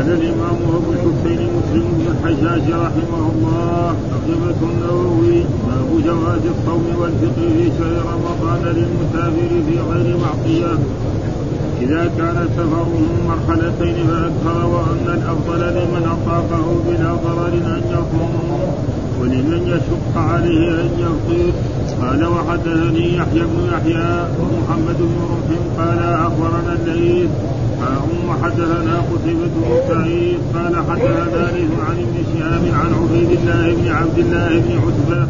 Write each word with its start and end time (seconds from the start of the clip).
قال 0.00 0.12
الإمام 0.12 0.58
أبو 0.76 0.92
الحسين 0.92 1.40
مسلم 1.56 1.84
بن 1.98 2.04
الحجاج 2.12 2.66
رحمه 2.72 3.22
الله 3.32 3.94
عقبة 4.14 4.60
النووي 4.70 5.38
باب 5.66 5.90
جواز 6.06 6.42
الصوم 6.54 6.84
والفطر 7.00 7.48
في 7.56 7.64
شهر 7.78 7.96
رمضان 8.12 8.62
للمسافر 8.76 9.50
في 9.66 9.74
غير 9.90 10.16
معصية. 10.24 10.78
إذا 11.80 12.10
كان 12.18 12.48
سفره 12.56 12.92
مرحلتين 13.28 13.96
فأكثر 14.08 14.66
وأن 14.66 15.06
الأفضل 15.18 15.60
لمن 15.76 16.04
أطاقه 16.16 16.66
بلا 16.86 17.14
ضرر 17.14 17.54
أن 17.76 17.82
يصوم 17.90 18.34
ولمن 19.20 19.62
يشق 19.66 20.18
عليه 20.20 20.70
أن 20.80 20.90
يفطر. 20.98 21.52
قال 22.02 22.26
وحدثني 22.26 23.16
يحيى 23.16 23.42
بن 23.42 23.68
يحيى 23.72 24.28
ومحمد 24.40 24.98
بن 24.98 25.18
رمح 25.30 25.48
قال 25.78 25.98
أخبرنا 25.98 26.72
الليث 26.86 27.30
أم 27.82 28.44
حدثنا 28.44 28.96
قتيبة 29.10 29.46
بن 29.56 29.70
سعيد 29.88 30.38
قال 30.54 30.76
حدثنا 30.76 31.50
ليث 31.56 31.70
عن 31.88 31.96
ابن 32.04 32.16
شهاب 32.32 32.62
عن 32.80 32.90
عبيد 33.00 33.30
الله 33.30 33.74
بن 33.74 33.88
عبد 33.88 34.18
الله 34.18 34.48
بن 34.48 34.72
عتبة 34.84 35.26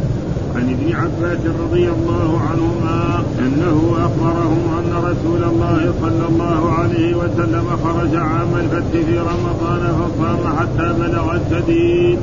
عن 0.55 0.69
ابن 0.69 0.95
عباس 0.95 1.39
رضي 1.63 1.89
الله 1.89 2.41
عنهما 2.49 3.23
أنه 3.39 3.95
أخبرهم 3.97 4.61
أن 4.79 4.93
رسول 5.03 5.43
الله 5.43 5.93
صلى 6.01 6.25
الله 6.29 6.71
عليه 6.71 7.15
وسلم 7.15 7.65
خرج 7.83 8.15
عام 8.15 8.55
الفتح 8.55 8.91
في 8.91 9.19
رمضان 9.19 9.93
فصام 9.99 10.57
حتى 10.57 10.93
بلغ 10.99 11.35
السديد 11.35 12.19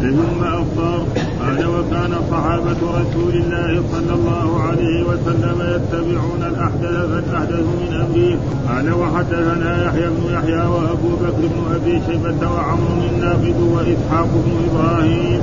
ثم 0.00 0.42
افطر 0.44 1.04
قال 1.40 1.66
وكان 1.66 2.12
صحابة 2.30 2.80
رسول 3.00 3.34
الله 3.34 3.82
صلى 3.92 4.14
الله 4.14 4.62
عليه 4.62 5.02
وسلم 5.02 5.58
يتبعون 5.60 6.42
الأحدث 6.42 6.96
فالأحدث 7.10 7.64
من 7.80 7.92
أمره 7.92 8.38
قال 8.68 8.92
وحدثنا 8.92 9.84
يحيى 9.86 10.08
بن 10.08 10.34
يحيى 10.34 10.66
وأبو 10.66 11.08
بكر 11.16 11.40
بن 11.40 11.74
أبي 11.74 12.00
شيبة 12.06 12.50
وعمر 12.52 13.08
النافذ 13.12 13.60
وإسحاق 13.60 14.28
بن 14.34 14.52
إبراهيم. 14.70 15.40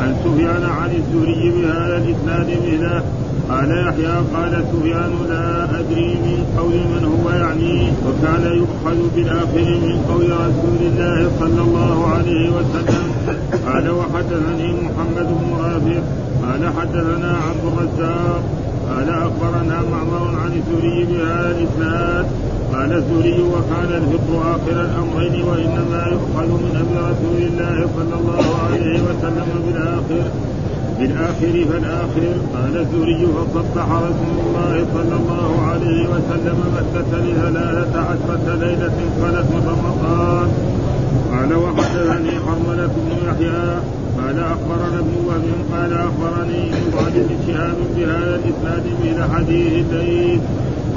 عن 0.00 0.14
سفيان 0.24 0.64
عن 0.64 0.90
الزهري 0.90 1.50
بهذا 1.50 1.96
الإسناد 1.96 2.48
مثله. 2.50 3.02
قال 3.50 3.70
يحيى 3.70 4.14
قال 4.34 4.64
سفيان 4.72 5.12
لا 5.28 5.64
أدري 5.80 6.14
من 6.14 6.38
قول 6.58 6.74
من 6.92 7.02
هو 7.14 7.30
يعني 7.30 7.92
وكان 8.06 8.44
يؤخذ 8.60 8.98
بالآخر 9.16 9.68
من 9.86 9.96
قول 10.08 10.30
رسول 10.46 10.80
الله 10.90 11.30
صلى 11.40 11.62
الله 11.62 12.06
عليه 12.06 12.50
وسلم. 12.50 13.06
قال 13.66 13.90
وحدثني 13.90 14.68
محمد 14.86 15.28
بن 15.40 15.48
رافع. 15.64 16.00
قال 16.44 16.62
حدثنا 16.78 17.32
عبد 17.46 17.64
الرزاق. 17.70 18.42
قال 18.90 19.08
أخبرنا 19.10 19.76
معمر 19.92 20.24
عن 20.42 20.52
الزهري 20.60 21.04
بهذا 21.04 21.50
الإسناد. 21.50 22.26
قال 22.74 22.92
الزهري 22.92 23.42
وكان 23.42 23.90
الفطر 24.00 24.34
آخر 24.54 24.76
الأمرين 24.88 25.42
وإنما 25.48 26.06
يؤخذ 26.14 26.48
من 26.64 26.74
أمر 26.82 26.96
رسول 27.10 27.38
الله 27.48 27.76
صلى 27.96 28.14
الله 28.20 28.44
عليه 28.64 28.96
وسلم 29.08 29.48
بالآخر. 29.66 30.30
بالآخر 31.00 31.54
فالآخر 31.70 32.24
قال 32.54 32.76
الزهري 32.76 33.26
فصبح 33.26 33.86
رسول 33.92 34.36
الله 34.46 34.86
صلى 34.94 35.16
الله 35.20 35.50
عليه 35.70 36.08
وسلم 36.08 36.58
مكة 36.76 37.18
لثلاثة 37.18 38.00
عشرة 38.00 38.54
ليلة 38.54 38.98
خلت 39.22 39.46
من 39.54 39.62
رمضان 39.68 40.48
قال 41.32 41.54
وحدثني 41.54 42.30
حرملة 42.46 42.86
بن 42.86 43.10
يحيى 43.28 43.80
قال 44.18 44.38
أخبرنا 44.40 44.98
ابن 44.98 45.14
وهب 45.26 45.44
قال 45.72 45.92
أخبرني 45.92 46.70
ابن 46.98 47.36
شهاب 47.46 47.76
بهذا 47.96 48.40
الإسناد 48.40 48.84
مثل 49.02 49.34
حديث 49.34 49.86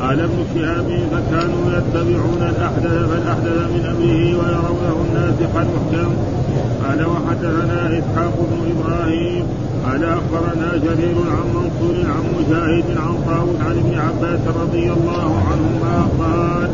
قال 0.04 0.20
ابن 0.20 0.40
شهاب 0.54 0.90
فكانوا 1.12 1.64
يتبعون 1.78 2.42
الأحدث 2.42 3.10
فالأحدث 3.10 3.58
من 3.74 3.84
أمره 3.86 4.24
ويرونه 4.40 4.96
الناسخ 5.06 5.56
المحكم 5.56 6.12
قال 6.84 7.06
وحدثنا 7.06 8.00
إسحاق 8.00 8.36
بن 8.52 8.60
إبراهيم. 8.74 9.46
قال 9.86 10.04
أخبرنا 10.04 10.70
جرير 10.86 11.16
عن 11.36 11.46
منصور 11.56 11.96
عن 12.16 12.24
مجاهد 12.38 12.98
عن 12.98 13.16
طاووس 13.28 13.56
عن 13.62 13.78
ابن 13.84 14.00
عباس 14.00 14.40
رضي 14.62 14.92
الله 14.92 15.30
عنهما 15.50 15.96
قال 16.20 16.70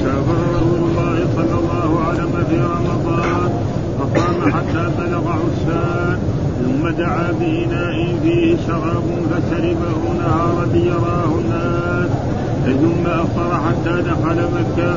سافر 0.00 0.38
رسول 0.56 0.90
الله 0.90 1.16
صلى 1.36 1.54
الله 1.60 2.00
عليه 2.06 2.22
وسلم 2.24 2.44
في 2.48 2.56
رمضان 2.60 3.50
فقام 3.98 4.52
حتى 4.52 4.90
بلغ 4.98 5.24
عسان 5.28 6.18
ثم 6.64 6.88
دعا 6.88 7.32
بإناء 7.40 8.14
فيه 8.22 8.56
شراب 8.66 9.04
فشربه 9.30 10.00
نهارا 10.18 10.66
ليراه 10.72 11.32
الناس. 11.38 12.37
ثم 12.72 13.06
أفطر 13.06 13.50
حتى 13.66 14.02
دخل 14.02 14.38
مكة. 14.56 14.92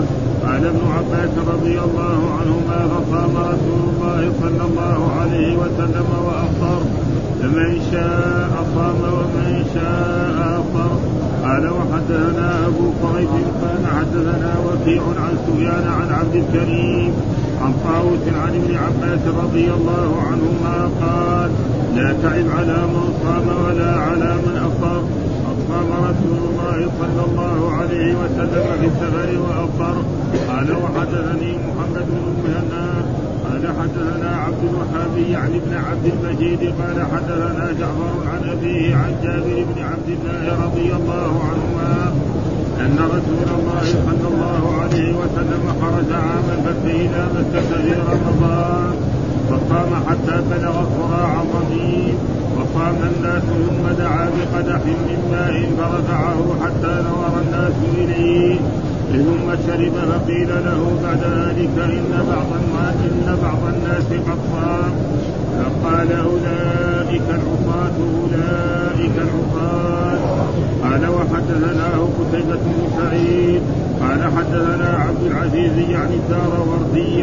قال 0.46 0.66
ابن 0.66 0.82
عباس 0.98 1.34
رضي 1.54 1.80
الله 1.80 2.20
عنهما 2.40 2.80
فصام 2.92 3.34
رسول 3.38 3.82
الله 3.94 4.32
صلى 4.42 4.64
الله 4.70 5.12
عليه 5.22 5.56
وسلم 5.56 6.08
وأفطر. 6.26 6.82
فمن 7.42 7.82
شاء 7.92 8.52
صام 8.76 9.02
ومن 9.14 9.66
شاء 9.74 10.62
أفطر. 10.62 10.92
قال 11.44 11.70
وحدثنا 11.70 12.68
أبو 12.68 12.86
قريب 13.04 13.46
قال 13.62 13.84
حدثنا 13.98 14.52
وكيع 14.66 15.02
عن 15.02 15.34
سفيان 15.48 15.86
عن 16.00 16.10
عبد 16.20 16.36
الكريم 16.36 17.12
عن 17.62 17.74
طاووس 17.86 18.26
عن 18.44 18.56
ابن 18.56 18.76
عباس 18.76 19.20
رضي 19.44 19.68
الله 19.78 20.10
عنهما 20.28 20.90
قال 21.02 21.52
لا 21.96 22.14
تعب 22.24 22.46
على 22.58 22.78
من 22.94 23.14
صام 23.24 23.48
ولا 23.66 23.92
على 23.96 24.36
من 24.46 24.56
أفطر. 24.68 25.02
أصام 25.72 25.92
رسول 26.04 26.42
الله 26.50 26.80
صلى 27.00 27.24
الله 27.28 27.72
عليه 27.72 28.16
وسلم 28.16 28.66
في 28.80 28.88
السفر 28.88 29.30
وأفطر 29.44 29.96
قال 30.50 30.68
وحدثني 30.84 31.52
محمد 31.68 32.06
بن 32.12 32.18
المهنا 32.28 32.88
قال 33.46 33.64
حدثنا 33.80 34.36
عبد 34.36 34.64
الوهاب 34.70 35.18
يعني 35.18 35.58
ابن 35.58 35.74
عبد 35.74 36.06
المجيد 36.14 36.60
قال 36.60 36.98
حدثنا 37.14 37.72
جعفر 37.80 38.16
عن 38.32 38.50
أبيه 38.50 38.96
عن 38.96 39.12
جابر 39.24 39.66
بن 39.70 39.82
عبد 39.82 40.10
الله 40.10 40.66
رضي 40.66 40.94
الله 40.94 41.32
عنهما 41.50 42.14
أن 42.80 42.98
رسول 43.16 43.48
الله 43.60 43.82
صلى 44.08 44.28
الله 44.34 44.64
عليه 44.82 45.14
وسلم 45.22 45.64
خرج 45.82 46.12
عام 46.14 46.46
الفتح 46.58 46.86
إلى 46.86 47.28
مكة 47.36 47.62
في 47.62 47.94
رمضان 48.12 48.96
فقام 49.50 49.92
حتى 50.10 50.42
بلغ 50.52 50.76
قراع 51.00 51.44
عظيم 51.56 52.41
وقام 52.58 52.96
الناس 53.12 53.44
ثم 53.44 54.04
دعا 54.04 54.26
بقدح 54.26 54.82
من 54.86 55.20
ماء 55.32 55.56
فرفعه 55.78 56.46
حتى 56.64 56.94
نظر 57.10 57.34
الناس 57.42 57.74
إليه. 57.98 58.56
ثم 59.12 59.48
شرب 59.68 59.94
فقيل 60.12 60.50
له 60.50 60.82
بعد 61.04 61.24
ذلك 61.24 61.76
إن 61.80 62.12
بعض 63.42 63.64
الناس 63.74 64.06
قد 64.28 64.40
صام 64.52 64.92
فقال 65.58 66.12
أولئك 66.12 67.28
العصاة 67.30 67.98
أولئك 68.22 69.16
العصاة 69.18 69.82
قال 70.84 71.10
وحدثناه 71.10 72.08
قتيبة 72.20 72.56
بن 72.56 72.88
سعيد. 72.98 73.62
قال 74.02 74.24
حدثنا 74.24 74.98
عبد 75.08 75.24
العزيز 75.32 75.90
يعني 75.90 76.16
الدار 76.16 76.62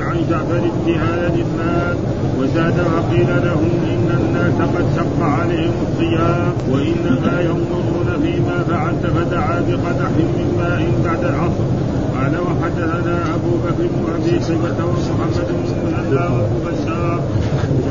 عن 0.03 0.17
جعفر 0.31 0.61
بن 0.87 0.93
هذا 0.95 1.27
الإسناد 1.35 1.97
وزاد 2.41 2.79
وقيل 2.81 3.29
لهم 3.45 3.71
إن 3.93 4.09
الناس 4.21 4.69
قد 4.75 4.85
شق 4.97 5.25
عليهم 5.25 5.73
الصيام 5.87 6.53
وإنما 6.73 7.41
ينظرون 7.41 8.09
فيما 8.23 8.65
فعلت 8.69 9.07
فدعا 9.07 9.61
بقدح 9.61 10.11
من 10.11 10.55
ماء 10.59 10.89
بعد 11.05 11.25
العصر. 11.25 11.88
قال 12.19 12.35
وحدثنا 12.47 13.35
أبو 13.35 13.53
بكر 13.65 13.87
بن 13.95 14.05
أبي 14.15 14.45
شيبة 14.45 14.79
ومحمد 14.85 15.49
بن 15.49 16.17
وأبو 16.17 16.59
بشار 16.67 17.21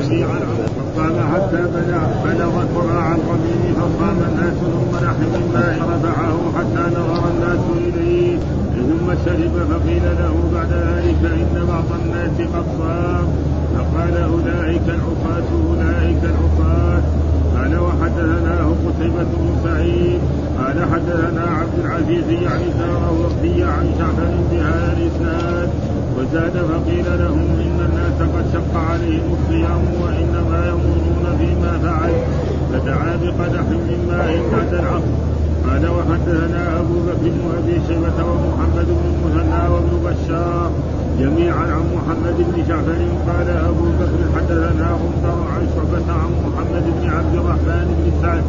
جميعا 0.02 0.40
فقام 0.78 1.16
حتى 1.34 1.62
بلغ 1.76 2.06
بلغ 2.26 2.54
قراع 2.76 3.16
الربيع 3.16 3.74
فقام 3.80 4.18
الناس 4.30 4.54
ثم 4.54 5.06
نحن 5.06 5.22
مما 5.36 5.66
رفعه 5.92 6.40
حتى 6.58 6.84
نظر 6.96 7.24
الناس 7.34 7.64
إليه. 7.78 8.38
ثم 8.76 9.08
شرب 9.26 9.56
فقيل 9.70 10.04
له 10.04 10.36
بعد 10.54 10.72
ذلك 10.72 11.22
إن 11.26 11.66
بعض 11.68 11.86
الناس 12.02 12.38
قد 12.54 12.66
صام 12.78 13.28
فقال 13.76 14.18
أولئك 14.18 14.88
العصاة 14.88 15.50
أولئك 15.70 16.22
العصاة 16.24 17.02
قال 17.56 17.80
وحدثناه 17.80 18.70
قتيبة 18.86 19.24
بن 19.24 19.50
سعيد. 19.64 20.20
قال 20.58 20.86
حدثنا 20.94 21.42
عبد 21.42 21.80
العزيز 21.86 22.30
يعني 22.30 22.64
سار 22.80 23.14
وفي 23.22 23.64
عن 23.64 23.86
شعبان 24.00 24.36
بهذا 24.52 24.98
الإسناد 24.98 25.70
وزاد 26.18 26.52
فقيل 26.52 27.06
لهم 27.20 27.48
إن 27.66 27.80
الناس 27.90 28.30
قد 28.36 28.46
شق 28.54 28.80
عليهم 28.80 29.36
الصيام 29.40 29.82
وإنما 30.02 30.68
يمرون 30.68 31.38
فيما 31.40 31.80
فعل 31.84 32.12
فدعا 32.72 33.16
بقدح 33.16 33.62
من 33.62 34.06
ماء 34.08 34.42
بعد 34.52 34.74
العصر 34.74 35.38
قال 35.68 35.88
وحدثنا 35.90 36.80
أبو 36.80 36.94
بكر 36.94 37.24
بن 37.24 37.42
أبي 37.58 37.82
شيبة 37.88 38.26
ومحمد 38.32 38.86
بن 38.86 39.06
المثنى 39.14 39.68
وابن 39.74 39.94
بشار 40.06 40.72
جميعا 41.20 41.66
عن 41.76 41.84
محمد 41.96 42.38
بن 42.38 42.64
جعفر 42.68 43.02
قال 43.28 43.50
أبو 43.50 43.84
بكر 44.00 44.22
حدثنا 44.36 44.88
غندر 45.02 45.40
عن 45.54 45.68
شعبة 45.76 46.14
عن 46.14 46.32
محمد 46.46 46.84
بن 47.02 47.10
عبد 47.10 47.36
الرحمن 47.36 47.86
بن 47.98 48.22
سعد 48.22 48.44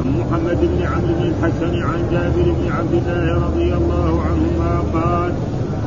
عن 0.00 0.20
محمد 0.20 0.60
بن 0.60 0.86
عمرو 0.86 1.14
بن 1.18 1.32
الحسن 1.32 1.82
عن 1.82 1.98
جابر 2.12 2.52
بن 2.60 2.72
عبد 2.72 2.92
الله 2.92 3.34
رضي 3.46 3.74
الله 3.74 4.22
عنهما 4.22 4.82
قال 4.94 5.32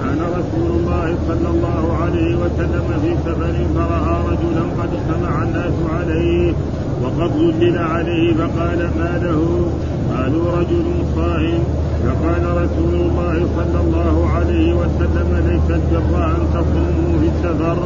كان 0.01 0.19
رسول 0.21 0.79
الله 0.79 1.15
صلى 1.27 1.49
الله 1.49 1.97
عليه 2.01 2.35
وسلم 2.35 2.85
في 3.01 3.15
سفر 3.25 3.55
فرأى 3.75 4.15
رجلا 4.27 4.63
قد 4.79 4.89
اجتمع 4.93 5.43
الناس 5.43 5.73
عليه 5.99 6.53
وقد 7.03 7.31
ظلل 7.31 7.77
عليه 7.77 8.33
فقال 8.33 8.79
ما 8.99 9.19
له؟ 9.23 9.71
قالوا 10.15 10.51
رجل 10.51 10.85
صائم. 11.15 11.63
فقال 12.03 12.43
رسول 12.63 12.93
الله 12.93 13.47
صلى 13.57 13.79
الله 13.81 14.29
عليه 14.35 14.73
وسلم 14.73 15.43
ليس 15.47 15.77
البر 15.77 16.25
أن 16.25 16.41
تصوموا 16.53 17.19
في 17.21 17.27
السفر. 17.27 17.77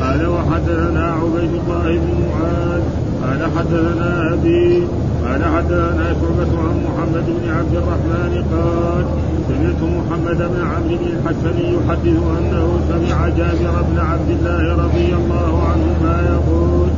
قال 0.00 0.26
وحدثنا 0.26 1.12
عبيد 1.12 1.50
الله 1.62 1.98
بن 1.98 2.10
معاذ. 2.28 2.82
قال 3.22 3.58
حدثنا 3.58 4.34
أبي. 4.34 4.82
قال 5.30 5.44
حدثنا 5.44 6.14
شعبة 6.20 6.52
عن 6.58 6.76
محمد 6.86 7.26
بن 7.26 7.50
عبد 7.50 7.74
الرحمن 7.74 8.32
قال 8.52 9.04
سمعت 9.48 9.82
محمد 9.82 10.36
بن 10.38 10.60
عمرو 10.66 10.96
بن 10.96 11.06
الحسن 11.06 11.58
يحدث 11.58 12.22
أنه 12.38 12.80
سمع 12.88 13.28
جابر 13.28 13.82
بن 13.82 13.98
عبد 13.98 14.30
الله 14.30 14.84
رضي 14.84 15.14
الله 15.14 15.62
عنهما 15.62 16.14
يقول 16.34 16.88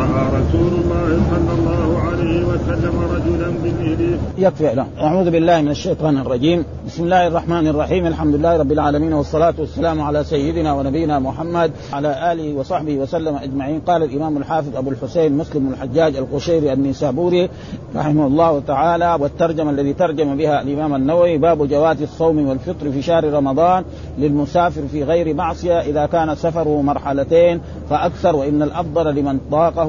رأى 0.00 0.26
رسول 0.40 0.72
الله 0.82 1.20
صلى 1.30 1.52
الله 1.58 2.00
عليه 2.00 2.44
وسلم 2.44 2.94
رجلا 3.14 3.48
بمهله 3.62 4.18
يكفي. 4.38 4.74
لا 4.74 4.86
أعوذ 5.00 5.30
بالله 5.30 5.62
من 5.62 5.68
الشيطان 5.68 6.18
الرجيم. 6.18 6.64
بسم 6.86 7.04
الله 7.04 7.26
الرحمن 7.26 7.66
الرحيم. 7.66 8.06
الحمد 8.06 8.34
لله 8.34 8.56
رب 8.56 8.72
العالمين 8.72 9.12
والصلاة 9.12 9.54
والسلام 9.58 10.00
على 10.00 10.24
سيدنا 10.24 10.72
ونبينا 10.74 11.18
محمد 11.18 11.70
على 11.92 12.32
آله 12.32 12.54
وصحبه 12.54 12.96
وسلم 12.96 13.36
أجمعين. 13.36 13.80
قال 13.80 14.02
الإمام 14.02 14.36
الحافظ 14.36 14.76
أبو 14.76 14.90
الحسين 14.90 15.36
مسلم 15.36 15.68
الحجاج 15.72 16.16
القشيري 16.16 16.72
النيسابوري 16.72 17.48
رحمه 17.96 18.26
الله 18.26 18.62
تعالى 18.66 19.16
والترجمة 19.20 19.70
الذي 19.70 19.92
ترجم 19.92 20.36
بها 20.36 20.62
الإمام 20.62 20.94
النووي 20.94 21.38
باب 21.38 21.68
جواز 21.68 22.02
الصوم 22.02 22.48
والفطر 22.48 22.90
في 22.90 23.02
شهر 23.02 23.32
رمضان 23.32 23.84
للمسافر 24.18 24.82
في 24.92 25.04
غير 25.04 25.34
معصية 25.34 25.80
إذا 25.80 26.06
كان 26.06 26.34
سفره 26.34 26.82
مرحلتين 26.82 27.60
فأكثر 27.90 28.36
وإن 28.36 28.62
الأفضل 28.62 29.14
لمن 29.14 29.38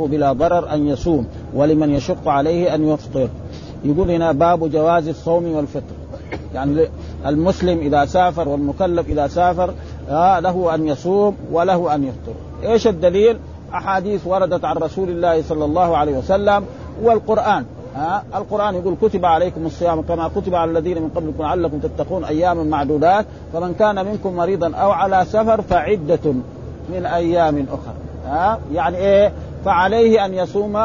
ضاقه 0.01 0.07
بلا 0.07 0.33
ضرر 0.33 0.73
أن 0.73 0.87
يصوم 0.87 1.27
ولمن 1.53 1.89
يشق 1.89 2.27
عليه 2.27 2.75
أن 2.75 2.87
يفطر. 2.87 3.29
يقول 3.83 4.11
هنا 4.11 4.31
باب 4.31 4.71
جواز 4.71 5.07
الصوم 5.07 5.55
والفطر. 5.55 5.95
يعني 6.53 6.87
المسلم 7.25 7.79
إذا 7.79 8.05
سافر 8.05 8.49
والمكلف 8.49 9.07
إذا 9.07 9.27
سافر 9.27 9.73
آه 10.09 10.39
له 10.39 10.75
أن 10.75 10.87
يصوم 10.87 11.35
وله 11.51 11.95
أن 11.95 12.03
يفطر. 12.03 12.33
إيش 12.63 12.87
الدليل؟ 12.87 13.37
أحاديث 13.73 14.27
وردت 14.27 14.65
عن 14.65 14.77
رسول 14.77 15.09
الله 15.09 15.41
صلى 15.41 15.65
الله 15.65 15.97
عليه 15.97 16.17
وسلم 16.17 16.65
والقرآن. 17.03 17.65
ها 17.95 18.23
آه 18.33 18.37
القرآن 18.37 18.75
يقول 18.75 18.95
كتب 19.01 19.25
عليكم 19.25 19.65
الصيام 19.65 20.01
كما 20.01 20.27
كتب 20.35 20.55
على 20.55 20.71
الذين 20.71 21.01
من 21.01 21.09
قبلكم 21.15 21.43
لعلكم 21.43 21.79
تتقون 21.79 22.23
أياما 22.23 22.63
معدودات. 22.63 23.25
فمن 23.53 23.73
كان 23.73 24.05
منكم 24.05 24.35
مريضا 24.35 24.75
أو 24.75 24.91
على 24.91 25.25
سفر 25.25 25.61
فعدة 25.61 26.33
من 26.89 27.05
أيام 27.05 27.65
أخرى. 27.71 27.93
ها 28.25 28.53
آه 28.53 28.57
يعني 28.73 28.97
إيه؟ 28.97 29.31
فعليه 29.65 30.25
أن 30.25 30.33
يصوم 30.33 30.75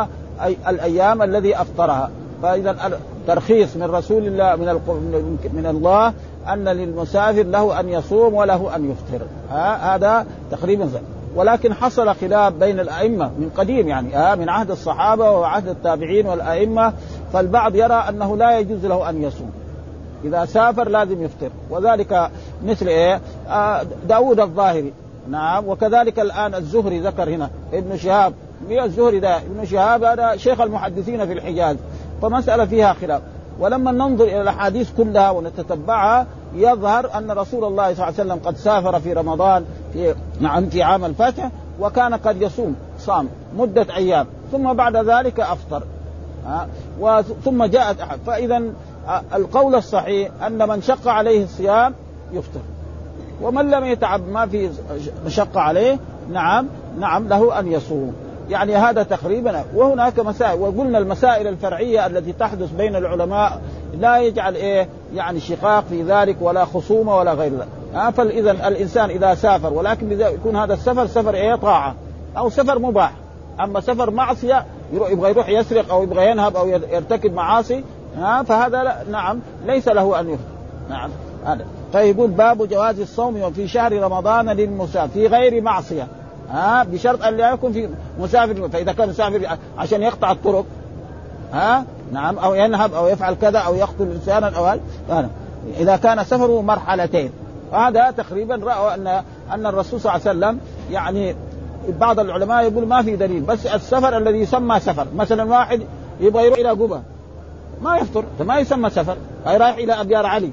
أي 0.42 0.56
الأيام 0.68 1.22
الذي 1.22 1.60
أفطرها. 1.60 2.10
فإذا 2.42 3.00
ترخيص 3.26 3.76
من 3.76 3.82
رسول 3.82 4.26
الله 4.26 4.56
من 4.56 5.38
من 5.52 5.66
الله 5.66 6.12
أن 6.52 6.68
للمسافر 6.68 7.42
له 7.42 7.80
أن 7.80 7.88
يصوم 7.88 8.34
وله 8.34 8.76
أن 8.76 8.90
يفطر. 8.90 9.26
هذا 9.80 10.26
تقريبا 10.50 10.88
ولكن 11.36 11.74
حصل 11.74 12.14
خلاف 12.14 12.52
بين 12.52 12.80
الأئمة 12.80 13.24
من 13.24 13.50
قديم 13.56 13.88
يعني 13.88 14.18
آه 14.18 14.34
من 14.34 14.48
عهد 14.48 14.70
الصحابة 14.70 15.30
وعهد 15.30 15.68
التابعين 15.68 16.26
والأئمة 16.26 16.92
فالبعض 17.32 17.74
يرى 17.74 18.04
أنه 18.08 18.36
لا 18.36 18.58
يجوز 18.58 18.86
له 18.86 19.10
أن 19.10 19.22
يصوم. 19.22 19.50
إذا 20.24 20.44
سافر 20.44 20.88
لازم 20.88 21.22
يفطر. 21.22 21.50
وذلك 21.70 22.30
مثل 22.64 22.88
إيه؟ 22.88 23.20
آه 23.48 23.82
داود 24.08 24.40
الظاهري. 24.40 24.92
نعم 25.30 25.68
وكذلك 25.68 26.20
الآن 26.20 26.54
الزهري 26.54 27.00
ذكر 27.00 27.28
هنا 27.28 27.50
ابن 27.72 27.96
شهاب. 27.96 28.32
مين 28.68 28.82
الزهري 28.82 29.20
ده 29.20 29.36
ابن 29.36 29.64
شهاب 29.64 30.04
هذا 30.04 30.36
شيخ 30.36 30.60
المحدثين 30.60 31.26
في 31.26 31.32
الحجاز 31.32 31.76
فمسألة 32.22 32.64
فيها 32.64 32.92
خلاف. 32.92 33.22
ولما 33.60 33.92
ننظر 33.92 34.24
إلى 34.24 34.40
الأحاديث 34.40 34.90
كلها 34.96 35.30
ونتتبعها 35.30 36.26
يظهر 36.54 37.18
أن 37.18 37.30
رسول 37.30 37.64
الله 37.64 37.84
صلى 37.84 37.92
الله 37.92 38.04
عليه 38.04 38.14
وسلم 38.14 38.40
قد 38.44 38.56
سافر 38.56 39.00
في 39.00 39.12
رمضان 39.12 39.64
في 39.92 40.14
نعم 40.40 40.68
في 40.68 40.82
عام 40.82 41.04
الفتح 41.04 41.50
وكان 41.80 42.14
قد 42.14 42.42
يصوم 42.42 42.76
صام 42.98 43.28
مدة 43.56 43.86
أيام 43.96 44.26
ثم 44.52 44.72
بعد 44.72 44.96
ذلك 44.96 45.40
أفطر 45.40 45.82
ها 46.46 46.68
ثم 47.44 47.64
جاءت 47.64 48.00
أحد. 48.00 48.18
فإذا 48.26 48.62
القول 49.34 49.74
الصحيح 49.74 50.30
أن 50.46 50.68
من 50.68 50.82
شق 50.82 51.08
عليه 51.08 51.44
الصيام 51.44 51.94
يفطر. 52.32 52.60
ومن 53.42 53.70
لم 53.70 53.84
يتعب 53.84 54.28
ما 54.28 54.46
في 54.46 54.70
مشقة 55.26 55.60
عليه 55.60 55.98
نعم 56.32 56.66
نعم 56.98 57.28
له 57.28 57.58
أن 57.58 57.72
يصوم. 57.72 58.14
يعني 58.50 58.76
هذا 58.76 59.02
تقريبا 59.02 59.64
وهناك 59.74 60.18
مسائل 60.20 60.60
وقلنا 60.60 60.98
المسائل 60.98 61.46
الفرعية 61.46 62.06
التي 62.06 62.32
تحدث 62.32 62.70
بين 62.72 62.96
العلماء 62.96 63.60
لا 63.98 64.18
يجعل 64.18 64.54
إيه 64.54 64.88
يعني 65.14 65.40
شقاق 65.40 65.84
في 65.88 66.02
ذلك 66.02 66.36
ولا 66.40 66.64
خصومة 66.64 67.16
ولا 67.16 67.34
غير 67.34 67.52
ذلك. 67.52 67.68
آه 67.94 68.10
فاذا 68.10 68.50
الإنسان 68.50 69.10
إذا 69.10 69.34
سافر 69.34 69.72
ولكن 69.72 70.20
يكون 70.20 70.56
هذا 70.56 70.74
السفر 70.74 71.06
سفر 71.06 71.34
إيه 71.34 71.54
طاعة 71.54 71.94
أو 72.38 72.50
سفر 72.50 72.78
مباح. 72.78 73.12
أما 73.60 73.80
سفر 73.80 74.10
معصية 74.10 74.66
يبغى 74.92 75.30
يروح 75.30 75.48
يسرق 75.48 75.92
أو 75.92 76.02
يبغى 76.02 76.30
ينهب 76.30 76.56
أو 76.56 76.68
يرتكب 76.68 77.34
معاصي 77.34 77.84
آه 78.18 78.42
فهذا 78.42 79.04
نعم 79.10 79.40
ليس 79.66 79.88
له 79.88 80.20
أن 80.20 80.28
يفطر 80.30 80.44
نعم 80.90 81.10
هذا. 81.46 81.64
فيقول 81.92 82.30
باب 82.30 82.68
جواز 82.68 83.00
الصوم 83.00 83.52
في 83.52 83.68
شهر 83.68 84.02
رمضان 84.02 84.48
للمسافر 84.48 85.08
في 85.08 85.26
غير 85.26 85.62
معصية. 85.62 86.06
ها 86.50 86.84
بشرط 86.84 87.22
أن 87.22 87.36
لا 87.36 87.52
يكون 87.52 87.72
في 87.72 87.88
مسافر 88.20 88.68
فإذا 88.68 88.92
كان 88.92 89.08
مسافر 89.08 89.58
عشان 89.78 90.02
يقطع 90.02 90.32
الطرق 90.32 90.64
ها 91.52 91.84
نعم 92.12 92.38
أو 92.38 92.54
ينهب 92.54 92.94
أو 92.94 93.08
يفعل 93.08 93.34
كذا 93.34 93.58
أو 93.58 93.74
يقتل 93.74 94.10
إنسانا 94.10 94.56
أو 94.56 94.78
إذا 95.78 95.96
كان 95.96 96.24
سفره 96.24 96.62
مرحلتين 96.62 97.30
هذا 97.72 98.10
تقريبا 98.10 98.56
رأوا 98.56 98.94
أن 98.94 99.22
أن 99.52 99.66
الرسول 99.66 100.00
صلى 100.00 100.14
الله 100.14 100.28
عليه 100.28 100.38
وسلم 100.38 100.60
يعني 100.90 101.36
بعض 101.88 102.20
العلماء 102.20 102.62
يقول 102.62 102.86
ما 102.86 103.02
في 103.02 103.16
دليل 103.16 103.40
بس 103.40 103.66
السفر 103.66 104.16
الذي 104.16 104.38
يسمى 104.38 104.80
سفر 104.80 105.06
مثلا 105.16 105.44
واحد 105.44 105.82
يبغى 106.20 106.46
يروح 106.46 106.58
إلى 106.58 106.70
قبه 106.70 107.02
ما 107.82 107.96
يفطر 107.96 108.24
ما 108.40 108.58
يسمى 108.58 108.90
سفر 108.90 109.16
رايح 109.46 109.76
إلى 109.76 109.92
ابيار 109.92 110.26
علي. 110.26 110.50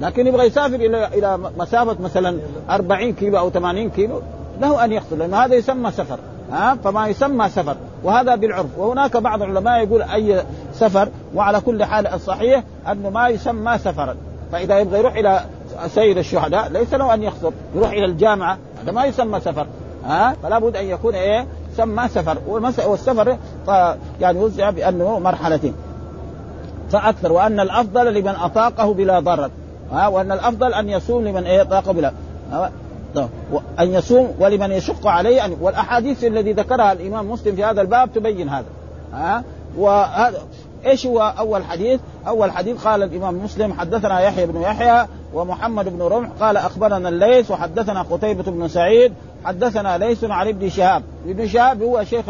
لكن 0.00 0.26
يبغى 0.26 0.46
يسافر 0.46 0.74
إلى 0.74 1.06
إلى 1.06 1.38
مسافة 1.58 1.96
مثلا 2.00 2.38
40 2.70 3.12
كيلو 3.12 3.38
أو 3.38 3.50
80 3.50 3.90
كيلو 3.90 4.22
له 4.60 4.84
أن 4.84 4.92
يقتل 4.92 5.18
لأن 5.18 5.34
هذا 5.34 5.54
يسمى 5.54 5.90
سفر 5.90 6.18
ها؟ 6.52 6.74
فما 6.84 7.08
يسمى 7.08 7.48
سفر 7.48 7.76
وهذا 8.04 8.34
بالعرف. 8.34 8.78
وهناك 8.78 9.16
بعض 9.16 9.42
العلماء 9.42 9.84
يقول 9.84 10.02
أي 10.02 10.42
سفر 10.74 11.08
وعلى 11.34 11.60
كل 11.60 11.84
حال 11.84 12.06
الصحيح 12.06 12.62
أنه 12.92 13.10
ما 13.10 13.28
يسمى 13.28 13.78
سفرا. 13.78 14.16
فإذا 14.52 14.78
يبغى 14.78 14.98
يروح 14.98 15.14
إلى 15.14 15.40
سيد 15.86 16.18
الشهداء 16.18 16.68
ليس 16.68 16.94
له 16.94 17.14
أن 17.14 17.22
يقصر 17.22 17.50
يروح 17.74 17.90
إلى 17.90 18.04
الجامعة 18.04 18.58
هذا 18.82 18.92
ما 18.92 19.04
يسمى 19.04 19.40
سفر 19.40 19.66
ها؟ 20.04 20.36
فلا 20.42 20.58
بد 20.58 20.76
أن 20.76 20.84
يكون 20.84 21.14
إيه؟ 21.14 21.46
سمى 21.76 22.08
سفر. 22.08 22.38
والسفر 22.86 23.36
يعني 24.20 24.38
وزع 24.38 24.70
بأنه 24.70 25.18
مرحلتين. 25.18 25.74
فأكثر 26.90 27.32
وأن 27.32 27.60
الأفضل 27.60 28.14
لمن 28.14 28.34
أطاقه 28.42 28.94
بلا 28.94 29.20
ضرر 29.20 29.50
ها؟ 29.92 30.08
وأن 30.08 30.32
الأفضل 30.32 30.74
أن 30.74 30.88
يصوم 30.88 31.24
لمن 31.24 31.44
إيه؟ 31.44 31.62
بلا 31.62 32.12
أن 33.80 33.94
يصوم 33.94 34.34
ولمن 34.38 34.72
يشق 34.72 35.06
عليه 35.06 35.44
أن 35.44 35.56
والأحاديث 35.60 36.24
الذي 36.24 36.52
ذكرها 36.52 36.92
الإمام 36.92 37.30
مسلم 37.30 37.56
في 37.56 37.64
هذا 37.64 37.80
الباب 37.80 38.12
تبين 38.12 38.48
هذا. 38.48 38.66
ها؟ 39.12 39.44
وهذا 39.76 40.42
إيش 40.86 41.06
هو 41.06 41.34
أول 41.38 41.64
حديث؟ 41.64 42.00
أول 42.26 42.52
حديث 42.52 42.84
قال 42.84 43.02
الإمام 43.02 43.44
مسلم 43.44 43.72
حدثنا 43.72 44.20
يحيى 44.20 44.46
بن 44.46 44.60
يحيى 44.60 45.06
ومحمد 45.34 45.88
بن 45.88 46.02
رمح 46.02 46.28
قال 46.40 46.56
أخبرنا 46.56 47.08
الليث 47.08 47.50
وحدثنا 47.50 48.02
قتيبة 48.02 48.42
بن 48.42 48.68
سعيد 48.68 49.12
حدثنا 49.44 49.98
ليس 49.98 50.24
عن 50.24 50.48
ابن 50.48 50.68
شهاب، 50.68 51.02
ابن 51.26 51.48
شهاب 51.48 51.82
هو 51.82 52.04
شيخ 52.04 52.24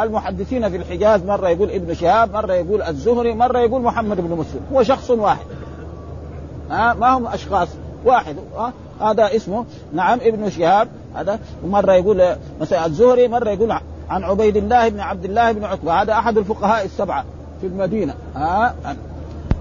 المحدثين 0.00 0.70
في 0.70 0.76
الحجاز. 0.76 1.22
مرة 1.24 1.48
يقول 1.48 1.70
ابن 1.70 1.94
شهاب، 1.94 2.32
مرة 2.32 2.52
يقول 2.52 2.82
الزهري، 2.82 3.34
مرة 3.34 3.58
يقول 3.58 3.82
محمد 3.82 4.16
بن 4.16 4.36
مسلم، 4.36 4.60
هو 4.72 4.82
شخص 4.82 5.10
واحد. 5.10 5.46
ها؟ 6.70 6.94
ما 6.94 7.16
هم 7.16 7.26
أشخاص. 7.26 7.68
واحد. 8.04 8.36
ها؟ 8.56 8.72
هذا 9.00 9.36
اسمه. 9.36 9.64
نعم 9.92 10.18
ابن 10.22 10.50
شهاب. 10.50 10.88
هذا. 11.14 11.38
ومرة 11.64 11.92
يقول 11.92 12.36
مثلا 12.60 12.86
الزهري 12.86 13.28
مرة 13.28 13.50
يقول 13.50 13.72
عن 14.10 14.24
عبيد 14.24 14.56
الله 14.56 14.88
بن 14.88 15.00
عبد 15.00 15.24
الله 15.24 15.52
بن 15.52 15.64
عتبه 15.64 16.02
هذا 16.02 16.12
أحد 16.12 16.38
الفقهاء 16.38 16.84
السبعة 16.84 17.24
في 17.60 17.66
المدينة. 17.66 18.14
ها؟ 18.36 18.74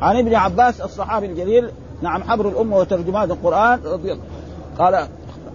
عن 0.02 0.18
ابن 0.18 0.36
عباس 0.36 0.82
الصحابي 0.82 1.26
الجليل. 1.26 1.70
نعم 2.02 2.24
حبر 2.24 2.48
الأمة 2.48 2.78
وترجمان 2.78 3.32
القرآن. 3.32 3.80
رضي 3.86 4.12
الله 4.12 4.24
قال 4.80 5.08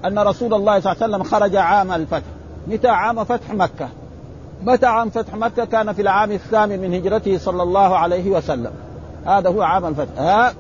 أن 0.05 0.19
رسول 0.19 0.55
الله 0.55 0.81
صلى 0.81 0.93
الله 0.93 1.03
عليه 1.03 1.15
وسلم 1.15 1.23
خرج 1.23 1.57
عام 1.57 1.93
الفتح. 1.93 2.27
متى 2.67 2.89
عام 2.89 3.25
فتح 3.25 3.55
مكة؟ 3.55 3.89
متى 4.65 4.87
عام 4.87 5.11
فتح 5.11 5.35
مكة؟ 5.35 5.65
كان 5.65 5.93
في 5.93 6.03
العام 6.03 6.33
الثامن 6.33 6.79
من 6.79 6.95
هجرته 6.95 7.39
صلى 7.39 7.63
الله 7.63 7.97
عليه 7.99 8.31
وسلم. 8.31 8.71
هذا 9.27 9.51
هو 9.51 9.63
عام 9.63 9.87
الفتح. 9.87 10.21
ها؟ 10.21 10.53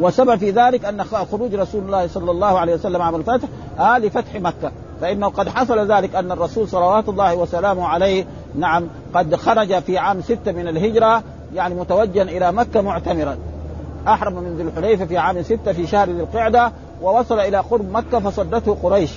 وسبب 0.00 0.36
في 0.36 0.50
ذلك 0.50 0.84
أن 0.84 1.04
خروج 1.04 1.54
رسول 1.54 1.84
الله 1.84 2.06
صلى 2.06 2.30
الله 2.30 2.58
عليه 2.58 2.74
وسلم 2.74 3.02
عام 3.02 3.14
الفتح 3.14 3.48
آه 3.78 3.98
لفتح 3.98 4.34
مكة. 4.34 4.72
فإنه 5.00 5.28
قد 5.28 5.48
حصل 5.48 5.92
ذلك 5.92 6.14
أن 6.14 6.32
الرسول 6.32 6.68
صلوات 6.68 7.08
الله 7.08 7.34
وسلامه 7.34 7.86
عليه 7.86 8.26
نعم 8.54 8.88
قد 9.14 9.34
خرج 9.36 9.78
في 9.82 9.98
عام 9.98 10.20
ستة 10.20 10.52
من 10.52 10.68
الهجرة 10.68 11.22
يعني 11.54 11.74
متوجها 11.74 12.22
إلى 12.22 12.52
مكة 12.52 12.80
معتمرا. 12.80 13.36
أحرم 14.08 14.32
من 14.32 14.56
ذي 14.56 14.62
الحليفة 14.62 15.04
في 15.04 15.18
عام 15.18 15.42
ستة 15.42 15.72
في 15.72 15.86
شهر 15.86 16.10
ذي 16.10 16.20
القعدة 16.20 16.72
ووصل 17.02 17.38
إلى 17.40 17.58
قرب 17.58 17.90
مكة 17.92 18.18
فصدته 18.18 18.76
قريش. 18.82 19.10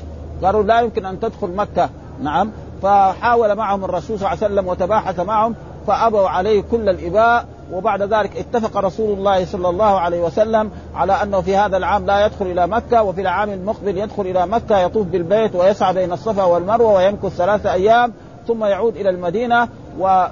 قالوا 0.43 0.63
لا 0.63 0.79
يمكن 0.79 1.05
أن 1.05 1.19
تدخل 1.19 1.47
مكة. 1.47 1.89
نعم. 2.21 2.51
فحاول 2.83 3.55
معهم 3.55 3.85
الرسول 3.85 4.19
صلى 4.19 4.27
الله 4.27 4.43
عليه 4.43 4.53
وسلم 4.53 4.67
وتباحث 4.67 5.19
معهم 5.19 5.55
فأبوا 5.87 6.29
عليه 6.29 6.63
كل 6.71 6.89
الإباء. 6.89 7.45
وبعد 7.73 8.01
ذلك 8.01 8.37
اتفق 8.37 8.77
رسول 8.77 9.17
الله 9.17 9.45
صلى 9.45 9.69
الله 9.69 9.99
عليه 9.99 10.21
وسلم 10.21 10.71
على 10.95 11.13
أنه 11.13 11.41
في 11.41 11.55
هذا 11.55 11.77
العام 11.77 12.05
لا 12.05 12.25
يدخل 12.25 12.45
إلى 12.45 12.67
مكة 12.67 13.03
وفي 13.03 13.21
العام 13.21 13.49
المقبل 13.49 13.97
يدخل 13.97 14.21
إلى 14.21 14.47
مكة 14.47 14.79
يطوف 14.79 15.07
بالبيت 15.07 15.55
ويسعى 15.55 15.93
بين 15.93 16.11
الصفا 16.13 16.43
والمروة 16.43 16.93
ويمكث 16.93 17.35
ثلاثة 17.35 17.73
أيام 17.73 18.13
ثم 18.47 18.65
يعود 18.65 18.95
إلى 18.95 19.09
المدينة 19.09 19.67
و... 19.99 20.27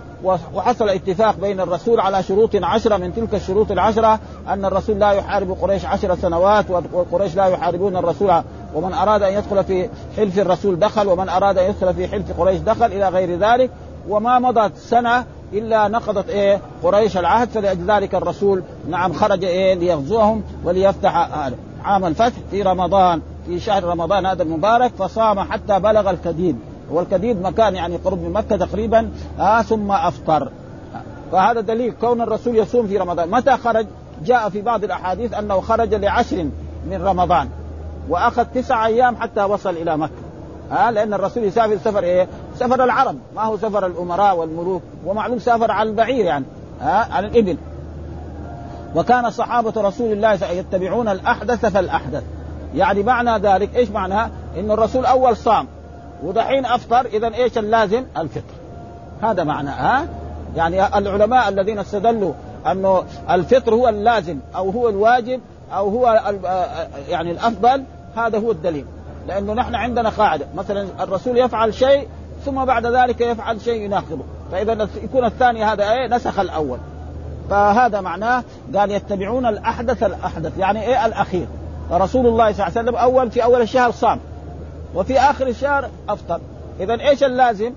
وحصل 0.54 0.90
اتفاق 0.90 1.36
بين 1.36 1.60
الرسول 1.60 2.00
على 2.00 2.24
شروط 2.24 2.56
عشرة 2.56 2.98
من 2.98 3.16
تلك 3.16 3.36
الشروط 3.36 3.72
العشرة 3.72 4.20
أن 4.48 4.66
الرسول 4.66 5.00
لا 5.00 5.12
يحارب 5.12 5.52
قريش 5.62 5.86
عشر 5.86 6.16
سنوات 6.16 6.66
وقريش 6.94 7.36
لا 7.36 7.46
يحاربون 7.46 7.98
الرسول. 7.98 8.42
ومن 8.76 8.94
أراد 8.94 9.24
أن 9.24 9.34
يدخل 9.34 9.64
في 9.64 9.90
حلف 10.18 10.40
الرسول 10.40 10.80
دخل 10.80 11.08
ومن 11.08 11.30
أراد 11.30 11.58
أن 11.58 11.70
يدخل 11.70 11.94
في 11.94 12.08
حلف 12.08 12.40
قريش 12.40 12.60
دخل 12.60 12.86
إلى 12.86 13.10
غير 13.10 13.40
ذلك. 13.40 13.70
وما 14.10 14.40
مضت 14.40 14.78
سنة 14.78 15.26
إلا 15.54 15.88
نقضت 15.88 16.30
إيه 16.30 16.62
قريش 16.84 17.18
العهد 17.18 17.50
فلذلك 17.50 18.16
الرسول 18.16 18.64
نعم 18.90 19.14
خرج 19.14 19.44
إيه 19.44 19.74
ليغزوهم 19.74 20.44
وليفتح 20.64 21.30
عام 21.84 22.06
الفتح 22.06 22.36
في 22.52 22.62
رمضان 22.62 23.22
في 23.48 23.60
شهر 23.60 23.84
رمضان 23.84 24.26
هذا 24.26 24.44
المبارك 24.44 24.92
فصام 25.00 25.40
حتى 25.40 25.80
بلغ 25.80 26.10
الكديد. 26.10 26.60
والكديد 26.92 27.42
مكان 27.42 27.76
يعني 27.76 27.96
قرب 27.98 28.22
من 28.22 28.34
مكة 28.34 28.58
تقريبا 28.58 29.12
آه 29.40 29.62
ثم 29.62 29.92
أفطر. 29.92 30.50
فهذا 31.32 31.62
دليل 31.62 31.94
كون 32.02 32.22
الرسول 32.22 32.56
يصوم 32.58 32.88
في 32.88 32.98
رمضان. 32.98 33.32
متى 33.32 33.58
خرج؟ 33.58 33.88
جاء 34.26 34.50
في 34.50 34.62
بعض 34.62 34.84
الأحاديث 34.84 35.34
أنه 35.34 35.62
خرج 35.62 35.94
لعشر 35.94 36.50
من 36.90 37.02
رمضان 37.04 37.50
وأخذ 38.10 38.46
تسع 38.46 38.86
أيام 38.86 39.16
حتى 39.16 39.44
وصل 39.44 39.70
إلى 39.70 39.98
مكة. 39.98 40.27
ها 40.72 40.92
لأن 40.92 41.14
الرسول 41.14 41.44
يسافر 41.44 41.78
سفر 41.78 42.04
إيه؟ 42.04 42.28
سفر 42.56 42.84
العرب. 42.84 43.16
ما 43.36 43.42
هو 43.42 43.58
سفر 43.58 43.86
الأمراء 43.86 44.38
والملوك 44.38 44.82
ومعلوم 45.06 45.40
سافر 45.40 45.72
على 45.72 45.90
البعير 45.90 46.26
يعني 46.26 46.46
ها 46.82 47.08
على 47.14 47.28
الإبل. 47.28 47.58
وكان 48.96 49.30
صحابة 49.30 49.82
رسول 49.82 50.12
الله 50.12 50.34
يتبعون 50.34 51.08
الأحدث 51.08 51.66
فالأحدث. 51.66 52.24
يعني 52.76 53.04
معنى 53.04 53.38
ذلك 53.38 53.76
إيش 53.76 53.90
معناها؟ 53.90 54.30
إن 54.58 54.72
الرسول 54.72 55.06
أول 55.06 55.38
صام. 55.38 55.68
ودحين 56.24 56.66
أفطر 56.66 57.06
اذا 57.06 57.34
إيش 57.36 57.58
اللازم؟ 57.58 58.06
الفطر. 58.18 58.54
هذا 59.22 59.44
معنى 59.44 59.70
ها؟ 59.70 60.08
يعني 60.56 60.98
العلماء 60.98 61.50
الذين 61.50 61.80
استدلوا 61.80 62.34
أنه 62.72 63.04
الفطر 63.30 63.74
هو 63.74 63.90
اللازم 63.90 64.40
أو 64.56 64.70
هو 64.70 64.90
الواجب 64.90 65.42
أو 65.74 65.90
هو 65.90 66.34
يعني 67.10 67.32
الأفضل 67.32 67.84
هذا 68.16 68.40
هو 68.40 68.52
الدليل. 68.52 68.86
لأنه 69.28 69.54
نحن 69.54 69.76
عندنا 69.76 70.10
قاعدة. 70.10 70.48
مثلا 70.56 70.88
الرسول 71.00 71.38
يفعل 71.38 71.74
شيء 71.74 72.08
ثم 72.46 72.66
بعد 72.66 72.86
ذلك 72.86 73.22
يفعل 73.22 73.62
شيء 73.62 73.82
يناقضه. 73.82 74.24
فاذا 74.52 74.88
يكون 75.04 75.26
الثاني 75.26 75.64
هذا 75.64 75.92
إيه؟ 75.92 76.08
نسخ 76.08 76.40
الأول. 76.40 76.78
فهذا 77.50 78.02
معناه 78.02 78.44
قال 78.76 78.92
يتبعون 78.92 79.46
الأحدث 79.46 80.04
الأحدث. 80.04 80.58
يعني 80.58 80.82
إيه 80.82 81.06
الأخير؟ 81.06 81.48
فرسول 81.90 82.28
الله 82.28 82.52
صلى 82.52 82.68
الله 82.68 82.78
عليه 82.78 82.90
وسلم 82.90 82.96
أول 82.96 83.32
في 83.32 83.44
أول 83.44 83.62
الشهر 83.62 83.92
صام. 83.92 84.20
وفي 84.96 85.20
آخر 85.20 85.48
الشهر 85.48 85.90
أفطر. 86.10 86.40
اذا 86.80 86.94
إيش 86.94 87.24
اللازم؟ 87.24 87.74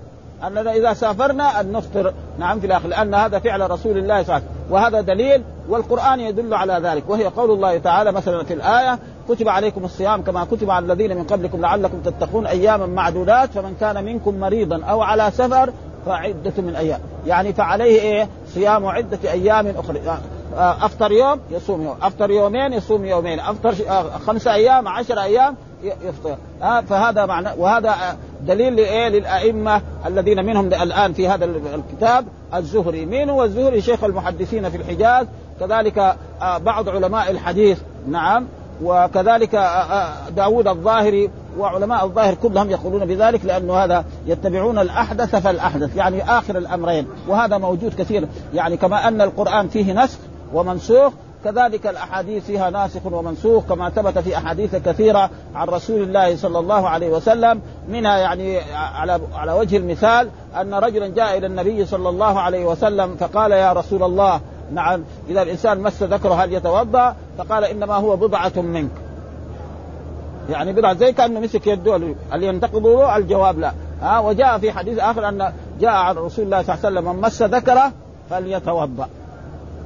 أننا 0.47 0.73
إذا 0.73 0.93
سافرنا 0.93 1.59
أن 1.59 1.71
نفطر. 1.71 2.13
نعم 2.39 2.59
في 2.59 2.67
الآخر. 2.67 2.87
لأن 2.87 3.13
هذا 3.13 3.39
فعل 3.39 3.71
رسول 3.71 3.97
الله 3.97 4.23
صلى 4.23 4.23
الله 4.23 4.33
عليه 4.33 4.45
وسلم. 4.45 4.73
وهذا 4.73 5.01
دليل 5.01 5.43
والقرآن 5.69 6.19
يدل 6.19 6.53
على 6.53 6.73
ذلك. 6.73 7.09
وهي 7.09 7.25
قول 7.25 7.51
الله 7.51 7.77
تعالى 7.77 8.11
مثلا 8.11 8.43
في 8.43 8.53
الآية 8.53 8.99
كتب 9.35 9.49
عليكم 9.49 9.85
الصيام 9.85 10.21
كما 10.21 10.45
كتب 10.45 10.69
على 10.69 10.85
الذين 10.85 11.17
من 11.17 11.23
قبلكم 11.23 11.61
لعلكم 11.61 12.01
تتقون 12.01 12.47
أياما 12.47 12.85
معدودات 12.85 13.49
فمن 13.49 13.75
كان 13.79 14.03
منكم 14.05 14.39
مريضا 14.39 14.83
أو 14.83 15.01
على 15.01 15.31
سفر 15.31 15.73
فعدة 16.05 16.53
من 16.57 16.75
أيام. 16.75 16.99
يعني 17.27 17.53
فعليه 17.53 18.01
إيه؟ 18.01 18.29
صيام 18.47 18.85
عدة 18.85 19.31
أيام 19.31 19.67
أخرى. 19.67 19.99
آه، 20.57 20.85
أفطر 20.85 21.11
يوم 21.11 21.39
يصوم 21.51 21.81
يوم. 21.81 21.95
أفطر 22.01 22.31
يومين 22.31 22.73
يصوم 22.73 23.05
يومين. 23.05 23.39
أفطر 23.39 23.73
آه، 23.89 24.03
خمسة 24.03 24.53
أيام 24.53 24.87
عشر 24.87 25.21
أيام 25.21 25.55
يفطر. 25.83 26.37
آه 26.61 26.81
فهذا 26.81 27.25
معنى 27.25 27.49
وهذا 27.57 27.95
دليل 28.41 28.75
لإيه؟ 28.75 29.09
للأئمة 29.09 29.81
الذين 30.05 30.45
منهم 30.45 30.65
الآن 30.67 31.13
في 31.13 31.27
هذا 31.27 31.45
الكتاب 31.45 32.25
الزهري. 32.55 33.05
مين 33.05 33.29
هو 33.29 33.43
الزهري؟ 33.43 33.81
شيخ 33.81 34.03
المحدثين 34.03 34.69
في 34.69 34.77
الحجاز. 34.77 35.27
كذلك 35.59 36.15
بعض 36.41 36.89
علماء 36.89 37.31
الحديث. 37.31 37.79
نعم. 38.07 38.47
وكذلك 38.83 39.55
آه، 39.55 39.59
آه، 39.59 40.29
داود 40.29 40.67
الظاهري 40.67 41.29
وعلماء 41.57 42.05
الظاهر 42.05 42.33
كلهم 42.33 42.69
يقولون 42.69 43.05
بذلك 43.05 43.45
لأنه 43.45 43.73
هذا 43.73 44.05
يتبعون 44.25 44.79
الأحدث 44.79 45.35
فالأحدث 45.35 45.95
يعني 45.95 46.23
آخر 46.23 46.57
الأمرين 46.57 47.07
وهذا 47.27 47.57
موجود 47.57 47.93
كثير. 47.93 48.27
يعني 48.53 48.77
كما 48.77 49.07
أن 49.07 49.21
القرآن 49.21 49.67
فيه 49.67 50.03
نسخ 50.03 50.19
ومنسوخ 50.53 51.13
كذلك 51.43 51.87
الأحاديث 51.87 52.45
فيها 52.45 52.69
ناسخ 52.69 53.05
ومنسوخ 53.05 53.63
كما 53.63 53.89
ثبت 53.89 54.19
في 54.19 54.37
أحاديث 54.37 54.75
كثيرة 54.75 55.29
عن 55.55 55.67
رسول 55.67 56.01
الله 56.01 56.35
صلى 56.35 56.59
الله 56.59 56.89
عليه 56.89 57.09
وسلم 57.09 57.61
منها 57.89 58.17
يعني 58.17 58.59
على 58.75 59.19
على 59.35 59.51
وجه 59.51 59.77
المثال 59.77 60.29
أن 60.61 60.73
رجلا 60.73 61.07
جاء 61.07 61.37
إلى 61.37 61.47
النبي 61.47 61.85
صلى 61.85 62.09
الله 62.09 62.39
عليه 62.39 62.65
وسلم 62.65 63.15
فقال 63.15 63.51
يا 63.51 63.73
رسول 63.73 64.03
الله 64.03 64.41
نعم 64.73 65.03
إذا 65.29 65.41
الإنسان 65.41 65.79
مس 65.79 66.03
ذكره 66.03 66.33
هل 66.33 66.53
يتوضأ؟ 66.53 67.15
فقال 67.37 67.63
إنما 67.63 67.95
هو 67.95 68.15
بضعة 68.15 68.53
منك. 68.55 68.91
يعني 70.49 70.73
بضعة 70.73 70.93
زي 70.93 71.13
كأنه 71.13 71.39
مسك 71.39 71.67
يده 71.67 71.95
هل 72.31 72.43
ينتقض 72.43 72.87
الجواب 72.87 73.59
لا. 73.59 73.71
ها 74.01 74.19
وجاء 74.19 74.57
في 74.57 74.71
حديث 74.71 74.99
آخر 74.99 75.29
أن 75.29 75.53
جاء 75.79 75.91
عن 75.91 76.15
رسول 76.15 76.45
الله 76.45 76.61
صلى 76.61 76.75
الله 76.75 76.85
عليه 76.85 76.99
وسلم 76.99 77.15
من 77.15 77.21
مس 77.21 77.41
ذكره 77.43 77.91
فليتوضأ. 78.29 79.07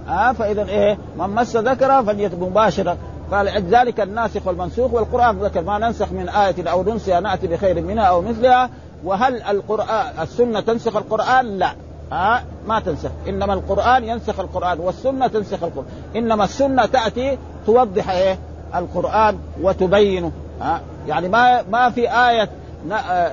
ها 0.07 0.33
فإذا 0.33 0.65
إيه 0.65 0.97
من 1.17 1.29
مس 1.29 1.55
ذكره 1.57 2.01
فليتباشر 2.01 2.97
فلذلك 3.31 3.99
الناسخ 3.99 4.47
والمنسوخ 4.47 4.93
والقرآن 4.93 5.37
ذكر 5.37 5.61
ما 5.61 5.77
ننسخ 5.77 6.11
من 6.11 6.29
آية 6.29 6.69
أو 6.69 6.83
ننسها 6.83 7.19
نأتي 7.19 7.47
بخير 7.47 7.81
منها 7.81 8.03
أو 8.03 8.21
مثلها 8.21 8.69
وهل 9.03 9.41
القرآن 9.41 10.05
السنة 10.21 10.59
تنسخ 10.59 10.95
القرآن؟ 10.95 11.57
لا 11.57 11.71
ها 12.11 12.43
ما 12.67 12.79
تنسخ. 12.79 13.09
إنما 13.27 13.53
القرآن 13.53 14.03
ينسخ 14.03 14.39
القرآن 14.39 14.79
والسنة 14.79 15.27
تنسخ 15.27 15.63
القرآن. 15.63 15.85
إنما 16.15 16.43
السنة 16.43 16.85
تأتي 16.85 17.37
توضح 17.65 18.09
إيه؟ 18.09 18.39
القرآن 18.75 19.39
وتبينه. 19.61 20.31
ها 20.61 20.81
يعني 21.07 21.29
ما 21.29 21.61
ما 21.61 21.89
في 21.89 22.11
آية 22.11 22.49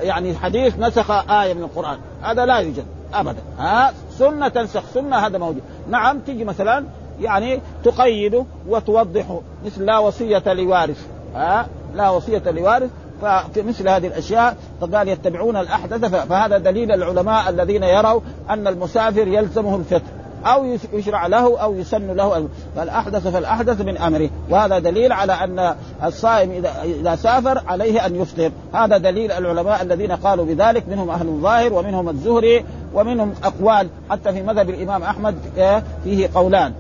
يعني 0.02 0.36
حديث 0.36 0.78
نسخ 0.78 1.10
آية 1.30 1.54
من 1.54 1.62
القرآن. 1.62 1.98
هذا 2.22 2.46
لا 2.46 2.58
يوجد 2.58 2.84
ابدا. 3.14 3.42
ها 3.58 3.92
سنة 4.10 4.48
تنسخ. 4.48 4.82
سنة 4.94 5.16
هذا 5.16 5.38
موجود. 5.38 5.62
نعم 5.88 6.18
تيجي 6.18 6.44
مثلا 6.44 6.84
يعني 7.20 7.60
تقيده 7.84 8.44
وتوضحه 8.68 9.40
مثل 9.64 9.84
لا 9.84 9.98
وصية 9.98 10.52
لوارث. 10.52 11.06
ها 11.34 11.66
لا 11.94 12.10
وصية 12.10 12.42
لوارث. 12.46 12.90
ففي 13.22 13.62
مثل 13.62 13.88
هذه 13.88 14.06
الأشياء 14.06 14.56
فقال 14.80 15.08
يتبعون 15.08 15.56
الأحدث 15.56 16.04
فهذا 16.04 16.58
دليل 16.58 16.92
العلماء 16.92 17.50
الذين 17.50 17.82
يروا 17.82 18.20
أن 18.50 18.66
المسافر 18.66 19.28
يلزمه 19.28 19.76
الفطر 19.76 20.22
أو 20.46 20.76
يشرع 20.92 21.26
له 21.26 21.60
أو 21.60 21.74
يسن 21.74 22.10
له 22.10 22.48
فالأحدث 22.76 23.28
فالأحدث 23.28 23.80
من 23.80 23.98
أمره. 23.98 24.30
وهذا 24.50 24.78
دليل 24.78 25.12
على 25.12 25.32
أن 25.32 25.74
الصائم 26.04 26.50
اذا 26.50 26.72
إذا 26.84 27.16
سافر 27.16 27.62
عليه 27.66 28.06
أن 28.06 28.16
يفطر. 28.16 28.50
هذا 28.74 28.98
دليل 28.98 29.32
العلماء 29.32 29.82
الذين 29.82 30.12
قالوا 30.12 30.44
بذلك. 30.44 30.88
منهم 30.88 31.10
أهل 31.10 31.28
الظاهر 31.28 31.72
ومنهم 31.72 32.08
الزهري 32.08 32.64
ومنهم 32.94 33.34
أقوال. 33.44 33.88
حتى 34.10 34.32
في 34.32 34.42
مذهب 34.42 34.70
الإمام 34.70 35.02
أحمد 35.02 35.34
آه، 35.58 35.82
فيه 36.04 36.28
قولان. 36.34 36.72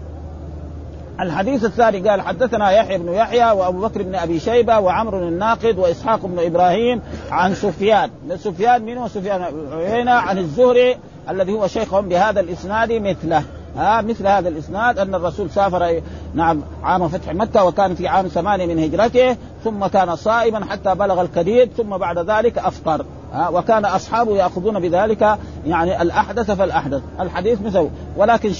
الحديث 1.20 1.64
الثاني 1.64 2.08
قال 2.08 2.20
حدثنا 2.20 2.70
يحيى 2.70 2.98
بن 2.98 3.12
يحيى 3.12 3.50
وأبو 3.50 3.80
بكر 3.80 4.02
بن 4.02 4.14
أبي 4.14 4.40
شيبة 4.40 4.78
وعمر 4.78 5.18
الناقد 5.18 5.78
وإسحاق 5.78 6.26
بن 6.26 6.38
إبراهيم 6.38 7.02
عن 7.30 7.54
سفيان. 7.54 8.10
سفيان 8.36 8.84
من 8.84 8.98
هو 8.98 9.08
سفيان 9.08 10.08
عن 10.08 10.38
الزهري 10.38 10.96
الذي 11.30 11.52
هو 11.52 11.66
شيخهم 11.66 12.08
بهذا 12.08 12.40
الإسناد 12.40 12.92
مثله. 12.92 13.42
ها 13.76 14.02
مثل 14.02 14.26
هذا 14.26 14.48
الإسناد 14.48 14.98
أن 14.98 15.14
الرسول 15.14 15.50
سافر 15.50 16.00
نعم 16.34 16.62
عام 16.82 17.08
فتح 17.08 17.34
مكة 17.34 17.64
وكان 17.64 17.94
في 17.94 18.08
عام 18.08 18.26
ثمانية 18.26 18.66
من 18.66 18.78
هجرته 18.78 19.36
ثم 19.64 19.86
كان 19.86 20.16
صائما 20.16 20.64
حتى 20.64 20.94
بلغ 20.94 21.20
الكديد 21.20 21.70
ثم 21.76 21.96
بعد 21.96 22.18
ذلك 22.18 22.58
أفطر. 22.58 23.04
ها 23.32 23.48
وكان 23.48 23.84
أصحابه 23.84 24.36
يأخذون 24.36 24.80
بذلك 24.80 25.38
يعني 25.66 26.02
الأحدث 26.02 26.50
فالأحدث. 26.50 27.02
الحديث 27.20 27.62
مثل 27.62 27.88
ولكن 28.16 28.52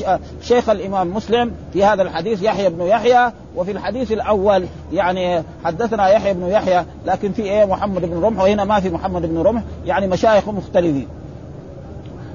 شيخ 0.43 0.69
الإمام 0.69 1.15
مسلم 1.15 1.53
في 1.73 1.85
هذا 1.85 2.03
الحديث 2.03 2.43
يحيى 2.43 2.71
بن 2.71 2.83
يحيى 2.83 3.33
وفي 3.57 3.71
الحديث 3.71 4.13
الأول 4.13 4.67
يعني 4.93 5.43
حدثنا 5.65 6.09
يحيى 6.09 6.35
بن 6.35 6.47
يحيى 6.47 6.85
لكن 7.07 7.33
في 7.33 7.43
إيه 7.43 7.65
محمد 7.65 8.05
بن 8.05 8.23
رمح 8.23 8.43
وهنا 8.43 8.65
ما 8.65 8.81
في 8.81 8.91
محمد 8.91 9.23
بن 9.23 9.39
رمح 9.39 9.63
يعني 9.87 10.07
مشايخ 10.07 10.49
مختلفين. 10.49 11.09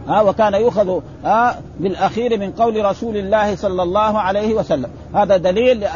ها 0.07 0.21
وكان 0.21 0.53
يؤخذ 0.53 0.99
ها 1.23 1.59
بالاخير 1.79 2.39
من 2.39 2.51
قول 2.51 2.85
رسول 2.85 3.17
الله 3.17 3.55
صلى 3.55 3.83
الله 3.83 4.19
عليه 4.19 4.53
وسلم. 4.53 4.89
هذا 5.15 5.37
دليل 5.37 5.87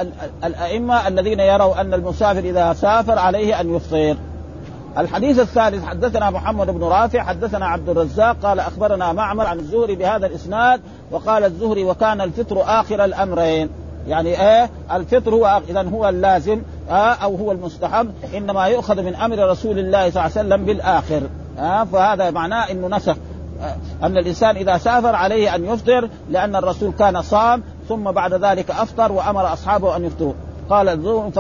الأئمة 0.44 1.08
الذين 1.08 1.40
يروا 1.40 1.82
أن 1.82 1.94
المسافر 1.94 2.40
إذا 2.40 2.74
سافر 2.74 3.20
عليه 3.20 3.62
أن 3.62 3.76
يفطر. 3.76 4.16
الحديث 4.98 5.40
الثالث 5.40 5.86
حدثنا 5.86 6.30
محمد 6.30 6.68
بن 6.68 6.84
رافع 6.84 7.24
حدثنا 7.24 7.66
عبد 7.66 7.90
الرزاق 7.90 8.38
قال 8.44 8.60
أخبرنا 8.60 9.14
معمر 9.14 9.46
عن 9.46 9.60
الزهري 9.60 9.96
بهذا 9.96 10.26
الإسناد 10.26 10.82
وقال 11.12 11.44
الزهري 11.44 11.84
وكان 11.84 12.22
الفطر 12.22 12.62
آخر 12.66 13.06
الأمرين. 13.06 13.70
يعني 14.08 14.42
إيه؟ 14.42 14.70
الفطر 14.92 15.34
هو 15.36 15.62
اذا 15.70 15.90
هو 15.90 16.10
اللازم 16.10 16.62
آه 16.90 17.14
أو 17.14 17.36
هو 17.36 17.52
المستحب 17.52 18.12
إنما 18.38 18.66
يؤخذ 18.66 19.02
من 19.02 19.16
أمر 19.16 19.50
رسول 19.50 19.80
الله 19.80 20.10
صلى 20.10 20.10
الله 20.10 20.22
عليه 20.22 20.32
وسلم 20.32 20.66
بالآخر. 20.66 21.22
آه 21.60 21.84
فهذا 21.84 22.32
معناه 22.32 22.72
إنه 22.72 22.88
نسخ. 22.88 23.16
أن 24.04 24.18
الإنسان 24.18 24.56
إذا 24.56 24.78
سافر 24.78 25.16
عليه 25.16 25.56
أن 25.56 25.66
يفطر 25.66 26.10
لأن 26.30 26.56
الرسول 26.56 26.94
كان 27.00 27.22
صام 27.22 27.64
ثم 27.90 28.04
بعد 28.04 28.34
ذلك 28.34 28.72
أفطر 28.72 29.12
وأمر 29.12 29.54
أصحابه 29.54 29.96
أن 29.96 30.06
يفطروا. 30.06 30.34
قال 30.70 30.90
الزهري 30.90 31.32
ف 31.32 31.40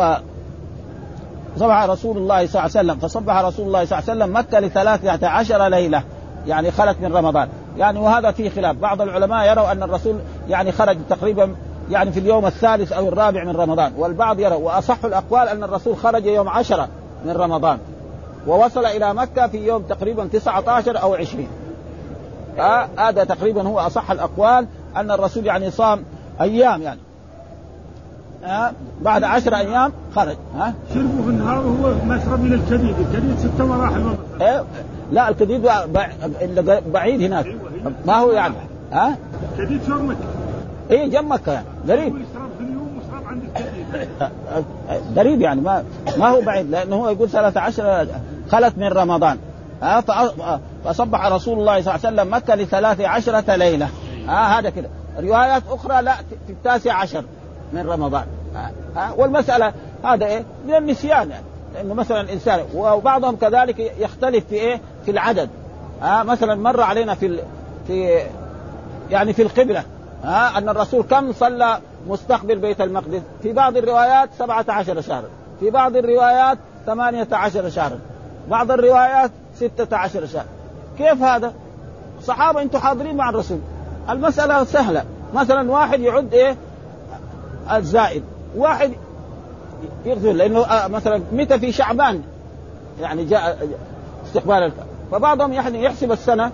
صبح 1.59 1.83
رسول 1.83 2.17
الله 2.17 2.47
صلى 2.47 2.65
الله 2.65 2.77
عليه 2.77 2.91
وسلم 2.91 2.95
فصبح 2.95 3.37
رسول 3.37 3.67
الله 3.67 3.85
صلى 3.85 3.99
الله 3.99 4.09
عليه 4.09 4.23
وسلم 4.23 4.37
مكة 4.37 4.59
لثلاثة 4.59 5.27
عشر 5.27 5.67
ليلة 5.67 6.03
يعني 6.47 6.71
خلت 6.71 6.97
من 7.01 7.13
رمضان. 7.15 7.47
يعني 7.77 7.99
وهذا 7.99 8.31
فيه 8.31 8.49
خلاف. 8.49 8.75
بعض 8.75 9.01
العلماء 9.01 9.51
يروا 9.51 9.71
أن 9.71 9.83
الرسول 9.83 10.15
يعني 10.49 10.71
خرج 10.71 10.97
تقريبا 11.09 11.55
يعني 11.91 12.11
في 12.11 12.19
اليوم 12.19 12.45
الثالث 12.45 12.91
أو 12.91 13.07
الرابع 13.07 13.43
من 13.43 13.55
رمضان 13.55 13.93
والبعض 13.97 14.39
يرى 14.39 14.55
وأصح 14.55 15.05
الأقوال 15.05 15.47
أن 15.47 15.63
الرسول 15.63 15.97
خرج 15.97 16.25
يوم 16.25 16.49
عشرة 16.49 16.87
من 17.25 17.31
رمضان 17.31 17.77
ووصل 18.47 18.85
إلى 18.85 19.13
مكة 19.13 19.47
في 19.47 19.57
يوم 19.57 19.81
تقريبا 19.81 20.25
19 20.25 21.01
أو 21.01 21.13
20 21.13 21.47
هذا 22.97 23.23
تقريبا 23.23 23.61
هو 23.67 23.79
أصح 23.79 24.11
الأقوال 24.11 24.67
أن 24.95 25.11
الرسول 25.11 25.45
يعني 25.45 25.71
صام 25.71 26.03
أيام 26.41 26.81
يعني. 26.81 26.99
ها؟ 28.43 28.73
بعد 29.01 29.23
عشر 29.23 29.55
أيام 29.55 29.91
خرج 30.15 30.35
ها؟ 30.55 30.73
شربه 30.93 31.23
في 31.23 31.29
النهار 31.29 31.67
وهو 31.67 31.93
مشرب 32.05 32.39
من 32.39 32.53
الكديد، 32.53 32.95
الكديد 32.99 33.39
ست 33.39 33.61
مراحل 33.61 34.15
إيه؟ 34.41 34.63
لا 35.11 35.29
الكديد 35.29 35.69
بعيد 36.93 37.21
هناك. 37.21 37.55
ما 38.05 38.15
هو 38.15 38.31
يعني؟ 38.31 38.55
ها؟ 38.91 39.17
الكديد 39.51 39.81
شرب 39.87 40.03
مكة. 40.03 40.17
إيه 40.91 41.07
جنب 41.07 41.27
مكة 41.27 41.51
يعني. 41.51 41.65
قريب 41.89 42.15
قريب 45.17 45.41
يعني 45.47 45.61
ما 45.61 45.83
ما 46.17 46.29
هو 46.29 46.41
بعيد 46.41 46.69
لأنه 46.69 46.95
هو 46.95 47.09
يقول 47.09 47.29
13 47.29 48.07
خلت 48.51 48.77
من 48.77 48.87
رمضان. 48.87 49.37
ها 49.81 50.59
فصبح 50.85 51.25
رسول 51.25 51.59
الله 51.59 51.81
صلى 51.81 51.95
الله 51.95 52.07
عليه 52.07 52.21
وسلم 52.21 52.33
مكة 52.33 52.55
لثلاث 52.55 53.01
عشرة 53.01 53.55
ليلة. 53.55 53.89
ها 54.27 54.59
هذا 54.59 54.69
كده 54.69 54.89
روايات 55.19 55.63
أخرى 55.69 56.01
لا 56.01 56.15
في 56.47 56.53
التاسع 56.53 56.93
عشر 56.93 57.23
من 57.73 57.89
رمضان. 57.89 58.25
ها, 58.95 59.13
والمسألة 59.17 59.73
هذا 60.03 60.25
إيه؟ 60.25 60.43
من 60.67 60.75
النسيان 60.75 61.29
يعني. 61.29 61.45
لأنه 61.73 61.93
مثلا 61.93 62.21
الإنسان 62.21 62.59
وبعضهم 62.75 63.35
كذلك 63.35 63.79
يختلف 63.79 64.45
في 64.49 64.55
إيه؟ 64.55 64.81
في 65.05 65.11
العدد. 65.11 65.49
ها 66.01 66.23
مثلا 66.23 66.55
مر 66.55 66.81
علينا 66.81 67.15
في 67.15 67.39
في 67.87 68.21
يعني 69.09 69.33
في 69.33 69.41
القبلة. 69.41 69.83
ها 70.23 70.57
أن 70.57 70.69
الرسول 70.69 71.03
كم 71.03 71.33
صلى 71.33 71.79
مستقبل 72.07 72.59
بيت 72.59 72.81
المقدس؟ 72.81 73.21
في 73.43 73.53
بعض 73.53 73.77
الروايات 73.77 74.29
17 74.39 75.01
شهرا. 75.01 75.29
في 75.59 75.69
بعض 75.69 75.95
الروايات 75.95 76.57
18 76.85 77.69
شهرا. 77.69 77.99
بعض 78.49 78.71
الروايات 78.71 79.31
16 79.67 80.25
شهرا 80.25 80.45
كيف 80.97 81.23
هذا؟ 81.23 81.53
صحابة 82.23 82.61
أنتم 82.61 82.79
حاضرين 82.79 83.15
مع 83.15 83.29
الرسول. 83.29 83.59
المسألة 84.09 84.63
سهلة. 84.63 85.03
مثلا 85.33 85.71
واحد 85.71 85.99
يعد 85.99 86.33
إيه؟ 86.33 86.57
الزائد. 87.73 88.23
واحد 88.55 88.91
يغفر 90.05 90.31
لأنه 90.31 90.65
مثلا 90.87 91.21
متى 91.31 91.59
في 91.59 91.71
شعبان؟ 91.71 92.21
يعني 93.01 93.25
جاء 93.25 93.67
استقبال 94.25 94.55
الف... 94.55 94.73
فبعضهم 95.11 95.53
يعني 95.53 95.83
يحسب 95.83 96.11
السنة 96.11 96.51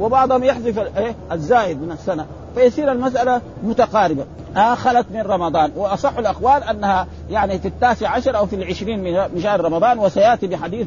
وبعضهم 0.00 0.44
يحذف 0.44 0.78
إيه؟ 0.96 1.14
الزائد 1.32 1.82
من 1.82 1.92
السنة. 1.92 2.26
فيصير 2.54 2.92
المسألة 2.92 3.40
متقاربة. 3.62 4.24
آه 4.56 4.74
خلت 4.74 5.06
من 5.10 5.20
رمضان. 5.20 5.72
وأصح 5.76 6.18
الأقوال 6.18 6.62
أنها 6.62 7.06
يعني 7.30 7.58
في 7.58 7.68
التاسع 7.68 8.08
عشر 8.08 8.36
أو 8.36 8.46
في 8.46 8.56
العشرين 8.56 9.02
من 9.34 9.40
شهر 9.42 9.60
رمضان 9.60 9.98
وسيأتي 9.98 10.46
بحديث 10.46 10.86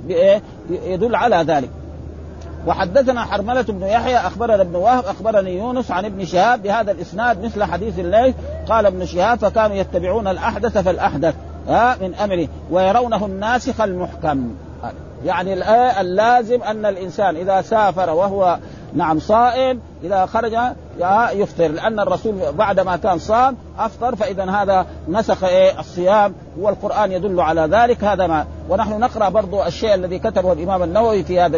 يدل 0.69 1.15
على 1.15 1.35
ذلك. 1.35 1.69
وحدثنا 2.67 3.25
حرملة 3.25 3.61
بن 3.61 3.83
يحيى 3.83 4.17
أخبرنا 4.17 4.61
ابن 4.61 4.75
وهب 4.75 5.05
أخبرني 5.05 5.57
يونس 5.57 5.91
عن 5.91 6.05
ابن 6.05 6.25
شهاب 6.25 6.63
بهذا 6.63 6.91
الإسناد 6.91 7.45
مثل 7.45 7.63
حديث 7.63 7.99
الليل. 7.99 8.33
قال 8.69 8.85
ابن 8.85 9.05
شهاب 9.05 9.39
فكانوا 9.39 9.75
يتبعون 9.75 10.27
الأحدث 10.27 10.77
فالأحدث 10.77 11.35
ها 11.67 11.97
من 12.01 12.15
أمره 12.15 12.47
ويرونه 12.71 13.25
الناسخ 13.25 13.81
المحكم. 13.81 14.55
يعني 15.25 15.53
اللازم 16.01 16.63
أن 16.63 16.85
الإنسان 16.85 17.35
إذا 17.35 17.61
سافر 17.61 18.09
وهو 18.09 18.59
نعم 18.95 19.19
صائم 19.19 19.79
إذا 20.03 20.25
خرج 20.25 20.57
يفطر. 21.33 21.67
لأن 21.67 21.99
الرسول 21.99 22.33
بعدما 22.51 22.95
كان 22.95 23.19
صام 23.19 23.57
أفطر 23.79 24.15
فإذا 24.15 24.51
هذا 24.51 24.85
نسخ 25.07 25.43
إيه 25.43 25.79
الصيام 25.79 26.33
والقرآن 26.59 27.11
يدل 27.11 27.39
على 27.39 27.61
ذلك. 27.61 28.03
هذا 28.03 28.27
ما 28.27 28.45
ونحن 28.69 28.99
نقرأ 28.99 29.29
برضو 29.29 29.63
الشيء 29.63 29.93
الذي 29.93 30.19
كتبه 30.19 30.53
الإمام 30.53 30.83
النووي 30.83 31.23
في 31.23 31.39
هذا 31.39 31.55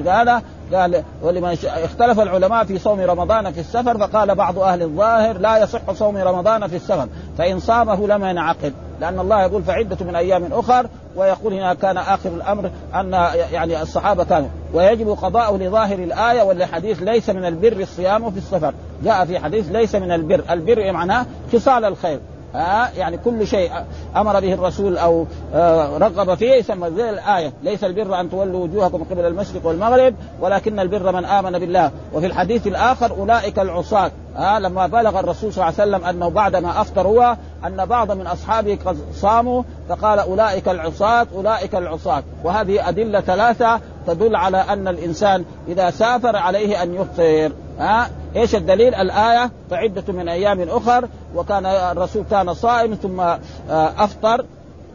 قال 0.73 1.03
ولمن 1.21 1.57
اختلف 1.65 2.19
العلماء 2.19 2.63
في 2.63 2.79
صوم 2.79 2.99
رمضان 2.99 3.51
في 3.51 3.59
السفر 3.59 3.97
فقال 3.97 4.35
بعض 4.35 4.59
أهل 4.59 4.81
الظاهر 4.81 5.37
لا 5.37 5.57
يصح 5.57 5.91
صوم 5.91 6.17
رمضان 6.17 6.67
في 6.67 6.75
السفر 6.75 7.07
فإن 7.37 7.59
صامه 7.59 8.07
لم 8.07 8.25
ينعقد 8.25 8.73
لأن 9.01 9.19
الله 9.19 9.41
يقول 9.41 9.63
فعدة 9.63 9.97
من 10.05 10.15
أيام 10.15 10.53
أخر 10.53 10.87
ويقول 11.15 11.53
هنا 11.53 11.73
كان 11.73 11.97
آخر 11.97 12.29
الأمر 12.29 12.69
أن 12.95 13.13
يعني 13.51 13.81
الصحابة 13.81 14.23
كانوا 14.23 14.49
ويجب 14.73 15.09
قضاءه 15.09 15.57
لظاهر 15.57 15.99
الآية 15.99 16.41
والحديث 16.41 17.03
ليس 17.03 17.29
من 17.29 17.45
البر 17.45 17.79
الصيام 17.79 18.31
في 18.31 18.37
السفر. 18.37 18.73
جاء 19.03 19.25
في 19.25 19.39
حديث 19.39 19.71
ليس 19.71 19.95
من 19.95 20.11
البر 20.11 20.43
البر 20.49 20.91
معناه 20.91 21.25
خصال 21.53 21.85
الخير. 21.85 22.19
ها 22.55 22.91
يعني 22.97 23.17
كل 23.17 23.47
شيء 23.47 23.71
أمر 24.15 24.39
به 24.39 24.53
الرسول 24.53 24.97
أو 24.97 25.25
آه 25.53 25.97
رغب 25.97 26.35
فيه 26.35 26.51
يسمى 26.53 26.91
زي 26.91 27.09
الآية. 27.09 27.53
ليس 27.63 27.83
البر 27.83 28.19
أن 28.19 28.29
تولوا 28.29 28.63
وجوهكم 28.63 29.03
قبل 29.03 29.25
المشرق 29.25 29.65
والمغرب 29.65 30.15
ولكن 30.41 30.79
البر 30.79 31.11
من 31.11 31.25
آمن 31.25 31.59
بالله. 31.59 31.91
وفي 32.13 32.25
الحديث 32.25 32.67
الآخر 32.67 33.11
أولئك 33.11 33.59
العصاة. 33.59 34.11
ها 34.35 34.59
لما 34.59 34.87
بلغ 34.87 35.19
الرسول 35.19 35.53
صلى 35.53 35.63
الله 35.63 35.81
عليه 35.81 35.91
وسلم 35.91 36.09
أنه 36.09 36.29
بعدما 36.29 36.81
أفطر 36.81 37.07
هو 37.07 37.37
أن 37.65 37.85
بعض 37.85 38.11
من 38.11 38.27
أصحابه 38.27 38.77
قد 38.85 38.97
صاموا 39.13 39.63
فقال 39.89 40.19
أولئك 40.19 40.69
العصاة 40.69 41.27
أولئك 41.35 41.75
العصاة. 41.75 42.23
وهذه 42.43 42.89
أدلة 42.89 43.21
ثلاثة 43.21 43.79
تدل 44.07 44.35
على 44.35 44.57
أن 44.57 44.87
الإنسان 44.87 45.45
إذا 45.67 45.89
سافر 45.89 46.35
عليه 46.35 46.83
أن 46.83 46.93
يفطر. 46.93 47.64
ها؟ 47.79 48.09
إيش 48.35 48.55
الدليل؟ 48.55 48.95
الآية 48.95 49.51
فعده 49.69 50.13
من 50.13 50.29
أيام 50.29 50.61
أخر 50.69 51.07
وكان 51.35 51.65
الرسول 51.65 52.23
كان 52.31 52.53
صائم 52.53 52.93
ثم 52.95 53.21
أفطر 53.69 54.45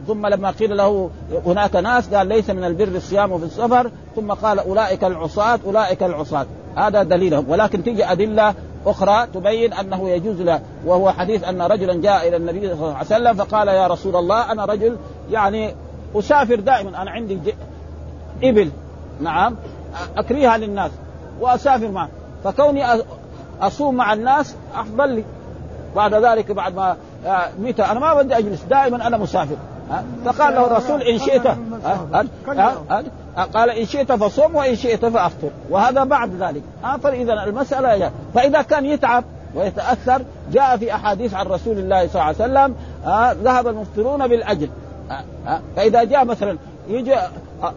ثم 0.07 0.27
لما 0.27 0.51
قيل 0.51 0.77
له 0.77 1.09
هناك 1.45 1.75
ناس 1.75 2.13
قال 2.13 2.27
ليس 2.27 2.49
من 2.49 2.63
البر 2.63 2.87
الصيام 2.87 3.37
في 3.37 3.45
السفر 3.45 3.91
ثم 4.15 4.31
قال 4.31 4.59
أولئك 4.59 5.03
العصاة 5.03 5.59
أولئك 5.65 6.03
العصاة. 6.03 6.45
هذا 6.75 7.03
دليلهم. 7.03 7.49
ولكن 7.49 7.83
تيجي 7.83 8.05
أدلة 8.05 8.53
أخرى 8.85 9.27
تبين 9.33 9.73
أنه 9.73 10.09
يجوز 10.09 10.41
له 10.41 10.61
وهو 10.85 11.11
حديث 11.11 11.43
أن 11.43 11.61
رجلا 11.61 12.01
جاء 12.01 12.27
إلى 12.27 12.37
النبي 12.37 12.59
صلى 12.59 12.73
الله 12.73 12.95
عليه 12.95 13.05
وسلم 13.05 13.33
فقال 13.33 13.67
يا 13.67 13.87
رسول 13.87 14.15
الله 14.15 14.51
أنا 14.51 14.65
رجل 14.65 14.97
يعني 15.31 15.75
أسافر 16.15 16.55
دائما 16.55 17.01
أنا 17.01 17.11
عندي 17.11 17.39
إبل 18.43 18.71
نعم 19.21 19.55
أكريها 20.17 20.57
للناس 20.57 20.91
وأسافر 21.39 21.87
معه. 21.87 22.09
فكوني 22.43 22.85
أصوم 23.61 23.95
مع 23.95 24.13
الناس 24.13 24.55
أفضل 24.75 25.09
لي. 25.09 25.23
بعد 25.95 26.13
ذلك 26.13 26.51
بعد 26.51 26.75
ما 26.75 26.97
متى؟ 27.59 27.83
أنا 27.83 27.99
ما 27.99 28.13
بدي 28.13 28.37
أجلس 28.37 28.63
دائما 28.63 29.07
أنا 29.07 29.17
مسافر. 29.17 29.55
فقال 30.25 30.55
له 30.55 30.67
الرسول 30.67 31.01
إن 31.01 31.19
شئت 31.19 31.47
قال 33.53 33.69
إن 33.69 33.85
شئت 33.85 34.11
فصوم 34.11 34.55
وإن 34.55 34.75
شئت 34.75 35.05
فأفطر. 35.05 35.49
وهذا 35.69 36.03
بعد 36.03 36.31
ذلك. 36.39 36.61
فاذا 37.03 37.33
المسألة 37.33 38.11
فإذا 38.33 38.61
كان 38.61 38.85
يتعب 38.85 39.23
ويتأثر 39.55 40.21
جاء 40.51 40.77
في 40.77 40.95
أحاديث 40.95 41.33
عن 41.33 41.47
رسول 41.47 41.77
الله 41.77 42.07
صلى 42.07 42.21
الله 42.21 42.23
عليه 42.23 42.35
وسلم 42.35 42.75
آه 43.05 43.31
ذهب 43.31 43.67
المفطرون 43.67 44.27
بالأجل. 44.27 44.69
آه 45.11 45.23
آه 45.47 45.61
فإذا 45.75 46.03
جاء 46.03 46.25
مثلا 46.25 46.57
يجي 46.89 47.15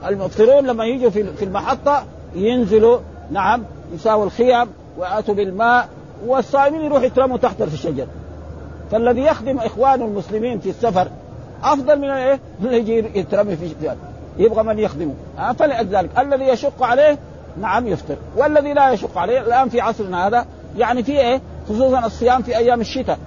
المفطرون 0.09 0.67
لما 0.67 0.85
يجوا 0.85 1.11
في 1.11 1.45
المحطة 1.45 2.05
ينزلوا 2.35 2.99
نعم 3.31 3.63
يساووا 3.95 4.25
الخيام 4.25 4.69
واتوا 4.99 5.35
بالماء 5.35 5.89
والصائمين 6.27 6.81
يروح 6.81 7.03
يترموا 7.03 7.39
تحت 7.39 7.63
في 7.63 7.75
الشجر. 7.75 8.07
فالذي 8.91 9.21
يخدم 9.21 9.59
اخوانه 9.59 10.05
المسلمين 10.05 10.61
في 10.61 10.71
السفر 10.71 11.09
أفضل 11.63 11.99
من 11.99 12.11
إيه؟ 12.11 12.41
من 12.61 12.73
يجي 12.73 13.19
يترمي 13.19 13.57
في 13.57 13.75
يبغى 14.39 14.63
من 14.63 14.79
يخدمه. 14.79 15.15
آه 15.39 15.53
فلذلك 15.53 16.11
الذي 16.19 16.45
يشق 16.45 16.83
عليه 16.83 17.19
نعم 17.61 17.89
يفطر 17.89 18.17
والذي 18.37 18.73
لا 18.73 18.91
يشق 18.91 19.19
عليه 19.19 19.41
الآن 19.41 19.69
في 19.69 19.81
عصرنا 19.81 20.27
هذا 20.27 20.47
يعني 20.79 21.03
في 21.03 21.21
إيه؟ 21.21 21.41
خصوصا 21.69 22.07
الصيام 22.07 22.43
في 22.43 22.57
أيام 22.57 22.81
الشتاء. 22.81 23.19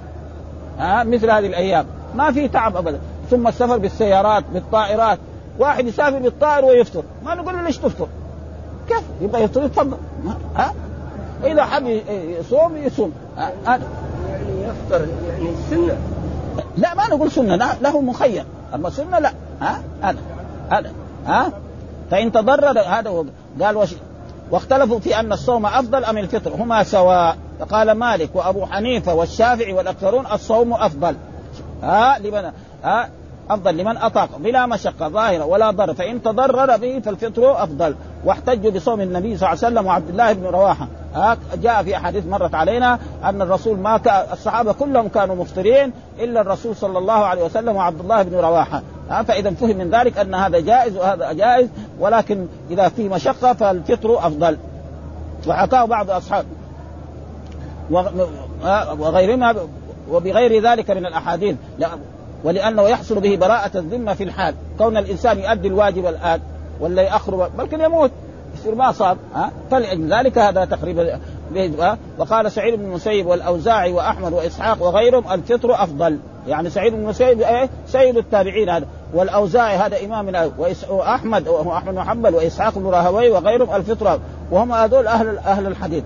آه 0.79 1.03
مثل 1.03 1.29
هذه 1.29 1.47
الأيام. 1.47 1.85
ما 2.15 2.31
في 2.31 2.47
تعب 2.47 2.77
ابدا. 2.77 2.99
ثم 3.29 3.47
السفر 3.47 3.77
بالسيارات 3.77 4.43
بالطائرات. 4.53 5.19
واحد 5.59 5.87
يسافر 5.87 6.19
بالطائر 6.19 6.65
ويفطر. 6.65 7.03
ما 7.23 7.35
نقول 7.35 7.53
له 7.53 7.61
ليش 7.61 7.77
تفطر؟ 7.77 8.07
كيف 8.87 9.01
يبغى 9.21 9.43
يفطر 9.43 9.63
يتفضل. 9.63 9.97
ها؟ 10.55 10.73
إذا 11.43 11.65
حب 11.65 12.01
يصوم 12.39 12.77
يصوم. 12.77 13.11
يعني 13.65 13.83
يفطر 14.61 15.07
يعني 15.29 15.49
سنة. 15.69 15.97
لا 16.77 16.93
ما 16.93 17.07
نقول 17.07 17.31
سنة 17.31 17.55
له 17.81 18.01
مخير. 18.01 18.45
أما 18.75 18.89
سنة 18.89 19.19
لا. 19.19 19.33
ها؟ 19.61 19.81
هذا 20.01 20.19
هذا. 20.69 20.91
ها؟ 21.25 21.51
فإن 22.11 22.31
تضرر 22.31 22.79
هذا 22.79 23.09
هو. 23.09 23.25
قال 23.61 23.77
وش 23.77 23.89
واختلفوا 24.51 24.99
في 24.99 25.19
أن 25.19 25.33
الصوم 25.33 25.65
أفضل 25.65 26.05
أم 26.05 26.17
الفطر 26.17 26.51
هما 26.51 26.83
سواء. 26.83 27.37
فقال 27.59 27.91
مالك 27.91 28.29
وأبو 28.33 28.65
حنيفة 28.65 29.13
والشافعي 29.13 29.73
والأكثرون 29.73 30.25
الصوم 30.33 30.73
أفضل. 30.73 31.15
ها؟ 31.83 32.19
لمن؟ 32.19 32.51
ها؟ 32.83 33.09
أفضل 33.49 33.77
لمن 33.77 33.97
أطاق 33.97 34.29
بلا 34.37 34.65
مشقة 34.65 35.07
ظاهرة 35.07 35.45
ولا 35.45 35.71
ضر 35.71 35.93
فإن 35.93 36.23
تضرر 36.23 36.77
به 36.77 36.99
فالفطر 36.99 37.63
أفضل. 37.63 37.95
واحتجوا 38.25 38.71
بصوم 38.71 39.01
النبي 39.01 39.37
صلى 39.37 39.49
الله 39.49 39.65
عليه 39.65 39.67
وسلم 39.67 39.85
وعبد 39.85 40.09
الله 40.09 40.33
بن 40.33 40.45
رواحة. 40.45 40.87
جاء 41.55 41.83
في 41.83 41.97
أحاديث 41.97 42.25
مرت 42.25 42.55
علينا 42.55 42.99
أن 43.23 43.41
الرسول 43.41 43.77
ما 43.77 43.99
الصحابة 44.33 44.73
كلهم 44.73 45.07
كانوا 45.07 45.35
مفطرين 45.35 45.93
إلا 46.19 46.41
الرسول 46.41 46.75
صلى 46.75 46.97
الله 46.97 47.13
عليه 47.13 47.43
وسلم 47.43 47.75
وعبد 47.75 47.99
الله 47.99 48.23
بن 48.23 48.35
رواحة. 48.35 48.81
فإذا 49.27 49.51
فهم 49.51 49.77
من 49.77 49.89
ذلك 49.89 50.17
أن 50.17 50.35
هذا 50.35 50.59
جائز 50.59 50.97
وهذا 50.97 51.31
جائز 51.31 51.69
ولكن 51.99 52.47
إذا 52.71 52.89
في 52.89 53.09
مشقة 53.09 53.53
فالفطر 53.53 54.17
أفضل. 54.27 54.57
وحكاه 55.47 55.85
بعض 55.85 56.11
أصحاب. 56.11 56.45
وغيرهما 58.99 59.55
وبغير 60.11 60.63
ذلك 60.63 60.91
من 60.91 61.05
الأحاديث. 61.05 61.55
ولأنه 62.43 62.81
يحصل 62.81 63.19
به 63.19 63.35
براءة 63.35 63.77
الذمة 63.77 64.13
في 64.13 64.23
الحال. 64.23 64.55
كون 64.77 64.97
الإنسان 64.97 65.39
يؤدي 65.39 65.67
الواجب 65.67 66.05
الآن 66.05 66.39
ولا 66.79 67.01
يأخر 67.01 67.49
بل 67.57 67.67
يموت. 67.81 68.11
يصير 68.59 68.75
ما 68.75 68.91
صاب 68.91 69.17
ها؟ 69.35 69.51
فلأجل 69.71 70.13
ذلك 70.13 70.37
هذا 70.37 70.65
تقريبا 70.65 71.19
وقال 72.17 72.51
سعيد 72.51 72.75
بن 72.75 72.85
المسيب 72.85 73.27
والأوزاعي 73.27 73.93
وأحمد 73.93 74.33
وإسحاق 74.33 74.83
وغيرهم 74.83 75.31
الفطر 75.31 75.83
أفضل. 75.83 76.19
يعني 76.47 76.69
سعيد 76.69 76.93
بن 76.93 76.99
المسيب 76.99 77.41
إيه؟ 77.41 77.69
سيد 77.87 78.17
التابعين 78.17 78.69
هذا. 78.69 78.85
والأوزاعي 79.13 79.77
هذا 79.77 80.05
إمامنا 80.05 80.51
وأحمد 80.89 81.47
وهو 81.47 81.77
احمد 81.77 81.95
بن 81.95 82.03
حنبل 82.03 82.35
وإسحاق 82.35 82.77
بن 82.77 82.85
راهوي 82.85 83.29
وغيرهم 83.29 83.75
الفطر 83.75 84.19
وهم 84.51 84.71
هذول 84.71 85.07
أهل 85.07 85.37
أهل 85.37 85.67
الحديث. 85.67 86.03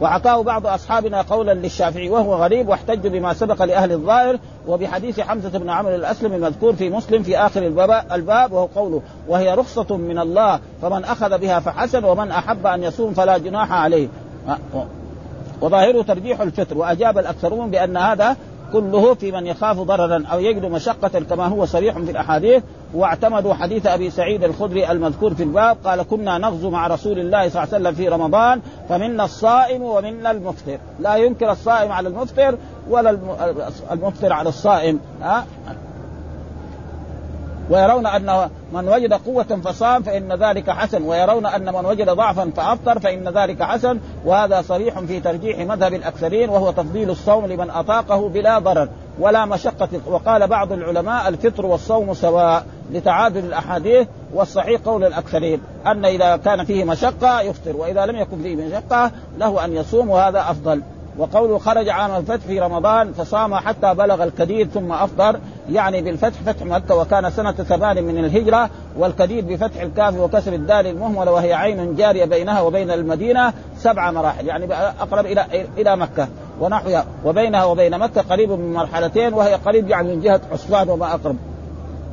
وحكاه 0.00 0.42
بعض 0.42 0.66
أصحابنا 0.66 1.22
قولا 1.22 1.54
للشافعي 1.54 2.10
وهو 2.10 2.34
غريب 2.34 2.68
واحتج 2.68 3.06
بما 3.06 3.32
سبق 3.32 3.62
لأهل 3.62 3.92
الظاهر 3.92 4.38
وبحديث 4.68 5.20
حمزة 5.20 5.58
بن 5.58 5.70
عمرو 5.70 5.94
الأسلم 5.94 6.32
المذكور 6.32 6.72
في 6.72 6.90
مسلم 6.90 7.22
في 7.22 7.38
آخر 7.38 7.66
الباب 8.12 8.52
وهو 8.52 8.66
قوله 8.66 9.02
وهي 9.28 9.54
رخصة 9.54 9.96
من 9.96 10.18
الله 10.18 10.60
فمن 10.82 11.04
أخذ 11.04 11.38
بها 11.38 11.60
فحسن 11.60 12.04
ومن 12.04 12.30
أحب 12.30 12.66
أن 12.66 12.82
يصوم 12.82 13.14
فلا 13.14 13.38
جناح 13.38 13.72
عليه. 13.72 14.08
وظاهره 15.60 16.02
ترجيح 16.02 16.40
الفطر 16.40 16.78
وأجاب 16.78 17.18
الأكثرون 17.18 17.70
بأن 17.70 17.96
هذا 17.96 18.36
كله 18.74 19.14
في 19.14 19.32
من 19.32 19.46
يخاف 19.46 19.80
ضررا 19.80 20.24
أو 20.32 20.40
يجد 20.40 20.64
مشقة 20.64 21.20
كما 21.20 21.46
هو 21.46 21.64
صريح 21.64 21.98
في 21.98 22.10
الأحاديث 22.10 22.62
واعتمدوا 22.94 23.54
حديث 23.54 23.86
أبي 23.86 24.10
سعيد 24.10 24.44
الخدري 24.44 24.90
المذكور 24.90 25.34
في 25.34 25.42
الباب 25.42 25.76
قال 25.84 26.02
كنا 26.02 26.38
نغزو 26.38 26.70
مع 26.70 26.86
رسول 26.86 27.18
الله 27.18 27.48
صلى 27.48 27.62
الله 27.62 27.74
عليه 27.74 27.84
وسلم 27.84 27.94
في 27.94 28.08
رمضان 28.08 28.60
فمنا 28.88 29.24
الصائم 29.24 29.82
ومنا 29.82 30.30
المفطر. 30.30 30.78
لا 31.00 31.16
ينكر 31.16 31.52
الصائم 31.52 31.92
على 31.92 32.08
المفطر 32.08 32.58
ولا 32.90 33.18
المفطر 33.90 34.32
على 34.32 34.48
الصائم 34.48 35.00
ها؟ 35.22 35.44
ويرون 37.70 38.06
أن 38.06 38.50
من 38.72 38.88
وجد 38.88 39.12
قوة 39.12 39.60
فصام 39.64 40.02
فإن 40.02 40.32
ذلك 40.32 40.70
حسن. 40.70 41.02
ويرون 41.02 41.46
أن 41.46 41.74
من 41.74 41.86
وجد 41.86 42.10
ضعفا 42.10 42.50
فأفطر 42.56 42.98
فإن 42.98 43.28
ذلك 43.28 43.62
حسن. 43.62 44.00
وهذا 44.24 44.62
صريح 44.62 44.98
في 44.98 45.20
ترجيح 45.20 45.58
مذهب 45.58 45.94
الأكثرين 45.94 46.50
وهو 46.50 46.70
تفضيل 46.70 47.10
الصوم 47.10 47.46
لمن 47.46 47.70
أطاقه 47.70 48.28
بلا 48.28 48.58
ضرر 48.58 48.88
ولا 49.18 49.44
مشقة. 49.44 49.88
وقال 50.06 50.46
بعض 50.46 50.72
العلماء 50.72 51.28
الفطر 51.28 51.66
والصوم 51.66 52.14
سواء 52.14 52.66
لتعادل 52.90 53.44
الأحاديث 53.44 54.08
والصحيح 54.34 54.80
قول 54.80 55.04
الأكثرين 55.04 55.60
أن 55.86 56.04
إذا 56.04 56.36
كان 56.36 56.64
فيه 56.64 56.84
مشقة 56.84 57.40
يفطر 57.40 57.76
وإذا 57.76 58.06
لم 58.06 58.16
يكن 58.16 58.42
فيه 58.42 58.56
مشقة 58.56 59.10
له 59.38 59.64
أن 59.64 59.72
يصوم 59.72 60.10
وهذا 60.10 60.40
أفضل. 60.40 60.82
وقوله 61.18 61.58
خرج 61.58 61.88
عام 61.88 62.10
الفتح 62.10 62.46
في 62.46 62.60
رمضان 62.60 63.12
فصام 63.12 63.54
حتى 63.54 63.94
بلغ 63.94 64.24
الكديد 64.24 64.70
ثم 64.70 64.92
أفطر. 64.92 65.40
يعني 65.70 66.02
بالفتح 66.02 66.40
فتح 66.46 66.62
مكة 66.62 66.94
وكان 66.94 67.30
سنة 67.30 67.52
ثمان 67.52 68.04
من 68.04 68.18
الهجرة 68.18 68.70
والكديد 68.98 69.48
بفتح 69.48 69.80
الكاف 69.80 70.18
وكسر 70.18 70.52
الدال 70.52 70.86
المهمله 70.86 71.32
وهي 71.32 71.52
عين 71.52 71.96
جارية 71.96 72.24
بينها 72.24 72.60
وبين 72.60 72.90
المدينة 72.90 73.52
سبع 73.78 74.10
مراحل. 74.10 74.46
يعني 74.46 74.74
أقرب 74.74 75.26
إلى 75.26 75.66
إلى 75.78 75.96
مكة 75.96 76.28
ونحوها. 76.60 77.06
وبينها 77.24 77.64
وبين 77.64 77.98
مكة 77.98 78.20
قريب 78.20 78.50
من 78.50 78.72
مرحلتين 78.72 79.34
وهي 79.34 79.54
قريب 79.54 79.88
يعني 79.88 80.14
من 80.14 80.20
جهة 80.20 80.40
عصفان 80.52 80.88
وما 80.88 81.14
أقرب. 81.14 81.36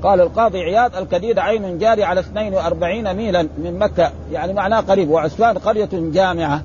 قال 0.04 0.22
القاضي 0.22 0.60
عياض 0.60 0.96
الكديد 0.96 1.40
عين 1.40 1.78
جاري 1.78 2.04
على 2.04 2.20
42 2.20 3.14
ميلا 3.14 3.48
من 3.58 3.80
مكة. 3.80 4.12
يعني 4.32 4.54
معناه 4.54 4.80
قريب. 4.80 5.10
وعسفان 5.10 5.58
قرية 5.58 5.90
جامعة. 5.94 6.62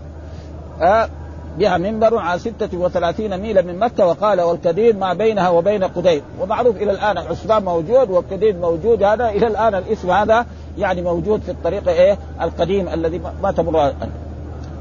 آه 0.82 1.08
بها 1.58 1.78
منبر 1.78 2.18
على 2.18 2.38
36 2.38 3.38
ميلا 3.38 3.62
من 3.62 3.78
مكة 3.78 4.06
وقال 4.06 4.40
والكديد 4.40 4.98
ما 4.98 5.12
بينها 5.14 5.48
وبين 5.48 5.84
قديد 5.84 6.22
ومعروف 6.40 6.76
إلى 6.76 6.90
الآن 6.90 7.18
عسفان 7.18 7.64
موجود 7.64 8.10
والكديد 8.10 8.60
موجود 8.60 9.02
هذا 9.02 9.28
إلى 9.28 9.46
الآن 9.46 9.74
الاسم 9.74 10.10
هذا 10.10 10.46
يعني 10.78 11.02
موجود 11.02 11.40
في 11.40 11.50
الطريق 11.50 11.88
إيه؟ 11.88 12.18
القديم 12.42 12.88
الذي 12.88 13.20
ما 13.42 13.52
تمر 13.52 13.92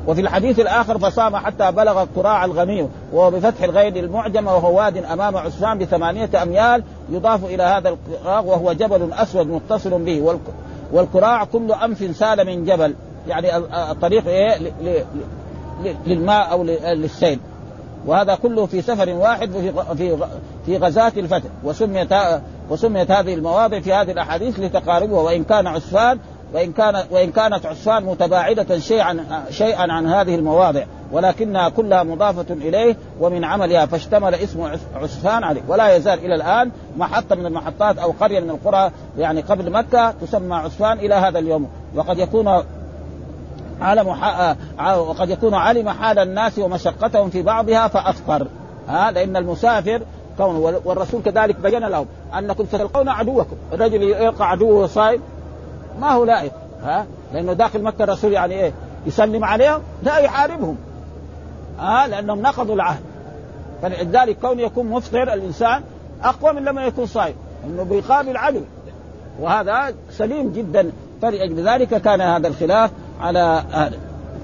وفي 0.08 0.22
الحديث 0.22 0.60
الآخر 0.60 0.98
فصام 0.98 1.36
حتى 1.36 1.72
بلغ 1.72 2.06
قراع 2.16 2.46
الغميم 2.46 2.90
وهو 3.14 3.32
بفتح 3.32 3.64
الغين 3.64 3.98
المعجمة 3.98 4.56
وهو 4.56 4.78
واد 4.78 4.98
أمام 4.98 5.38
عسفان 5.38 5.78
بثمانية 5.78 6.30
أميال 6.44 6.84
يضاف 7.10 7.46
إلى 7.46 7.64
هذا 7.64 7.90
القراع 7.90 8.40
وهو 8.40 8.74
جبل 8.74 9.14
أسود 9.14 9.48
متصل 9.48 10.04
به. 10.04 10.38
والقراع 10.92 11.44
كل 11.44 11.72
أنف 11.72 12.18
سال 12.18 12.46
من 12.46 12.66
جبل. 12.66 12.96
يعني 13.28 13.58
الطريق 13.92 14.28
إيه؟ 14.28 14.74
للماء 16.06 16.52
أو 16.52 16.64
للسيل. 16.64 17.40
وهذا 18.06 18.36
كله 18.36 18.66
في 18.66 18.82
سفر 18.82 19.10
واحد 19.10 19.52
في 19.52 19.74
في 19.98 20.18
في 20.66 20.78
غزاة 20.78 21.12
الفتح. 21.18 21.50
وسميت 21.64 22.14
وسميت 22.70 23.12
هذه 23.12 23.34
المواضع 23.34 23.80
في 23.80 23.94
هذه 23.94 24.12
الأحاديث 24.12 24.60
لتقاربها. 24.60 25.22
وإن 25.22 25.44
كان 25.44 25.68
عسفان 25.68 26.20
وإن 26.54 26.72
كان 26.72 27.04
وإن 27.12 27.32
كانت 27.32 27.66
عسفان 27.66 28.04
متباعدة 28.04 28.80
شيئا 28.80 29.44
شيئا 29.50 29.92
عن 29.92 30.08
هذه 30.08 30.36
المواضع. 30.36 30.84
ولكنها 31.12 31.70
كلها 31.70 32.04
مضافة 32.04 32.54
إليه 32.54 32.96
ومن 33.20 33.44
عملها 33.44 33.86
فاشتمل 33.86 34.36
اسم 34.36 34.72
عسفان 34.96 35.44
عليه. 35.44 35.62
ولا 35.68 35.96
يزال 35.96 36.20
إلى 36.26 36.36
الآن 36.36 36.72
محطة 36.98 37.36
من 37.36 37.46
المحطات 37.46 37.98
أو 37.98 38.12
قرية 38.12 38.40
من 38.40 38.50
القرى 38.50 38.92
يعني 39.18 39.42
قبل 39.42 39.72
مكة 39.72 40.12
تسمى 40.12 40.56
عسفان 40.56 41.00
إلى 41.00 41.16
هذا 41.16 41.40
اليوم. 41.40 41.70
وقد 41.96 42.20
يكون 42.20 42.64
علم 43.82 44.08
وقد 44.98 45.30
يكون 45.30 45.54
علم 45.54 45.90
حال 45.90 46.20
الناس 46.20 46.60
ومشقتهم 46.60 47.30
في 47.30 47.42
بعضها 47.42 47.88
فافطر 47.88 48.48
ها 48.88 49.12
لأن 49.12 49.38
المسافر 49.38 50.02
كون 50.38 50.56
والرسول 50.86 51.22
كذلك 51.22 51.60
بين 51.60 51.80
لهم 51.80 52.06
أنكم 52.38 52.66
ستلقون 52.66 53.10
عدوكم. 53.10 53.56
الرجل 53.74 54.04
يلقى 54.04 54.50
عدوه 54.50 54.88
صائم 54.88 55.22
ما 56.02 56.12
هو 56.12 56.26
لائق؟ 56.26 56.52
ها؟ 56.84 57.06
لأنه 57.34 57.54
داخل 57.54 57.82
مكة 57.82 58.04
الرسول 58.04 58.34
يعني 58.34 58.54
إيه؟ 58.54 58.74
يسلم 59.06 59.44
عليهم 59.44 59.82
لا 60.04 60.18
يحاربهم. 60.18 60.78
ها؟ 61.80 62.08
لأنهم 62.08 62.42
نقضوا 62.42 62.76
العهد. 62.76 63.02
فلذلك 63.82 64.40
كون 64.40 64.60
يكون 64.60 64.86
مفطر 64.86 65.34
الإنسان 65.34 65.82
أقوى 66.24 66.54
من 66.54 66.64
لما 66.64 66.86
يكون 66.86 67.06
صائم 67.06 67.36
إنه 67.66 67.84
بيقابل 67.84 68.38
عدو. 68.38 68.62
وهذا 69.40 69.94
سليم 70.12 70.52
جدا. 70.52 70.92
فلأجل 71.22 71.70
ذلك 71.70 72.02
كان 72.02 72.22
هذا 72.22 72.48
الخلاف. 72.48 72.92
على 73.22 73.64
هذا 73.72 73.98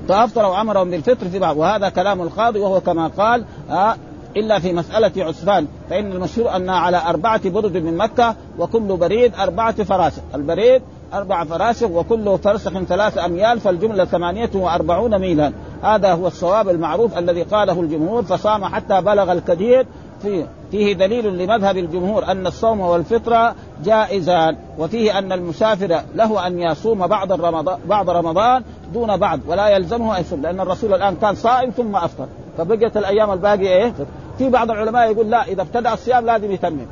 فأفطر 0.07 0.45
وأمرهم 0.45 0.89
بالفطر 0.89 1.29
في 1.29 1.39
بعض. 1.39 1.57
وهذا 1.57 1.89
كلام 1.89 2.21
القاضي 2.21 2.59
وهو 2.59 2.81
كما 2.81 3.07
قال 3.07 3.45
آه 3.69 3.95
إلا 4.37 4.59
في 4.59 4.73
مسألة 4.73 5.23
عسفان 5.23 5.67
فإن 5.89 6.11
المشهور 6.11 6.55
أن 6.55 6.69
على 6.69 7.01
أربعة 7.07 7.49
برد 7.49 7.77
من 7.77 7.97
مكة 7.97 8.35
وكل 8.59 8.97
بريد 8.97 9.35
أربعة 9.35 9.83
فراسخ، 9.83 10.21
البريد 10.35 10.81
أربع 11.13 11.43
فراسخ 11.43 11.89
وكل 11.89 12.37
فرسخ 12.43 12.71
ثلاث 12.71 13.17
أميال 13.17 13.59
فالجملة 13.59 14.05
ثمانية 14.05 14.49
وأربعون 14.53 15.19
ميلا، 15.19 15.53
هذا 15.83 16.13
هو 16.13 16.27
الصواب 16.27 16.69
المعروف 16.69 17.17
الذي 17.17 17.43
قاله 17.43 17.81
الجمهور 17.81 18.23
فصام 18.23 18.65
حتى 18.65 19.01
بلغ 19.01 19.31
الكدير 19.31 19.85
فيه, 20.21 20.45
فيه 20.71 20.93
دليل 20.93 21.37
لمذهب 21.37 21.77
الجمهور 21.77 22.25
أن 22.25 22.47
الصوم 22.47 22.79
والفطرة 22.79 23.55
جائزان 23.83 24.57
وفيه 24.79 25.17
أن 25.19 25.31
المسافر 25.31 26.01
له 26.15 26.47
أن 26.47 26.59
يصوم 26.59 27.07
بعض 27.07 27.31
رمضان 27.31 27.79
بعض 27.85 28.09
رمضان 28.09 28.63
دون 28.93 29.17
بعض 29.17 29.39
ولا 29.47 29.67
يلزمه 29.67 30.17
أن 30.17 30.21
يصوم 30.21 30.41
لأن 30.41 30.59
الرسول 30.59 30.93
الآن 30.93 31.15
كان 31.15 31.35
صائم 31.35 31.69
ثم 31.69 31.95
أفطر. 31.95 32.27
فبقيت 32.57 32.97
الأيام 32.97 33.31
الباقية 33.31 33.69
إيه؟ 33.69 33.93
في 34.37 34.49
بعض 34.49 34.71
العلماء 34.71 35.11
يقول 35.11 35.29
لا 35.29 35.43
إذا 35.43 35.61
ابتدأ 35.61 35.93
الصيام 35.93 36.25
لازم 36.25 36.51
يتمم. 36.51 36.85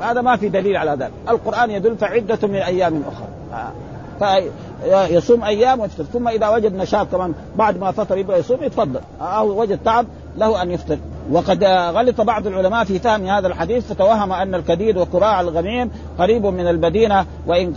هذا 0.00 0.20
ما 0.20 0.36
في 0.36 0.48
دليل 0.48 0.76
على 0.76 0.90
ذلك. 0.90 1.12
القرآن 1.28 1.70
يدل 1.70 1.96
فعدة 1.96 2.48
من 2.48 2.56
أيام 2.56 3.02
أخرى. 3.12 3.28
فيصوم 4.20 5.44
أيام 5.44 5.80
ويفطر. 5.80 6.04
ثم 6.04 6.28
إذا 6.28 6.48
وجد 6.48 6.74
نشاط 6.74 7.06
كمان 7.12 7.34
بعد 7.56 7.78
ما 7.78 7.90
فطر 7.90 8.18
يبغى 8.18 8.38
يصوم 8.38 8.58
يتفضل. 8.62 9.00
أو 9.20 9.60
وجد 9.60 9.78
تعب 9.84 10.06
له 10.38 10.62
أن 10.62 10.70
يفطر. 10.70 10.98
وقد 11.30 11.64
غلط 11.64 12.20
بعض 12.20 12.46
العلماء 12.46 12.84
في 12.84 12.98
فهم 12.98 13.26
هذا 13.26 13.46
الحديث. 13.46 13.92
فتوهم 13.92 14.32
أن 14.32 14.54
الكديد 14.54 14.96
وكراع 14.96 15.40
الغميم 15.40 15.90
قريب 16.18 16.46
من 16.46 16.68
المدينة 16.68 17.26
وإن 17.46 17.74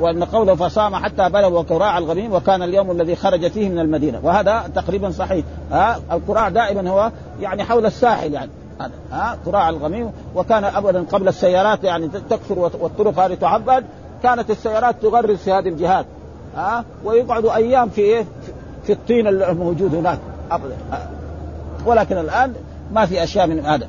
وإن 0.00 0.24
قوله 0.24 0.54
فصام 0.54 0.96
حتى 0.96 1.28
بلغ 1.28 1.60
وكراع 1.60 1.98
الغميم 1.98 2.32
وكان 2.32 2.62
اليوم 2.62 2.90
الذي 2.90 3.16
خرج 3.16 3.48
فيه 3.48 3.68
من 3.68 3.78
المدينة. 3.78 4.20
وهذا 4.22 4.70
تقريبا 4.74 5.10
صحيح. 5.10 5.44
ها 5.70 5.98
الكراع 6.12 6.48
دائما 6.48 6.90
هو 6.90 7.10
يعني 7.40 7.64
حول 7.64 7.86
الساحل 7.86 8.32
يعني. 8.32 8.50
ها 9.12 9.38
كراع 9.44 9.68
الغميم. 9.68 10.10
وكان 10.34 10.64
ابدا 10.64 11.04
قبل 11.12 11.28
السيارات 11.28 11.84
يعني 11.84 12.08
تكثر 12.30 12.58
والطرق 12.58 13.18
هذه 13.18 13.34
تعبد. 13.34 13.84
كانت 14.22 14.50
السيارات 14.50 15.02
تغرز 15.02 15.36
في 15.36 15.52
هذه 15.52 15.68
الجهات. 15.68 16.06
ها 16.56 16.84
ويقعدوا 17.04 17.54
أيام 17.54 17.88
في 17.88 18.00
إيه؟ 18.00 18.24
في 18.84 18.92
الطين 18.92 19.26
الموجود 19.26 19.94
هناك. 19.94 20.18
ابدا 20.50 20.76
ولكن 21.86 22.18
الآن 22.18 22.54
ما 22.92 23.06
في 23.06 23.22
أشياء 23.22 23.46
من 23.46 23.66
هذا. 23.66 23.88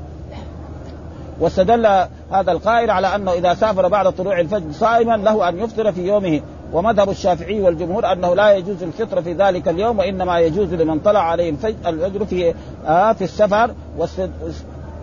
واستدل 1.40 1.86
هذا 2.32 2.52
القائل 2.52 2.90
على 2.90 3.14
أنه 3.14 3.32
إذا 3.32 3.54
سافر 3.54 3.88
بعد 3.88 4.12
طلوع 4.12 4.40
الفجر 4.40 4.72
صائما 4.72 5.16
له 5.16 5.48
أن 5.48 5.58
يفطر 5.58 5.92
في 5.92 6.06
يومه. 6.06 6.40
ومذهب 6.72 7.10
الشافعي 7.10 7.60
والجمهور 7.60 8.12
أنه 8.12 8.34
لا 8.34 8.52
يجوز 8.52 8.82
الفطر 8.82 9.22
في 9.22 9.32
ذلك 9.32 9.68
اليوم 9.68 9.98
وإنما 9.98 10.38
يجوز 10.38 10.74
لمن 10.74 10.98
طلع 10.98 11.20
عليه 11.20 11.50
الفجر 11.86 12.24
في 12.24 12.54
آه 12.86 13.12
في 13.12 13.24
السفر. 13.24 13.74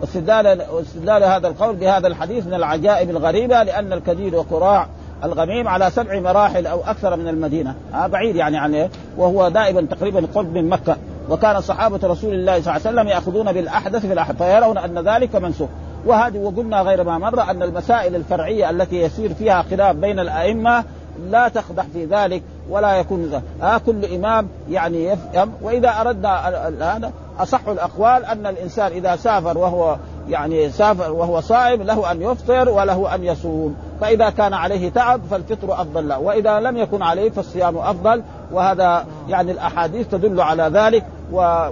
واستدلال 0.00 1.24
هذا 1.24 1.48
القول 1.48 1.76
بهذا 1.76 2.06
الحديث 2.06 2.46
من 2.46 2.54
العجائب 2.54 3.10
الغريبة 3.10 3.62
لأن 3.62 3.92
الكدير 3.92 4.34
وقراع 4.34 4.86
الغميم 5.24 5.68
على 5.68 5.90
سبع 5.90 6.20
مراحل 6.20 6.66
أو 6.66 6.80
أكثر 6.80 7.16
من 7.16 7.28
المدينة. 7.28 7.74
آه 7.94 8.06
بعيد 8.06 8.36
يعني 8.36 8.58
عنه 8.58 8.88
وهو 9.16 9.48
دائما 9.48 9.80
تقريبا 9.80 10.26
قرب 10.34 10.54
من 10.54 10.68
مكة. 10.68 10.96
وكان 11.30 11.60
صحابة 11.60 12.08
رسول 12.08 12.34
الله 12.34 12.60
صلى 12.60 12.76
الله 12.76 12.86
عليه 12.86 13.00
وسلم 13.00 13.08
يأخذون 13.08 13.52
بالأحدث 13.52 14.06
في 14.06 14.12
الأحدث 14.12 14.42
فيرون 14.42 14.78
أن 14.78 14.98
ذلك 14.98 15.36
منسوخ. 15.36 15.68
وهذه 16.06 16.38
وقلنا 16.38 16.80
غير 16.82 17.04
ما 17.04 17.18
مر 17.18 17.42
أن 17.50 17.62
المسائل 17.62 18.16
الفرعية 18.16 18.70
التي 18.70 18.96
يسير 19.02 19.34
فيها 19.34 19.62
خلاف 19.62 19.96
بين 19.96 20.18
الأئمة 20.18 20.84
لا 21.30 21.48
تقدح 21.48 21.84
في 21.92 22.04
ذلك 22.04 22.42
ولا 22.70 22.96
يكون 22.96 23.42
آه 23.62 23.78
كل 23.78 24.04
إمام 24.04 24.48
يعني 24.70 25.04
يفهم 25.04 25.52
وإذا 25.62 25.88
أردنا 26.00 26.48
هذا 26.96 27.12
أصح 27.38 27.68
الأقوال 27.68 28.24
أن 28.24 28.46
الإنسان 28.46 28.92
إذا 28.92 29.16
سافر 29.16 29.58
وهو 29.58 29.96
يعني 30.28 30.70
سافر 30.70 31.12
وهو 31.12 31.40
صائم 31.40 31.82
له 31.82 32.10
أن 32.10 32.22
يفطر 32.22 32.68
وله 32.68 33.14
أن 33.14 33.24
يصوم. 33.24 33.76
فإذا 34.00 34.30
كان 34.30 34.54
عليه 34.54 34.90
تعب 34.90 35.20
فالفطر 35.30 35.72
أفضل 35.72 36.08
له 36.08 36.18
وإذا 36.18 36.60
لم 36.60 36.76
يكن 36.76 37.02
عليه 37.02 37.30
فالصيام 37.30 37.78
أفضل. 37.78 38.22
وهذا 38.52 39.06
يعني 39.28 39.52
الأحاديث 39.52 40.08
تدل 40.08 40.40
على 40.40 40.62
ذلك 40.62 41.04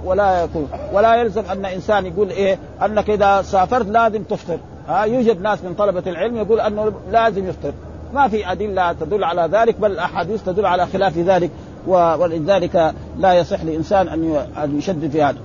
ولا 0.05 0.43
يكون. 0.43 0.69
ولا 0.93 1.15
يلزم 1.15 1.43
أن 1.51 1.65
إنسان 1.65 2.05
يقول 2.05 2.29
إيه 2.29 2.59
أنك 2.85 3.09
إذا 3.09 3.41
سافرت 3.41 3.87
لازم 3.87 4.23
تفطر. 4.23 4.57
ها 4.87 5.03
يوجد 5.03 5.41
ناس 5.41 5.63
من 5.63 5.73
طلبة 5.73 6.03
العلم 6.07 6.37
يقول 6.37 6.59
أنه 6.59 6.91
لازم 7.11 7.47
يفطر. 7.47 7.73
ما 8.13 8.27
في 8.27 8.51
أدلة 8.51 8.93
تدل 8.93 9.23
على 9.23 9.49
ذلك 9.51 9.79
بل 9.79 9.91
الأحاديث 9.91 10.43
تدل 10.43 10.65
على 10.65 10.85
خلاف 10.87 11.17
ذلك 11.17 11.51
ولذلك 11.87 12.93
لا 13.17 13.33
يصح 13.33 13.63
لإنسان 13.63 14.07
أن 14.63 14.77
يشدد 14.77 15.11
في 15.11 15.23
هذا. 15.23 15.37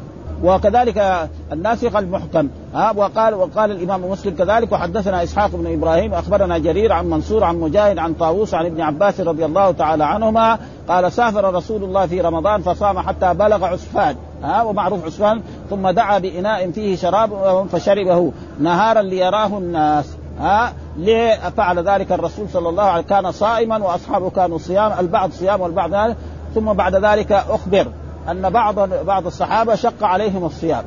وكذلك 0.44 1.28
الناسخ 1.52 1.96
المحكم. 1.96 2.48
ها 2.74 2.92
وقال 2.96 3.34
وقال 3.34 3.70
الإمام 3.70 4.10
مسلم 4.10 4.34
كذلك 4.34 4.72
وحدثنا 4.72 5.22
إسحاق 5.22 5.50
بن 5.52 5.72
إبراهيم 5.72 6.14
أخبرنا 6.14 6.58
جرير 6.58 6.92
عن 6.92 7.10
منصور 7.10 7.44
عن 7.44 7.56
مجاهد 7.56 7.98
عن 7.98 8.14
طاووس 8.14 8.54
عن 8.54 8.66
ابن 8.66 8.80
عباس 8.80 9.20
رضي 9.20 9.44
الله 9.44 9.70
تعالى 9.70 10.04
عنهما 10.04 10.58
قال 10.88 11.12
سافر 11.12 11.54
رسول 11.54 11.84
الله 11.84 12.06
في 12.06 12.20
رمضان 12.20 12.62
فصام 12.62 12.98
حتى 12.98 13.34
بلغ 13.34 13.64
عسفان 13.64 14.16
ها 14.42 14.62
ومعروف 14.62 15.04
عسفان 15.04 15.42
ثم 15.70 15.90
دعا 15.90 16.18
بإناء 16.18 16.70
فيه 16.70 16.96
شراب 16.96 17.66
فشربه 17.72 18.32
نهارا 18.60 19.02
ليراه 19.02 19.58
الناس. 19.58 20.16
ها 20.40 20.72
ليه 20.96 21.34
فعل 21.56 21.88
ذلك 21.88 22.12
الرسول 22.12 22.48
صلى 22.48 22.68
الله 22.68 22.82
عليه 22.82 23.04
وسلم؟ 23.04 23.20
كان 23.20 23.32
صائما 23.32 23.78
وأصحابه 23.78 24.30
كانوا 24.30 24.58
صيام 24.58 24.92
البعض 25.00 25.30
صيام 25.30 25.60
والبعض 25.60 26.14
ثم 26.54 26.72
بعد 26.72 26.94
ذلك 26.94 27.32
أخبر. 27.32 27.86
أن 28.30 28.50
بعض 28.50 28.78
بعض 29.04 29.26
الصحابة 29.26 29.74
شق 29.74 30.04
عليهم 30.04 30.44
الصيام 30.44 30.84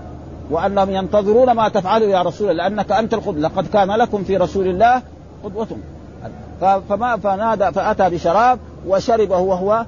وانهم 0.52 0.90
ينتظرون 0.90 1.52
ما 1.52 1.70
تفعله 1.70 2.06
يا 2.06 2.22
رسول 2.22 2.52
الله 2.52 2.64
لأنك 2.64 2.92
أنت 2.92 3.14
القدوه 3.14 3.42
لقد 3.42 3.68
كان 3.68 3.92
لكم 3.92 4.24
في 4.24 4.38
رسول 4.38 4.68
الله 4.68 5.02
قدوة. 5.44 5.68
فما 6.90 7.18
فنادى 7.18 7.72
فأتى 7.72 8.10
بشراب 8.10 8.60
وشربه 8.88 9.38
وهو 9.38 9.86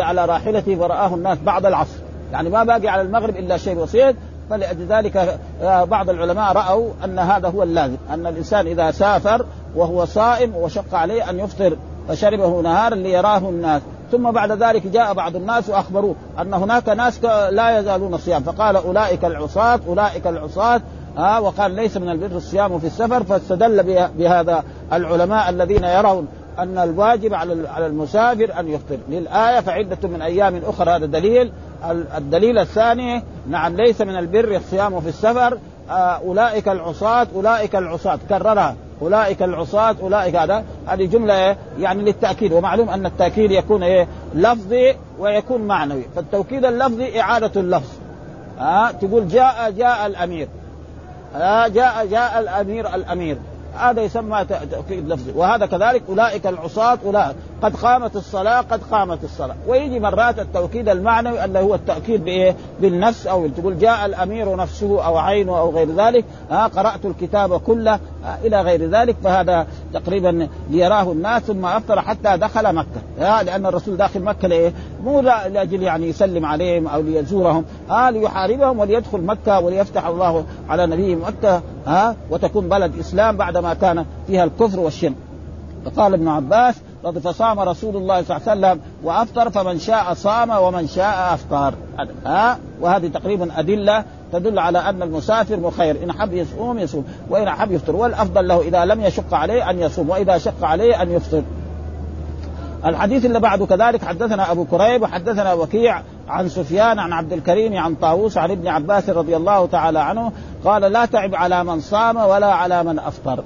على 0.00 0.24
راحلته 0.24 0.76
فرآه 0.76 1.14
الناس 1.14 1.38
بعد 1.38 1.66
العصر. 1.66 1.98
يعني 2.32 2.50
ما 2.50 2.64
باقي 2.64 2.88
على 2.88 3.02
المغرب 3.02 3.36
إلا 3.36 3.56
شيء 3.56 3.74
بسيط. 3.74 4.16
فلذلك 4.50 5.38
آه، 5.62 5.84
بعض 5.84 6.10
العلماء 6.10 6.52
رأوا 6.52 6.90
أن 7.04 7.18
هذا 7.18 7.48
هو 7.48 7.62
اللازم 7.62 7.96
أن 8.10 8.26
الإنسان 8.26 8.66
إذا 8.66 8.90
سافر 8.90 9.46
وهو 9.76 10.04
صائم 10.04 10.56
وشق 10.56 10.94
عليه 10.94 11.30
أن 11.30 11.40
يفطر 11.40 11.76
فشربه 12.08 12.60
نهارا 12.60 12.94
ليراه 12.94 13.38
الناس. 13.38 13.82
ثم 14.12 14.30
بعد 14.30 14.52
ذلك 14.52 14.86
جاء 14.86 15.14
بعض 15.14 15.36
الناس 15.36 15.68
وأخبروه 15.68 16.14
أن 16.40 16.54
هناك 16.54 16.88
ناس 16.88 17.24
لا 17.24 17.78
يزالون 17.78 18.18
صيام. 18.18 18.42
فقال 18.42 18.76
أولئك 18.76 19.24
العصاة 19.24 19.80
أولئك 19.88 20.26
العصاة 20.26 20.80
ها 21.16 21.38
وقال 21.38 21.70
ليس 21.70 21.96
من 21.96 22.08
البر 22.08 22.36
الصيام 22.36 22.78
في 22.78 22.86
السفر 22.86 23.24
فاستدل 23.24 23.82
بهذا 24.18 24.64
العلماء 24.92 25.50
الذين 25.50 25.84
يرون 25.84 26.28
أن 26.58 26.78
الواجب 26.78 27.34
على 27.34 27.68
على 27.68 27.86
المسافر 27.86 28.60
أن 28.60 28.68
يفطر. 28.68 28.98
للآية 29.08 29.60
فعدة 29.60 30.08
من 30.08 30.22
أيام 30.22 30.60
أخرى 30.66 30.90
هذا 30.90 31.06
دليل. 31.06 31.52
الدليل 32.16 32.58
الثاني 32.58 33.22
نعم 33.48 33.76
ليس 33.76 34.00
من 34.00 34.16
البر 34.16 34.56
الصيام 34.56 35.00
في 35.00 35.08
السفر 35.08 35.58
أولئك 35.90 36.68
العصاة 36.68 37.26
أولئك 37.34 37.76
العصاة. 37.76 38.18
كررها. 38.28 38.76
أولئك 39.02 39.42
العصاة 39.42 39.96
أولئك 40.02 40.36
هذا. 40.36 40.64
هذه 40.86 41.04
جملة 41.04 41.34
إيه؟ 41.34 41.56
يعني 41.78 42.02
للتأكيد. 42.02 42.52
ومعلوم 42.52 42.88
أن 42.88 43.06
التأكيد 43.06 43.50
يكون 43.50 43.82
إيه؟ 43.82 44.08
لفظي 44.34 44.94
ويكون 45.18 45.60
معنوي. 45.60 46.02
فالتوكيد 46.16 46.64
اللفظي 46.64 47.20
إعادة 47.20 47.60
اللفظ. 47.60 47.90
ها 48.58 48.92
تقول 48.92 49.28
جاء 49.28 49.70
جاء 49.70 50.06
الأمير. 50.06 50.48
ها 51.34 51.68
جاء 51.68 52.06
جاء 52.06 52.40
الأمير 52.40 52.94
الأمير. 52.94 53.36
هذا 53.76 54.02
يسمى 54.02 54.44
تأكيد 54.44 55.08
لفظي. 55.08 55.32
وهذا 55.36 55.66
كذلك 55.66 56.02
أولئك 56.08 56.46
العصاة 56.46 56.98
أولئك. 57.06 57.36
قد 57.62 57.76
قامت 57.76 58.16
الصلاة 58.16 58.60
قد 58.60 58.80
قامت 58.90 59.24
الصلاة. 59.24 59.56
ويجي 59.66 60.00
مرات 60.00 60.38
التوكيد 60.38 60.88
المعنوي 60.88 61.44
اللي 61.44 61.58
هو 61.58 61.74
التأكيد 61.74 62.24
بإيه؟ 62.24 62.56
بالنفس 62.80 63.26
أو 63.26 63.48
تقول 63.48 63.78
جاء 63.78 64.06
الأمير 64.06 64.56
نفسه 64.56 65.04
أو 65.06 65.16
عينه 65.16 65.58
أو 65.58 65.70
غير 65.70 65.88
ذلك. 65.94 66.24
ها 66.50 66.66
قرأت 66.66 67.04
الكتاب 67.04 67.60
كله 67.60 67.98
إلى 68.44 68.62
غير 68.62 68.90
ذلك. 68.90 69.16
فهذا 69.24 69.66
تقريبا 69.94 70.48
ليراه 70.70 71.12
الناس 71.12 71.42
ثم 71.42 71.64
أفطر 71.64 72.00
حتى 72.00 72.36
دخل 72.36 72.74
مكة. 72.74 73.02
ها 73.18 73.42
لأن 73.42 73.66
الرسول 73.66 73.96
داخل 73.96 74.22
مكة 74.22 74.48
لإيه؟ 74.48 74.72
مو 75.04 75.20
لأجل 75.20 75.82
يعني 75.82 76.08
يسلم 76.08 76.46
عليهم 76.46 76.86
أو 76.86 77.00
ليزورهم. 77.02 77.64
ها 77.90 78.10
ليحاربهم 78.10 78.78
وليدخل 78.78 79.20
مكة 79.20 79.60
وليفتح 79.60 80.06
الله 80.06 80.44
على 80.68 80.86
نبيه 80.86 81.14
مكة. 81.14 81.62
ها 81.86 82.16
وتكون 82.30 82.68
بلد 82.68 82.98
إسلام 82.98 83.36
بعدما 83.64 83.74
كان 83.74 84.06
فيها 84.26 84.44
الكفر 84.44 84.80
والشرك. 84.80 85.14
فقال 85.84 86.14
ابن 86.14 86.28
عباس 86.28 86.74
فصام 87.24 87.60
رسول 87.60 87.96
الله 87.96 88.22
صلى 88.22 88.36
الله 88.36 88.48
عليه 88.48 88.60
وسلم 88.60 88.80
وأفطر 89.04 89.50
فمن 89.50 89.78
شاء 89.78 90.14
صام 90.14 90.50
ومن 90.50 90.86
شاء 90.86 91.34
أفطر. 91.34 91.74
ها؟ 92.26 92.58
وهذه 92.80 93.08
تقريبا 93.08 93.58
أدلة 93.58 94.04
تدل 94.32 94.58
على 94.58 94.78
أن 94.78 95.02
المسافر 95.02 95.56
مخير 95.56 95.96
إن 96.04 96.12
حب 96.12 96.32
يصوم 96.32 96.78
يصوم. 96.78 97.04
وإن 97.30 97.50
حب 97.50 97.72
يفطر 97.72 97.96
والأفضل 97.96 98.48
له 98.48 98.60
إذا 98.60 98.84
لم 98.84 99.00
يشق 99.00 99.34
عليه 99.34 99.70
أن 99.70 99.78
يصوم 99.78 100.08
وإذا 100.08 100.38
شق 100.38 100.64
عليه 100.64 101.02
أن 101.02 101.10
يفطر. 101.10 101.42
الحديث 102.86 103.24
اللي 103.24 103.40
بعده 103.40 103.66
كذلك 103.66 104.04
حدثنا 104.04 104.52
أبو 104.52 104.64
كريب 104.64 105.02
وحدثنا 105.02 105.52
وكيع 105.52 106.02
عن 106.28 106.48
سفيان 106.48 106.98
عن 106.98 107.12
عبد 107.12 107.32
الكريم 107.32 107.76
عن 107.76 107.94
طاووس 107.94 108.38
عن 108.38 108.50
ابن 108.50 108.68
عباس 108.68 109.10
رضي 109.10 109.36
الله 109.36 109.66
تعالى 109.66 109.98
عنه 109.98 110.32
قال 110.64 110.82
لا 110.82 111.04
تعب 111.04 111.34
على 111.34 111.64
من 111.64 111.80
صام 111.80 112.16
ولا 112.16 112.46
على 112.46 112.82
من 112.82 112.98
أفطر. 112.98 113.44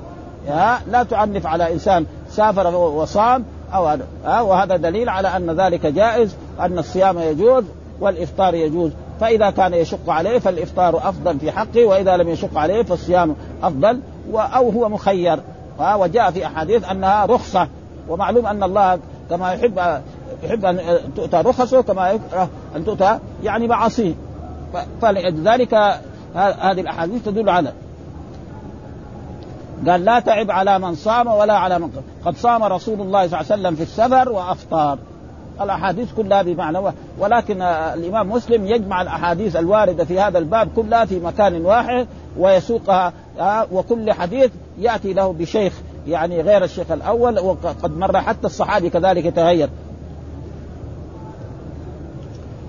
لا 0.90 1.02
تعنف 1.11 1.46
على 1.46 1.72
إنسان 1.72 2.07
سافر 2.31 2.76
وصام 2.76 3.44
أو 3.74 3.87
هذا. 3.87 4.07
وهذا 4.24 4.76
دليل 4.76 5.09
على 5.09 5.37
أن 5.37 5.50
ذلك 5.50 5.87
جائز 5.87 6.37
أن 6.61 6.78
الصيام 6.78 7.18
يجوز 7.18 7.64
والإفطار 8.00 8.54
يجوز. 8.54 8.90
فإذا 9.20 9.50
كان 9.50 9.74
يشق 9.74 10.11
عليه 10.11 10.38
فالإفطار 10.38 10.96
أفضل 11.09 11.38
في 11.38 11.52
حقه 11.52 11.85
وإذا 11.85 12.16
لم 12.16 12.28
يشق 12.28 12.59
عليه 12.59 12.83
فالصيام 12.83 13.37
أفضل 13.62 14.00
أو 14.35 14.70
هو 14.70 14.88
مخير. 14.88 15.40
وجاء 15.96 16.31
في 16.31 16.46
أحاديث 16.46 16.90
أنها 16.90 17.26
رخصة. 17.26 17.68
ومعلوم 18.09 18.46
أن 18.46 18.62
الله 18.62 18.98
كما 19.31 19.52
يحب 19.52 20.00
يحب 20.42 20.64
أن 20.64 20.81
تؤتى 21.16 21.37
رخصه 21.37 21.83
كما 21.83 22.11
يكره 22.11 22.48
أن 22.76 22.85
تؤتى 22.85 23.18
يعني 23.42 23.66
معاصيه. 23.66 24.14
فلذلك 25.02 26.00
هذه 26.34 26.80
الأحاديث 26.80 27.24
تدل 27.24 27.48
على. 27.48 27.72
قال 29.86 30.04
لا 30.04 30.20
تعب 30.20 30.50
على 30.50 30.78
من 30.78 30.94
صام 30.94 31.26
ولا 31.26 31.54
على 31.54 31.78
من 31.78 31.90
قد 32.24 32.36
صام 32.36 32.62
رسول 32.62 33.00
الله 33.00 33.26
صلى 33.26 33.40
الله 33.40 33.52
عليه 33.52 33.62
وسلم 33.62 33.74
في 33.74 33.82
السفر 33.82 34.32
وأفطار. 34.32 34.98
الأحاديث 35.60 36.12
كلها 36.16 36.42
بمعنى 36.42 36.78
ولكن 37.18 37.62
الإمام 37.62 38.30
مسلم 38.30 38.66
يجمع 38.66 39.02
الأحاديث 39.02 39.56
الواردة 39.56 40.04
في 40.04 40.20
هذا 40.20 40.38
الباب 40.38 40.68
كلها 40.76 41.04
في 41.04 41.20
مكان 41.20 41.64
واحد 41.64 42.06
ويسوقها. 42.38 43.12
وكل 43.72 44.12
حديث 44.12 44.50
يأتي 44.78 45.12
له 45.12 45.32
بشيخ 45.32 45.72
يعني 46.06 46.40
غير 46.40 46.64
الشيخ 46.64 46.90
الأول 46.90 47.38
وقد 47.38 47.98
مر 47.98 48.20
حتى 48.20 48.46
الصحابي 48.46 48.90
كذلك 48.90 49.24
يتغير 49.24 49.68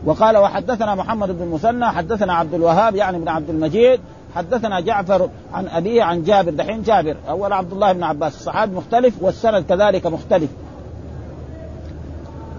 وقال 0.06 0.38
وحدثنا 0.38 0.96
محمد 0.96 1.32
بن 1.32 1.44
المثنى 1.44 1.86
حدثنا 1.86 2.34
عبد 2.34 2.54
الوهاب 2.54 2.96
يعني 2.96 3.20
بن 3.20 3.28
عبد 3.28 3.50
المجيد 3.50 4.00
حدثنا 4.36 4.80
جعفر 4.80 5.30
عن 5.54 5.68
أبيه 5.68 6.04
عن 6.04 6.24
جابر 6.24 6.52
دحين 6.52 6.82
جابر 6.82 7.16
أول 7.30 7.54
عبد 7.54 7.72
الله 7.72 7.92
بن 7.92 8.04
عباس 8.04 8.36
الصحابي 8.36 8.76
مختلف 8.76 9.14
والسند 9.22 9.66
كذلك 9.70 10.08
مختلف. 10.08 10.50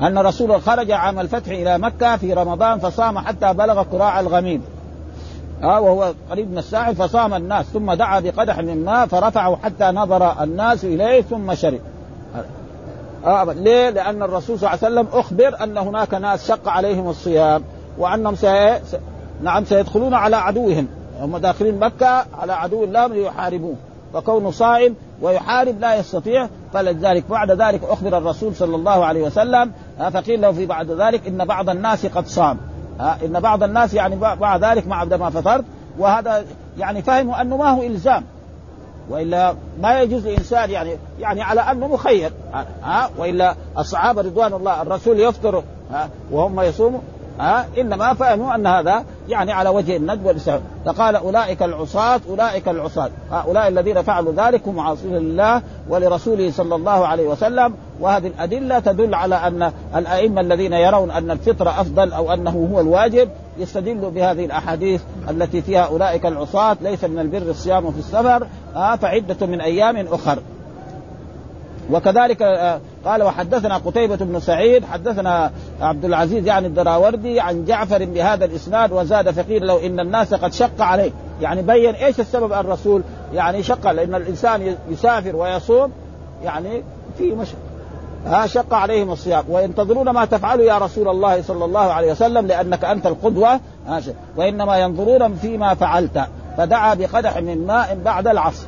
أن 0.03 0.19
رسول 0.19 0.63
خرج 0.63 0.91
عام 0.91 1.19
الفتح 1.19 1.49
إلى 1.49 1.79
مكة 1.79 2.17
في 2.17 2.33
رمضان 2.33 2.79
فصام 2.79 3.19
حتى 3.19 3.53
بلغ 3.53 3.83
قراع 3.83 4.21
الغميم. 4.21 4.63
آه 5.63 5.81
وهو 5.81 6.13
قريب 6.31 6.51
من 6.51 6.59
الساحل 6.59 6.95
فصام 6.95 7.35
الناس 7.35 7.67
ثم 7.67 7.93
دعا 7.93 8.21
بقدح 8.21 8.59
من 8.59 8.85
ماء 8.85 9.07
فرفعه 9.07 9.57
حتى 9.57 9.85
نظر 9.85 10.43
الناس 10.43 10.85
إليه 10.85 11.23
ثم 11.23 11.55
شرب. 11.55 11.81
آه 13.27 13.45
ليه؟ 13.45 13.91
لأن 13.91 14.23
الرسول 14.23 14.59
صلى 14.59 14.71
الله 14.71 14.87
عليه 14.87 15.01
وسلم 15.01 15.19
أخبر 15.21 15.65
أن 15.65 15.79
هناك 15.79 16.15
ناس 16.15 16.49
شق 16.49 16.69
عليهم 16.69 17.09
الصيام 17.09 17.63
وأنهم 17.99 18.35
سي... 18.35 18.81
نعم 19.43 19.65
سيدخلون 19.65 20.15
على 20.15 20.37
عدوهم. 20.37 20.89
هم 21.21 21.39
داخلين 21.39 21.79
مكة 21.79 22.27
على 22.41 22.53
عدو 22.53 22.85
الله 22.85 23.07
ليحاربوه. 23.07 23.75
فكونه 24.15 24.51
صائم 24.51 24.95
ويحارب 25.23 25.81
لا 25.81 25.95
يستطيع 25.95 26.49
فلذلك 26.73 27.25
بعد 27.31 27.51
ذلك 27.51 27.81
أخبر 27.85 28.19
الرسول 28.19 28.55
صلى 28.55 28.77
الله 28.77 29.05
عليه 29.05 29.23
وسلم 29.23 29.73
فقيل 30.13 30.41
له 30.41 30.53
في 30.53 30.67
بعد 30.67 30.91
ذلك 30.91 31.27
إن 31.27 31.45
بعض 31.45 31.71
الناس 31.71 32.07
قد 32.07 32.27
صام. 32.27 32.59
إن 33.01 33.41
بعض 33.41 33.63
الناس 33.63 33.95
يعني 33.95 34.17
بعد 34.17 34.65
ذلك 34.65 34.87
ما 34.87 35.05
ما 35.05 35.31
فطرت 35.31 35.65
وهذا 35.99 36.45
يعني 36.79 37.03
فهموا 37.03 37.41
أنه 37.41 37.57
ما 37.57 37.71
هو 37.71 37.83
إلزام. 37.83 38.25
وإلا 39.11 39.55
ما 39.81 40.01
يجوز 40.01 40.27
لإنسان 40.27 40.71
يعني 40.71 40.97
يعني 41.21 41.43
على 41.43 41.61
انه 41.61 41.89
مخير. 41.89 42.33
ها؟ 42.83 43.11
وإلا 43.19 43.55
الصحابه 43.79 44.23
رضوان 44.23 44.53
الله 44.53 44.83
الرسول 44.83 45.21
يفطر 45.21 45.63
ها؟ 45.93 46.09
وهم 46.31 46.61
يصوموا 46.61 47.01
ها؟ 47.41 47.67
إنما 47.79 48.15
فهموا 48.15 48.55
أن 48.55 48.67
هذا 48.67 49.05
يعني 49.29 49.53
على 49.53 49.69
وجه 49.69 49.97
الندب 49.97 50.27
والاسلام 50.27 50.61
فقال 50.87 51.17
أولئك 51.17 51.63
العصاة 51.63 52.21
أولئك 52.31 52.69
العصاة. 52.69 53.11
هؤلاء 53.31 53.69
الذين 53.69 54.03
فعلوا 54.03 54.33
ذلك 54.33 54.69
هم 54.69 54.81
عاصون 54.81 55.13
لله 55.13 55.63
ولرسوله 55.89 56.51
صلى 56.51 56.75
الله 56.75 57.07
عليه 57.07 57.29
وسلم. 57.29 57.75
وهذه 58.01 58.27
الأدلة 58.27 58.79
تدل 58.79 59.15
على 59.15 59.35
أن 59.35 59.73
الأئمة 59.97 60.41
الذين 60.41 60.73
يرون 60.73 61.11
أن 61.11 61.31
الفطره 61.31 61.71
أفضل 61.71 62.13
أو 62.13 62.33
أنه 62.33 62.69
هو 62.73 62.81
الواجب 62.81 63.29
يستدلوا 63.61 64.11
بهذه 64.11 64.45
الأحاديث 64.45 65.03
التي 65.31 65.63
فيها 65.63 65.81
أولئك 65.81 66.27
العصاة 66.27 66.77
ليس 66.81 67.05
من 67.05 67.19
البر 67.19 67.51
الصيام 67.51 67.91
في 67.91 67.99
السفر 67.99 68.47
فعدة 68.75 69.47
من 69.47 69.61
أيام 69.61 69.97
أخر. 69.97 70.39
وكذلك 71.91 72.43
آه، 72.43 72.81
قال 73.05 73.23
وحدثنا 73.23 73.77
قتيبة 73.77 74.17
بن 74.17 74.41
سعيد 74.41 74.85
حدثنا 74.85 75.51
عبد 75.81 76.05
العزيز 76.05 76.47
يعني 76.47 76.67
الدراوردي 76.67 77.41
عن 77.41 77.65
جعفر 77.65 78.05
بهذا 78.05 78.45
الإسناد 78.45 78.93
وزاد 78.93 79.31
فقير 79.31 79.65
لو 79.65 79.79
إن 79.79 80.01
الناس 80.01 80.35
قد 80.35 80.53
شق 80.53 80.83
عليه. 80.83 81.11
يعني 81.41 81.63
بين 81.63 81.95
إيش 81.95 82.21
السبب 82.21 82.53
الرسول؟ 82.53 83.03
يعني 83.35 83.63
شق 83.63 83.91
لأن 83.91 84.15
الإنسان 84.15 84.77
يسافر 84.91 85.37
ويصوم 85.37 85.93
يعني 86.45 86.83
في 87.19 87.33
مش 87.33 87.49
ها 88.27 88.47
شق 88.47 88.75
عليهم 88.75 89.11
الصيام 89.13 89.45
وينتظرون 89.49 90.11
ما 90.11 90.25
تفعله 90.25 90.65
يا 90.65 90.79
رسول 90.79 91.09
الله 91.09 91.43
صلى 91.43 91.65
الله 91.65 91.81
عليه 91.81 92.13
وسلم 92.13 92.47
لأنك 92.47 92.85
أنت 92.85 93.07
القدوة. 93.07 93.61
وإنما 94.37 94.79
ينظرون 94.79 95.35
فيما 95.35 95.75
فعلت 95.75 96.25
فدعا 96.57 96.95
بقدح 96.95 97.37
من 97.39 97.67
ماء 97.67 97.99
بعد 98.05 98.27
العصر. 98.27 98.67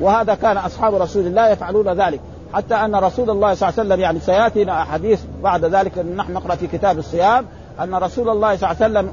وهذا 0.00 0.34
كان 0.34 0.56
أصحاب 0.56 0.94
رسول 0.94 1.26
الله 1.26 1.48
يفعلون 1.48 1.88
ذلك. 1.88 2.20
حتى 2.54 2.74
أن 2.74 2.94
رسول 2.94 3.30
الله 3.30 3.54
صلى 3.54 3.68
الله 3.68 3.80
عليه 3.80 3.88
وسلم 3.88 4.00
يعني 4.00 4.20
سيأتينا 4.20 4.82
احاديث 4.82 5.20
بعد 5.42 5.64
ذلك 5.64 5.98
نحن 5.98 6.32
نقرأ 6.32 6.54
في 6.54 6.66
كتاب 6.66 6.98
الصيام 6.98 7.46
أن 7.80 7.94
رسول 7.94 8.28
الله 8.28 8.56
صلى 8.56 8.70
الله 8.70 8.82
عليه 8.84 8.92
وسلم 8.92 9.12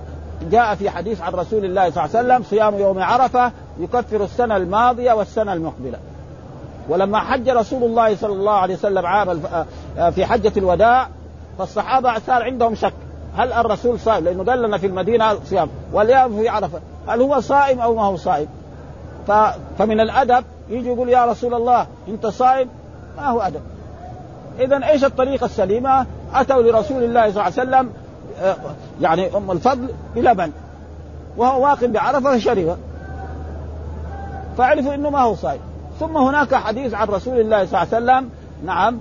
جاء 0.52 0.76
في 0.76 0.90
حديث 0.90 1.22
عن 1.22 1.34
رسول 1.34 1.66
الله 1.66 1.90
صلى 1.90 2.06
الله 2.06 2.18
عليه 2.18 2.28
وسلم 2.28 2.44
صيام 2.50 2.80
يوم 2.80 3.00
عرفة 3.00 3.52
يكفر 3.80 4.24
السنة 4.24 4.58
الماضية 4.58 5.14
والسنة 5.14 5.54
المقبلة. 5.54 5.98
ولما 6.90 7.20
حج 7.20 7.50
رسول 7.50 7.84
الله 7.84 8.16
صلى 8.16 8.34
الله 8.34 8.54
عليه 8.54 8.76
وسلم 8.76 9.06
عام 9.06 9.42
في 9.96 10.26
حجة 10.26 10.52
الوداع 10.58 11.08
فالصحابة 11.58 12.20
صار 12.20 12.44
عندهم 12.44 12.76
شك 12.76 12.94
هل 13.38 13.54
الرسول 13.54 14.00
صائم؟ 14.00 14.24
لأنه 14.24 14.44
قال 14.44 14.62
لنا 14.62 14.78
في 14.78 14.88
المدينة 14.88 15.36
صيام 15.44 15.70
واليوم 15.94 16.42
في 16.42 16.50
عرفة 16.50 16.80
هل 17.08 17.22
هو 17.22 17.40
صائم 17.40 17.80
أو 17.80 17.96
ما 17.96 18.04
هو 18.04 18.16
صائم؟ 18.16 18.48
فمن 19.78 20.00
الأدب 20.00 20.44
يجي 20.70 20.88
يقول 20.88 21.10
يا 21.10 21.26
رسول 21.26 21.54
الله 21.54 21.88
أنت 22.08 22.28
صائم 22.28 22.70
ما 23.18 23.28
هو 23.28 23.40
أدب 23.40 23.62
اذا 24.60 24.90
إيش 24.90 25.04
الطريقة 25.04 25.46
السليمة؟ 25.46 26.06
أتوا 26.34 26.62
لرسول 26.62 27.04
الله 27.04 27.22
صلى 27.22 27.30
الله 27.30 27.42
عليه 27.42 27.54
وسلم 27.54 27.90
آه، 28.42 28.56
يعني 29.02 29.38
أم 29.38 29.52
الفضل 29.52 29.88
بلبن 30.16 30.52
وهو 31.38 31.64
واقف 31.64 31.84
بعرفة 31.84 32.38
فشرب 32.38 32.78
فعرفوا 34.58 34.94
إنه 34.94 35.10
ما 35.10 35.20
هو 35.20 35.36
صائم 35.36 35.60
ثم 36.00 36.18
هناك 36.18 36.56
حديث 36.56 36.94
عن 36.94 37.08
رسول 37.08 37.40
الله 37.40 37.66
صلى 37.66 37.84
الله 37.84 37.96
عليه 37.96 38.06
وسلم 38.06 38.30
نعم 38.66 39.00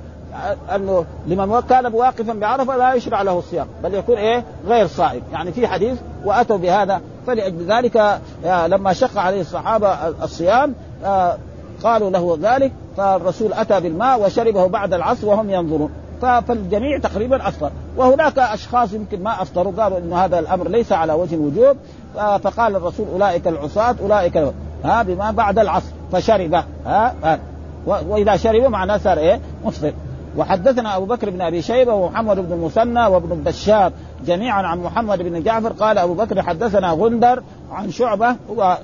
أنه 0.75 1.05
لمن 1.27 1.61
كان 1.61 1.95
واقفا 1.95 2.33
بعرفة 2.33 2.77
لا 2.77 2.95
يشرع 2.95 3.23
له 3.23 3.38
الصيام 3.38 3.66
بل 3.85 3.95
يكون 3.95 4.16
إيه؟ 4.16 4.45
غير 4.66 4.87
صائم. 4.87 5.23
يعني 5.33 5.53
في 5.53 5.66
حديث 5.66 5.99
وأتوا 6.25 6.57
بهذا 6.57 7.01
فلأجل 7.27 7.73
ذلك 7.73 7.97
آه، 8.45 8.66
لما 8.66 8.93
شق 8.93 9.19
عليه 9.19 9.40
الصحابة 9.40 10.09
الصيام 10.09 10.75
آه، 11.05 11.37
قالوا 11.85 12.11
له 12.11 12.38
ذلك 12.43 12.73
فالرسول 12.97 13.53
أتى 13.53 13.81
بالماء 13.81 14.23
وشربه 14.23 14.66
بعد 14.66 14.95
العصر 14.95 15.29
وهم 15.29 15.51
ينظرون. 15.51 15.90
فالجميع 16.23 16.99
تقريبا 16.99 17.49
أفطر. 17.49 17.71
وهناك 17.97 18.38
أشخاص 18.38 18.93
يمكن 18.93 19.23
ما 19.23 19.43
أفطروا 19.43 19.73
قالوا 19.79 19.99
إنه 19.99 20.25
هذا 20.25 20.38
الأمر 20.38 20.69
ليس 20.69 20.93
على 20.93 21.12
وجه 21.12 21.35
الوجوب. 21.35 21.77
فقال 22.14 22.77
الرسول 22.77 23.07
أولئك 23.12 23.49
العصاة 23.49 23.95
أولئك 24.03 24.53
ها 24.85 25.03
بما 25.03 25.31
بعد 25.31 25.59
العصر 25.59 25.90
فشرب 26.12 26.55
ها, 26.55 27.14
ها. 27.25 27.38
وإذا 27.87 28.37
شرب 28.37 28.62
معناه 28.62 28.97
صار 28.97 29.19
إيه؟ 29.19 29.40
مفطر. 29.64 29.93
وحدثنا 30.37 30.97
أبو 30.97 31.07
بكر 31.07 31.31
بن 31.31 31.40
أبي 31.40 31.62
شيبة 31.62 31.95
ومحمد 31.95 32.37
بن 32.37 32.53
المثنى 32.53 33.07
وابن 33.07 33.43
بشار 33.43 33.93
جميعا 34.27 34.62
عن 34.62 34.79
محمد 34.79 35.23
بن 35.23 35.43
جعفر 35.43 35.73
قال 35.73 35.99
أبو 35.99 36.14
بكر 36.14 36.43
حدثنا 36.43 36.90
غندر 36.90 37.43
عن 37.73 37.90
شعبة 37.90 38.37
هو 38.51 38.79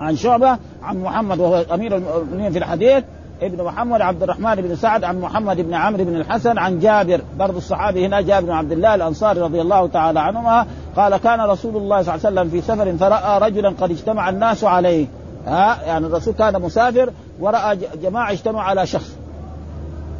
عن 0.00 0.16
شعبة 0.16 0.58
عن 0.82 1.02
محمد 1.02 1.40
وهو 1.40 1.64
أمير 1.74 1.96
المؤمنين 1.96 2.52
في 2.52 2.58
الحديث 2.58 3.04
ابن 3.42 3.64
محمد 3.64 4.00
عبد 4.00 4.22
الرحمن 4.22 4.54
بن 4.54 4.76
سعد 4.76 5.04
عن 5.04 5.20
محمد 5.20 5.60
بن 5.60 5.74
عمرو 5.74 6.04
بن 6.04 6.16
الحسن 6.16 6.58
عن 6.58 6.78
جابر 6.78 7.20
برضو 7.38 7.58
الصحابي 7.58 8.06
هنا 8.06 8.20
جابر 8.20 8.46
بن 8.46 8.52
عبد 8.52 8.72
الله 8.72 8.94
الأنصاري 8.94 9.40
رضي 9.40 9.60
الله 9.60 9.86
تعالى 9.86 10.20
عنهما 10.20 10.66
قال 10.96 11.16
كان 11.16 11.40
رسول 11.40 11.76
الله 11.76 12.02
صلى 12.02 12.14
الله 12.14 12.26
عليه 12.26 12.40
وسلم 12.40 12.50
في 12.50 12.60
سفر 12.60 12.96
فرأى 12.96 13.50
رجلا 13.50 13.68
قد 13.68 13.90
اجتمع 13.90 14.28
الناس 14.28 14.64
عليه. 14.64 15.06
ها؟ 15.46 15.82
يعني 15.86 16.06
الرسول 16.06 16.34
كان 16.34 16.62
مسافر 16.62 17.10
ورأى 17.40 17.78
جماعة 18.02 18.32
اجتمعوا 18.32 18.62
على 18.62 18.86
شخص. 18.86 19.16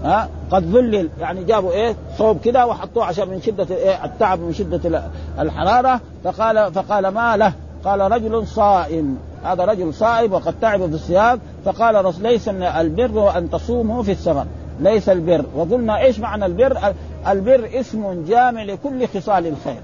ها؟ 0.05 0.29
قد 0.51 0.77
ذلل 0.77 1.09
يعني 1.21 1.45
جابوا 1.45 1.73
إيه؟ 1.73 1.97
صوب 2.19 2.41
كده 2.41 2.67
وحطوه 2.67 3.05
عشان 3.05 3.29
من 3.29 3.43
شدة 3.43 3.77
إيه؟ 3.77 4.05
التعب 4.05 4.41
من 4.41 4.53
شدة 4.53 5.03
الحرارة. 5.39 6.01
فقال 6.25 6.73
فقال 6.73 7.09
ما 7.09 7.37
له؟ 7.37 7.53
قال 7.85 8.13
رجل 8.13 8.47
صائم. 8.47 9.19
هذا 9.45 9.65
رجل 9.65 9.95
صائم 9.95 10.33
وقد 10.33 10.55
تعب 10.61 10.89
في 10.89 10.95
الصيام. 10.95 11.41
فقال 11.65 12.05
رسول 12.05 12.23
ليس 12.23 12.49
البر 12.49 13.39
أن 13.39 13.51
تصوموا 13.51 14.03
في 14.03 14.13
السفر. 14.13 14.47
ليس 14.81 15.09
البر. 15.09 15.45
وقلنا 15.57 15.99
إيش 15.99 16.21
معنى 16.21 16.47
البر؟ 16.47 16.79
البر 17.29 17.71
اسم 17.75 18.25
جامع 18.29 18.63
لكل 18.63 19.09
خصال 19.09 19.47
الخير. 19.47 19.81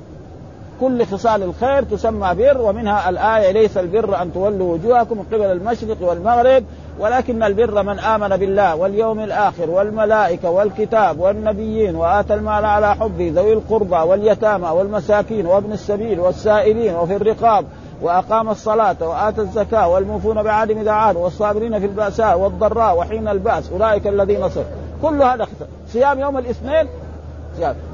كل 0.80 1.06
خصال 1.06 1.42
الخير 1.42 1.82
تسمى 1.82 2.34
بر 2.34 2.60
ومنها 2.60 3.08
الآية 3.08 3.50
ليس 3.50 3.76
البر 3.76 4.22
أن 4.22 4.32
تولوا 4.32 4.72
وجوهكم 4.72 5.22
قبل 5.32 5.44
المشرق 5.44 5.96
والمغرب 6.00 6.64
ولكن 7.00 7.42
البر 7.42 7.82
من 7.82 7.98
آمن 7.98 8.36
بالله 8.36 8.76
واليوم 8.76 9.20
الآخر 9.20 9.70
والملائكة 9.70 10.50
والكتاب 10.50 11.20
والنبيين 11.20 11.96
وآتى 11.96 12.34
المال 12.34 12.64
على 12.64 12.94
حبه 12.94 13.32
ذوي 13.34 13.52
القربى 13.52 13.96
واليتامى 13.96 14.68
والمساكين 14.68 15.46
وابن 15.46 15.72
السبيل 15.72 16.20
والسائلين 16.20 16.94
وفي 16.94 17.16
الرقاب 17.16 17.64
وأقام 18.02 18.48
الصلاة 18.48 18.96
وآتى 19.00 19.40
الزكاة 19.40 19.88
والموفون 19.88 20.42
بعهدهم 20.42 20.78
اذا 20.78 20.90
عادوا 20.90 21.24
والصابرين 21.24 21.78
في 21.78 21.86
البأساء 21.86 22.38
والضراء 22.38 22.98
وحين 22.98 23.28
البأس 23.28 23.72
أولئك 23.72 24.06
الذين 24.06 24.48
صدقوا. 24.48 24.70
كل 25.02 25.22
هذا 25.22 25.46
صيام 25.88 26.18
يوم 26.18 26.38
الاثنين 26.38 26.88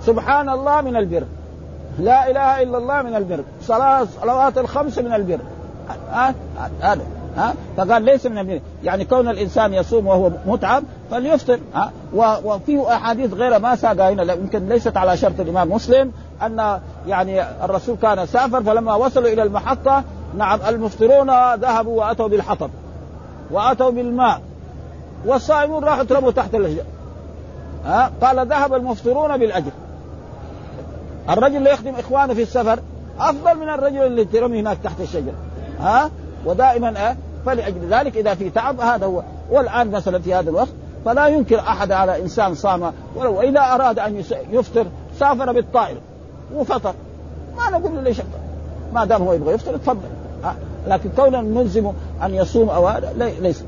سبحان 0.00 0.48
الله 0.48 0.80
من 0.80 0.96
البر. 0.96 1.24
لا 1.98 2.30
إله 2.30 2.62
إلا 2.62 2.78
الله 2.78 3.02
من 3.02 3.14
البر. 3.14 3.44
صلاه 3.62 4.06
صلوات 4.20 4.58
الخمس 4.58 4.98
من 4.98 5.12
البر. 5.12 5.38
هذا. 6.80 7.00
ها؟ 7.36 7.54
فقال 7.76 8.02
ليس 8.02 8.26
من 8.26 8.38
البر. 8.38 8.60
يعني 8.84 9.04
كون 9.04 9.28
الإنسان 9.28 9.74
يصوم 9.74 10.06
وهو 10.06 10.30
متعب 10.46 10.82
فليفطر. 11.10 11.58
ها؟ 11.74 11.90
وفي 12.44 12.82
أحاديث 12.88 13.34
غير 13.34 13.58
ما 13.58 13.76
ساقها 13.76 14.10
هنا. 14.10 14.32
يمكن 14.32 14.68
ليست 14.68 14.96
على 14.96 15.16
شرط 15.16 15.40
الإمام 15.40 15.72
مسلم 15.72 16.12
أن 16.42 16.80
يعني 17.06 17.42
الرسول 17.64 17.96
كان 18.02 18.26
سافر 18.26 18.62
فلما 18.62 18.94
وصلوا 18.94 19.28
إلى 19.28 19.42
المحطة 19.42 20.04
نعم 20.36 20.58
المفطرون 20.68 21.54
ذهبوا 21.54 22.00
وأتوا 22.00 22.28
بالحطب. 22.28 22.70
وأتوا 23.50 23.90
بالماء. 23.90 24.40
والصائمون 25.26 25.84
راحوا 25.84 26.04
تربوا 26.04 26.30
تحت 26.30 26.54
الأشجار. 26.54 26.84
ها؟ 27.84 28.10
قال 28.22 28.46
ذهب 28.48 28.74
المفطرون 28.74 29.36
بالأجر. 29.36 29.70
الرجل 31.30 31.56
اللي 31.56 31.70
يخدم 31.70 31.94
إخوانه 31.94 32.34
في 32.34 32.42
السفر 32.42 32.78
أفضل 33.20 33.54
من 33.58 33.68
الرجل 33.68 34.02
اللي 34.02 34.24
ترمي 34.24 34.60
هناك 34.60 34.78
تحت 34.84 35.00
الشجره 35.00 35.34
ها؟ 35.80 36.10
ودائما 36.46 37.10
أه 37.10 37.16
فلأجل 37.46 37.88
ذلك 37.90 38.16
إذا 38.16 38.34
في 38.34 38.50
تعب 38.50 38.80
هذا 38.80 39.06
هو. 39.06 39.22
والآن 39.50 39.90
مثلا 39.90 40.18
في 40.18 40.34
هذا 40.34 40.50
الوقت 40.50 40.72
فلا 41.04 41.26
ينكر 41.26 41.58
أحد 41.58 41.92
على 41.92 42.22
إنسان 42.22 42.54
صام 42.54 42.92
ولو 43.16 43.40
إذا 43.40 43.60
أراد 43.60 43.98
أن 43.98 44.22
يفطر 44.50 44.86
سافر 45.18 45.52
بالطائره 45.52 46.00
وفطر. 46.54 46.94
ما 47.56 47.78
نقول 47.78 47.94
له 47.94 48.02
ليش 48.02 48.20
ما 48.92 49.04
دام 49.04 49.22
هو 49.22 49.32
يبغى 49.32 49.54
يفطر 49.54 49.76
تفضل. 49.76 50.08
لكن 50.86 51.10
كونه 51.16 51.40
نلزمه 51.40 51.92
أن 52.22 52.34
يصوم 52.34 52.68
أو 52.68 52.88
هذا 52.88 53.12
ليس. 53.40 53.64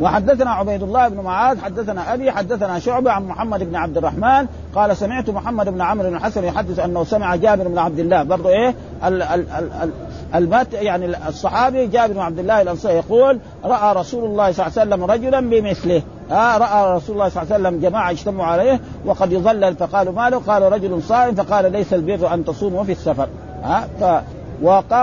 وحدثنا 0.00 0.50
عبيد 0.50 0.82
الله 0.82 1.08
بن 1.08 1.20
معاذ 1.20 1.60
حدثنا 1.60 2.14
أبي 2.14 2.32
حدثنا 2.32 2.78
شعبة 2.78 3.10
عن 3.10 3.26
محمد 3.26 3.62
بن 3.62 3.76
عبد 3.76 3.96
الرحمن 3.96 4.46
قال 4.74 4.96
سمعت 4.96 5.30
محمد 5.30 5.68
بن 5.68 5.80
عمرو 5.80 6.10
بن 6.10 6.16
الحسن 6.16 6.44
يحدث 6.44 6.78
أنه 6.78 7.04
سمع 7.04 7.36
جابر 7.36 7.68
بن 7.68 7.78
عبد 7.78 7.98
الله 7.98 8.22
برضه 8.22 8.48
إيه؟ 8.48 8.74
ال 9.04 9.22
ال 9.22 9.46
ال 9.50 9.90
المات 10.34 10.72
يعني 10.72 11.28
الصحابي 11.28 11.86
جابر 11.86 12.12
بن 12.12 12.20
عبد 12.20 12.38
الله 12.38 12.62
الأنصاري 12.62 12.94
يقول 12.94 13.38
رأى 13.64 13.94
رسول 13.96 14.24
الله 14.24 14.52
صلى 14.52 14.66
الله 14.66 14.80
عليه 14.80 14.90
وسلم 14.94 15.04
رجلا 15.04 15.40
بمثله. 15.40 16.02
آه 16.30 16.58
رأى 16.58 16.96
رسول 16.96 17.16
الله 17.16 17.28
صلى 17.28 17.42
الله 17.42 17.54
عليه 17.54 17.68
وسلم 17.68 17.80
جماعة 17.80 18.10
اجتمعوا 18.10 18.46
عليه 18.46 18.80
وقد 19.06 19.32
يظلل 19.32 19.76
فقالوا 19.76 20.12
ماله؟ 20.12 20.38
قال 20.38 20.72
رجل 20.72 21.02
صائم 21.02 21.34
فقال 21.34 21.72
ليس 21.72 21.94
البر 21.94 22.34
أن 22.34 22.44
تصوموا 22.44 22.84
في 22.84 22.92
السفر. 22.92 23.28
آه 23.64 23.84
ف 24.00 24.24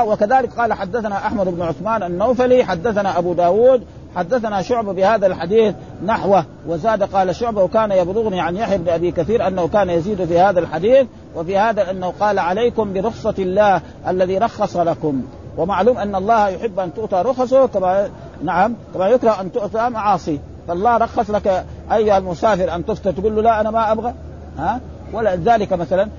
وكذلك 0.07 0.53
قال 0.53 0.73
حدثنا 0.73 1.17
أحمد 1.17 1.47
بن 1.47 1.61
عثمان 1.61 2.03
النوفلي 2.03 2.63
حدثنا 2.63 3.17
أبو 3.17 3.33
داود 3.33 3.83
حدثنا 4.15 4.61
شعبة 4.61 4.93
بهذا 4.93 5.27
الحديث 5.27 5.75
نحوه 6.05 6.45
وزاد 6.67 7.03
قال 7.03 7.35
شعبة 7.35 7.63
وكان 7.63 7.91
يبلغني 7.91 8.41
عن 8.41 8.55
يحيى 8.55 8.77
بن 8.77 8.89
أبي 8.89 9.11
كثير 9.11 9.47
أنه 9.47 9.67
كان 9.67 9.89
يزيد 9.89 10.25
في 10.25 10.39
هذا 10.39 10.59
الحديث 10.59 11.07
وفي 11.35 11.57
هذا 11.57 11.91
أنه 11.91 12.13
قال 12.19 12.39
عليكم 12.39 12.93
برخصة 12.93 13.35
الله 13.39 13.81
الذي 14.07 14.37
رخص 14.37 14.77
لكم. 14.77 15.21
ومعلوم 15.57 15.97
أن 15.97 16.15
الله 16.15 16.49
يحب 16.49 16.79
أن 16.79 16.93
تؤتى 16.93 17.15
رخصه 17.15 17.65
كما 17.65 18.09
نعم 18.43 18.75
كما 18.93 19.07
يكره 19.07 19.41
أن 19.41 19.51
تؤتى 19.51 19.89
معاصي. 19.89 20.39
فالله 20.67 20.97
رخص 20.97 21.29
لك 21.29 21.65
أيها 21.91 22.17
المسافر 22.17 22.75
أن 22.75 22.85
تفطر 22.85 23.11
تقول 23.11 23.35
له 23.35 23.41
لا 23.41 23.61
أنا 23.61 23.71
ما 23.71 23.91
أبغى. 23.91 24.13
ها؟ 24.57 24.79
ولذلك 25.13 25.73
مثلا 25.73 26.09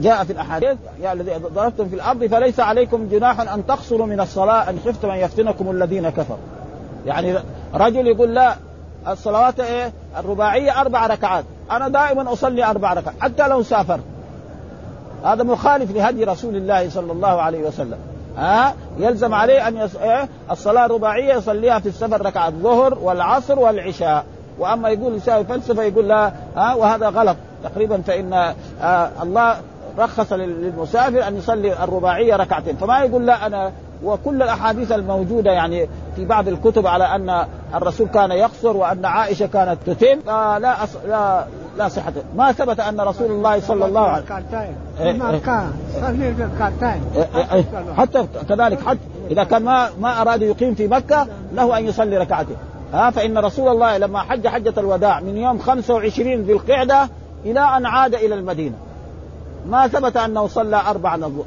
جاء 0.00 0.24
في 0.24 0.32
الأحاديث 0.32 0.76
يا 1.02 1.12
الذي 1.12 1.32
ضربتم 1.54 1.88
في 1.88 1.94
الأرض 1.94 2.26
فليس 2.26 2.60
عليكم 2.60 3.08
جناح 3.08 3.40
أن 3.40 3.66
تقصروا 3.66 4.06
من 4.06 4.20
الصلاة 4.20 4.70
إن 4.70 4.78
خفتم 4.86 5.10
أن 5.10 5.18
يفتنكم 5.18 5.70
الذين 5.70 6.10
كفروا. 6.10 6.61
يعني 7.06 7.34
رجل 7.74 8.06
يقول 8.06 8.34
لا 8.34 8.54
الصلوات 9.08 9.60
إيه؟ 9.60 9.92
الرباعية 10.18 10.80
أربع 10.80 11.06
ركعات. 11.06 11.44
أنا 11.70 11.88
دائما 11.88 12.32
أصلي 12.32 12.64
أربع 12.64 12.92
ركعات. 12.92 13.14
حتى 13.20 13.48
لو 13.48 13.62
سافرت 13.62 14.02
هذا 15.24 15.42
مخالف 15.42 15.90
لهدي 15.90 16.24
رسول 16.24 16.56
الله 16.56 16.90
صلى 16.90 17.12
الله 17.12 17.42
عليه 17.42 17.66
وسلم. 17.68 17.98
ها؟ 18.38 18.74
يلزم 18.98 19.34
عليه 19.34 19.68
أن 19.68 19.76
يص... 19.76 19.96
إيه؟ 19.96 20.28
الصلاة 20.50 20.86
الرباعية 20.86 21.34
يصليها 21.34 21.78
في 21.78 21.88
السفر 21.88 22.26
ركعه 22.26 22.48
الظهر 22.48 22.98
والعصر 22.98 23.58
والعشاء. 23.58 24.24
وأما 24.58 24.88
يقول 24.88 25.16
يساوي 25.16 25.44
فلسفة 25.44 25.82
يقول 25.82 26.08
لا 26.08 26.32
ها؟ 26.56 26.74
وهذا 26.74 27.08
غلط. 27.08 27.36
تقريبا 27.64 28.00
فإن 28.00 28.54
آه 28.82 29.10
الله 29.22 29.56
رخص 29.98 30.32
للمسافر 30.32 31.28
أن 31.28 31.36
يصلي 31.36 31.84
الرباعية 31.84 32.36
ركعتين. 32.36 32.76
فما 32.76 33.04
يقول 33.04 33.26
لا 33.26 33.46
أنا 33.46 33.72
وكل 34.04 34.42
الأحاديث 34.42 34.92
الموجودة 34.92 35.50
يعني 35.50 35.88
في 36.16 36.24
بعض 36.24 36.48
الكتب 36.48 36.86
على 36.86 37.04
أن 37.04 37.46
الرسول 37.74 38.08
كان 38.08 38.30
يقصر 38.30 38.76
وأن 38.76 39.04
عائشة 39.04 39.46
كانت 39.46 39.78
تتم. 39.86 40.18
لا 40.26 40.84
أص... 40.84 40.96
لا 41.08 41.44
لا 41.78 41.88
صحة. 41.88 42.12
ما 42.36 42.52
ثبت 42.52 42.80
أن 42.80 43.00
رسول 43.00 43.30
الله 43.30 43.60
صلى 43.60 43.84
الله 43.84 44.00
عليه 44.00 44.22
وسلم 44.22 44.32
حتى 47.96 48.26
كذلك 48.48 48.80
حتى 48.80 48.98
إذا 49.30 49.44
كان 49.44 49.62
ما 49.62 49.88
ما 50.00 50.20
أراد 50.20 50.42
يقيم 50.42 50.74
في 50.74 50.86
مكة 50.88 51.26
له 51.52 51.78
أن 51.78 51.84
يصلي 51.84 52.18
ركعتين 52.18 52.56
ها 52.92 53.10
فإن 53.10 53.38
رسول 53.38 53.68
الله 53.68 53.98
لما 53.98 54.20
حج 54.20 54.48
حجة 54.48 54.74
الوداع 54.78 55.20
من 55.20 55.36
يوم 55.36 55.58
25 55.58 56.42
ذي 56.42 56.52
القعدة 56.52 57.08
إلى 57.44 57.60
أن 57.60 57.86
عاد 57.86 58.14
إلى 58.14 58.34
المدينة. 58.34 58.74
ما 59.66 59.88
ثبت 59.88 60.16
أنه 60.16 60.46
صلى 60.46 60.76
أربع 60.76 61.14
الظهر 61.14 61.44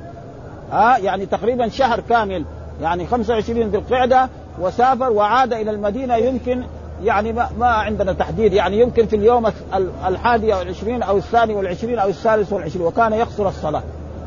ها 0.71 0.97
يعني 0.97 1.25
تقريبا 1.25 1.69
شهر 1.69 1.99
كامل 1.99 2.45
يعني 2.81 3.05
25 3.05 3.61
ذي 3.61 3.77
القعدة 3.77 4.29
وسافر 4.61 5.11
وعاد 5.11 5.53
إلى 5.53 5.71
المدينة 5.71 6.15
يمكن 6.15 6.63
يعني 7.03 7.33
ما, 7.33 7.49
ما 7.59 7.67
عندنا 7.67 8.13
تحديد 8.13 8.53
يعني 8.53 8.79
يمكن 8.79 9.05
في 9.05 9.15
اليوم 9.15 9.51
الحادي 10.07 10.53
والعشرين 10.53 11.03
أو 11.03 11.17
الثاني 11.17 11.55
والعشرين 11.55 11.99
أو 11.99 12.09
الثالث 12.09 12.53
والعشرين 12.53 12.85
وكان 12.85 13.13
يقصر 13.13 13.47
الصلاة. 13.47 13.83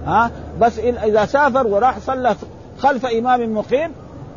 ها؟ 0.06 0.30
بس 0.60 0.78
إذا 0.78 1.26
سافر 1.26 1.66
وراح 1.66 1.98
صلى 1.98 2.34
خلف 2.78 3.06
إمام 3.06 3.54
مقيم 3.54 3.92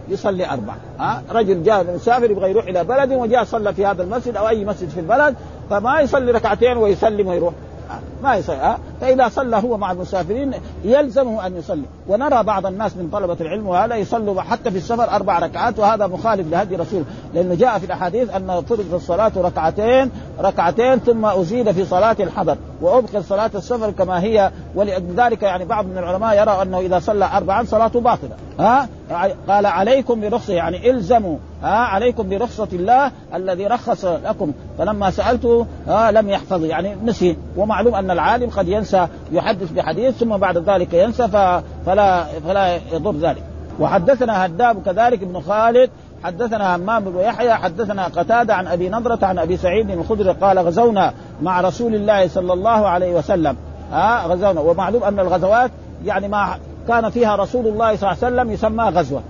يصلي 0.09 0.49
أربعة. 0.49 0.77
ها؟ 0.99 1.23
رجل 1.31 1.63
جاء 1.63 1.95
مسافر 1.95 2.31
يبغى 2.31 2.49
يروح 2.49 2.65
إلى 2.65 2.83
بلد 2.83 3.11
وجاء 3.11 3.43
صلى 3.43 3.73
في 3.73 3.85
هذا 3.85 4.03
المسجد 4.03 4.37
أو 4.37 4.47
أي 4.47 4.65
مسجد 4.65 4.89
في 4.89 4.99
البلد 4.99 5.35
فما 5.69 6.01
يصلي 6.01 6.31
ركعتين 6.31 6.77
ويسلم 6.77 7.27
ويروح. 7.27 7.53
ما 8.23 8.35
يصلي 8.35 8.55
ها؟ 8.55 8.79
فإذا 9.01 9.29
صلى 9.29 9.57
هو 9.57 9.77
مع 9.77 9.91
المسافرين 9.91 10.51
يلزمه 10.83 11.47
أن 11.47 11.57
يصلي. 11.57 11.85
ونرى 12.07 12.43
بعض 12.43 12.65
الناس 12.65 12.97
من 12.97 13.09
طلبة 13.09 13.37
العلم 13.41 13.67
وهذا 13.67 13.95
يصلوا 13.95 14.41
حتى 14.41 14.71
في 14.71 14.77
السفر 14.77 15.09
أربع 15.15 15.39
ركعات 15.39 15.79
وهذا 15.79 16.07
مخالف 16.07 16.51
لهدي 16.51 16.75
رسول. 16.75 17.03
لأنه 17.33 17.55
جاء 17.55 17.79
في 17.79 17.85
الأحاديث 17.85 18.35
أن 18.35 18.61
فرض 18.69 18.93
الصلاة 18.93 19.31
ركعتين 19.37 20.11
ركعتين 20.39 20.99
ثم 20.99 21.25
ازيد 21.25 21.71
في 21.71 21.85
صلاة 21.85 22.15
الحضر. 22.19 22.57
وأبقي 22.81 23.23
صلاة 23.23 23.51
السفر 23.55 23.91
كما 23.91 24.23
هي. 24.23 24.51
ولذلك 24.75 25.43
يعني 25.43 25.65
بعض 25.65 25.85
من 25.85 25.97
العلماء 25.97 26.41
يرى 26.41 26.61
أنه 26.61 26.79
إذا 26.79 26.99
صلى 26.99 27.25
أربعا 27.25 27.63
صلاته 27.63 27.99
باطلة. 27.99 28.35
ها؟ 28.59 28.89
قال 29.47 29.65
عليكم 29.65 30.21
برخصة 30.21 30.53
يعني 30.53 30.91
الزموا. 30.91 31.37
ها؟ 31.63 31.75
عليكم 31.75 32.29
برخصة 32.29 32.67
الله 32.73 33.11
الذي 33.35 33.67
رخص 33.67 34.05
لكم. 34.05 34.51
فلما 34.77 35.11
سألته 35.11 35.65
ها؟ 35.87 36.11
لم 36.11 36.29
يحفظ 36.29 36.65
يعني 36.65 36.95
نسي. 37.03 37.37
ومعلوم 37.57 37.95
أن 37.95 38.11
العالم 38.11 38.49
قد 38.49 38.67
ينسى 38.67 38.90
يحدث 39.31 39.71
بحديث 39.71 40.17
ثم 40.17 40.37
بعد 40.37 40.57
ذلك 40.57 40.93
ينسى 40.93 41.27
فلا 41.85 42.23
فلا 42.47 42.75
يضر 42.93 43.15
ذلك. 43.27 43.43
وحدثنا 43.79 44.45
هداب 44.45 44.83
كذلك 44.83 45.23
ابن 45.23 45.41
خالد 45.41 45.89
حدثنا 46.23 46.75
همام 46.75 47.03
بن 47.03 47.19
يحيى 47.19 47.53
حدثنا 47.53 48.05
قتادة 48.05 48.55
عن 48.55 48.67
أبي 48.67 48.89
نضرة 48.89 49.25
عن 49.25 49.39
أبي 49.39 49.57
سعيد 49.57 49.89
الخدري 49.89 50.31
قال 50.31 50.59
غزونا 50.59 51.13
مع 51.41 51.61
رسول 51.61 51.95
الله 51.95 52.27
صلى 52.27 52.53
الله 52.53 52.87
عليه 52.87 53.13
وسلم. 53.13 53.55
ها 53.91 54.25
غزونا. 54.27 54.61
ومعلوم 54.61 55.03
أن 55.03 55.19
الغزوات 55.19 55.71
يعني 56.05 56.27
ما 56.27 56.57
كان 56.87 57.09
فيها 57.09 57.35
رسول 57.35 57.67
الله 57.67 57.95
صلى 57.95 58.11
الله 58.11 58.23
عليه 58.23 58.35
وسلم 58.35 58.51
يسمى 58.51 58.83
غزوة. 58.83 59.21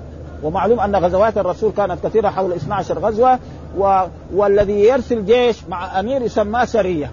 ومعلوم 0.43 0.79
أن 0.79 0.95
غزوات 0.95 1.37
الرسول 1.37 1.71
كانت 1.77 2.07
كثيرة 2.07 2.29
حول 2.29 2.51
12 2.51 2.99
غزوة 2.99 3.39
و... 3.77 4.01
والذي 4.35 4.79
يرسل 4.79 5.25
جيش 5.25 5.63
مع 5.69 5.99
أمير 5.99 6.21
يسمى 6.21 6.65
سرية. 6.65 7.11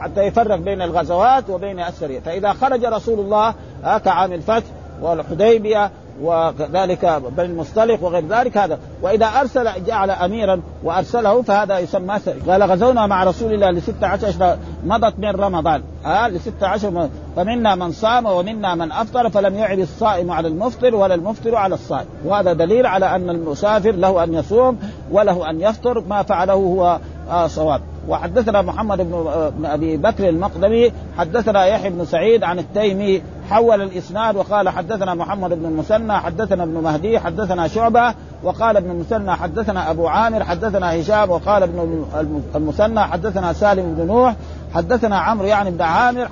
حتى 0.00 0.22
يفرق 0.22 0.56
بين 0.56 0.82
الغزوات 0.82 1.50
وبين 1.50 1.80
السرية. 1.80 2.20
فإذا 2.20 2.52
خرج 2.52 2.84
رسول 2.84 3.20
الله 3.20 3.54
كعام 3.98 4.32
الفتح 4.32 4.66
والحديبية 5.02 5.90
وكذلك 6.22 7.22
بني 7.36 7.46
المصطلق 7.46 8.02
وغير 8.02 8.26
ذلك 8.28 8.56
هذا. 8.56 8.78
وإذا 9.02 9.26
أرسل 9.26 9.84
جعل 9.84 10.10
اميرا 10.10 10.60
وأرسله 10.84 11.42
فهذا 11.42 11.78
يسمى 11.78 12.18
سري 12.18 12.40
قال 12.48 12.62
غزونا 12.62 13.06
مع 13.06 13.24
رسول 13.24 13.52
الله 13.52 13.70
لستة 13.70 14.06
عشر 14.06 14.56
مضت 14.84 15.14
من 15.18 15.30
رمضان. 15.30 15.82
ها 16.04 16.28
لستة 16.28 16.66
عشر 16.66 17.08
فمنا 17.36 17.74
من 17.74 17.92
صام 17.92 18.26
ومنا 18.26 18.74
من 18.74 18.92
أفطر 18.92 19.30
فلم 19.30 19.54
يعب 19.54 19.78
الصائم 19.78 20.30
على 20.30 20.48
المفطر 20.48 20.94
ولا 20.94 21.14
المفطر 21.14 21.54
على 21.54 21.74
الصائم. 21.74 22.06
وهذا 22.24 22.52
دليل 22.52 22.86
على 22.86 23.16
أن 23.16 23.30
المسافر 23.30 23.92
له 23.92 24.24
أن 24.24 24.34
يصوم 24.34 24.78
وله 25.10 25.50
أن 25.50 25.60
يفطر. 25.60 26.00
ما 26.00 26.22
فعله 26.22 26.54
هو 26.54 26.98
آه 27.30 27.46
صواب. 27.46 27.80
وحدثنا 28.08 28.62
محمد 28.62 28.98
بن 28.98 29.50
بن 29.58 29.66
أبي 29.66 29.96
بكر 29.96 30.28
المقدمي 30.28 30.92
حدثنا 31.18 31.66
يحيى 31.66 31.90
بن 31.90 32.04
سعيد 32.04 32.44
عن 32.44 32.58
التيمي 32.58 33.22
حول 33.50 33.82
الإسناد 33.82 34.36
وقال 34.36 34.68
حدثنا 34.68 35.14
محمد 35.14 35.50
بن 35.50 35.64
المثنى 35.64 36.12
حدثنا 36.12 36.62
ابن 36.62 36.74
مهدي 36.74 37.18
حدثنا 37.18 37.68
شعبة 37.68 38.14
وقال 38.42 38.76
ابن 38.76 38.90
المثنى 38.90 39.32
حدثنا 39.32 39.90
أبو 39.90 40.08
عامر 40.08 40.44
حدثنا 40.44 41.00
هشام 41.00 41.30
وقال 41.30 41.62
ابن 41.62 42.04
المثنى 42.54 43.00
حدثنا 43.00 43.52
سالم 43.52 43.94
بن 43.94 44.06
نوح 44.06 44.34
حدثنا 44.74 45.18
عمرو 45.18 45.46
يعني 45.46 45.70
بن 45.70 45.82
عامر 45.82 46.28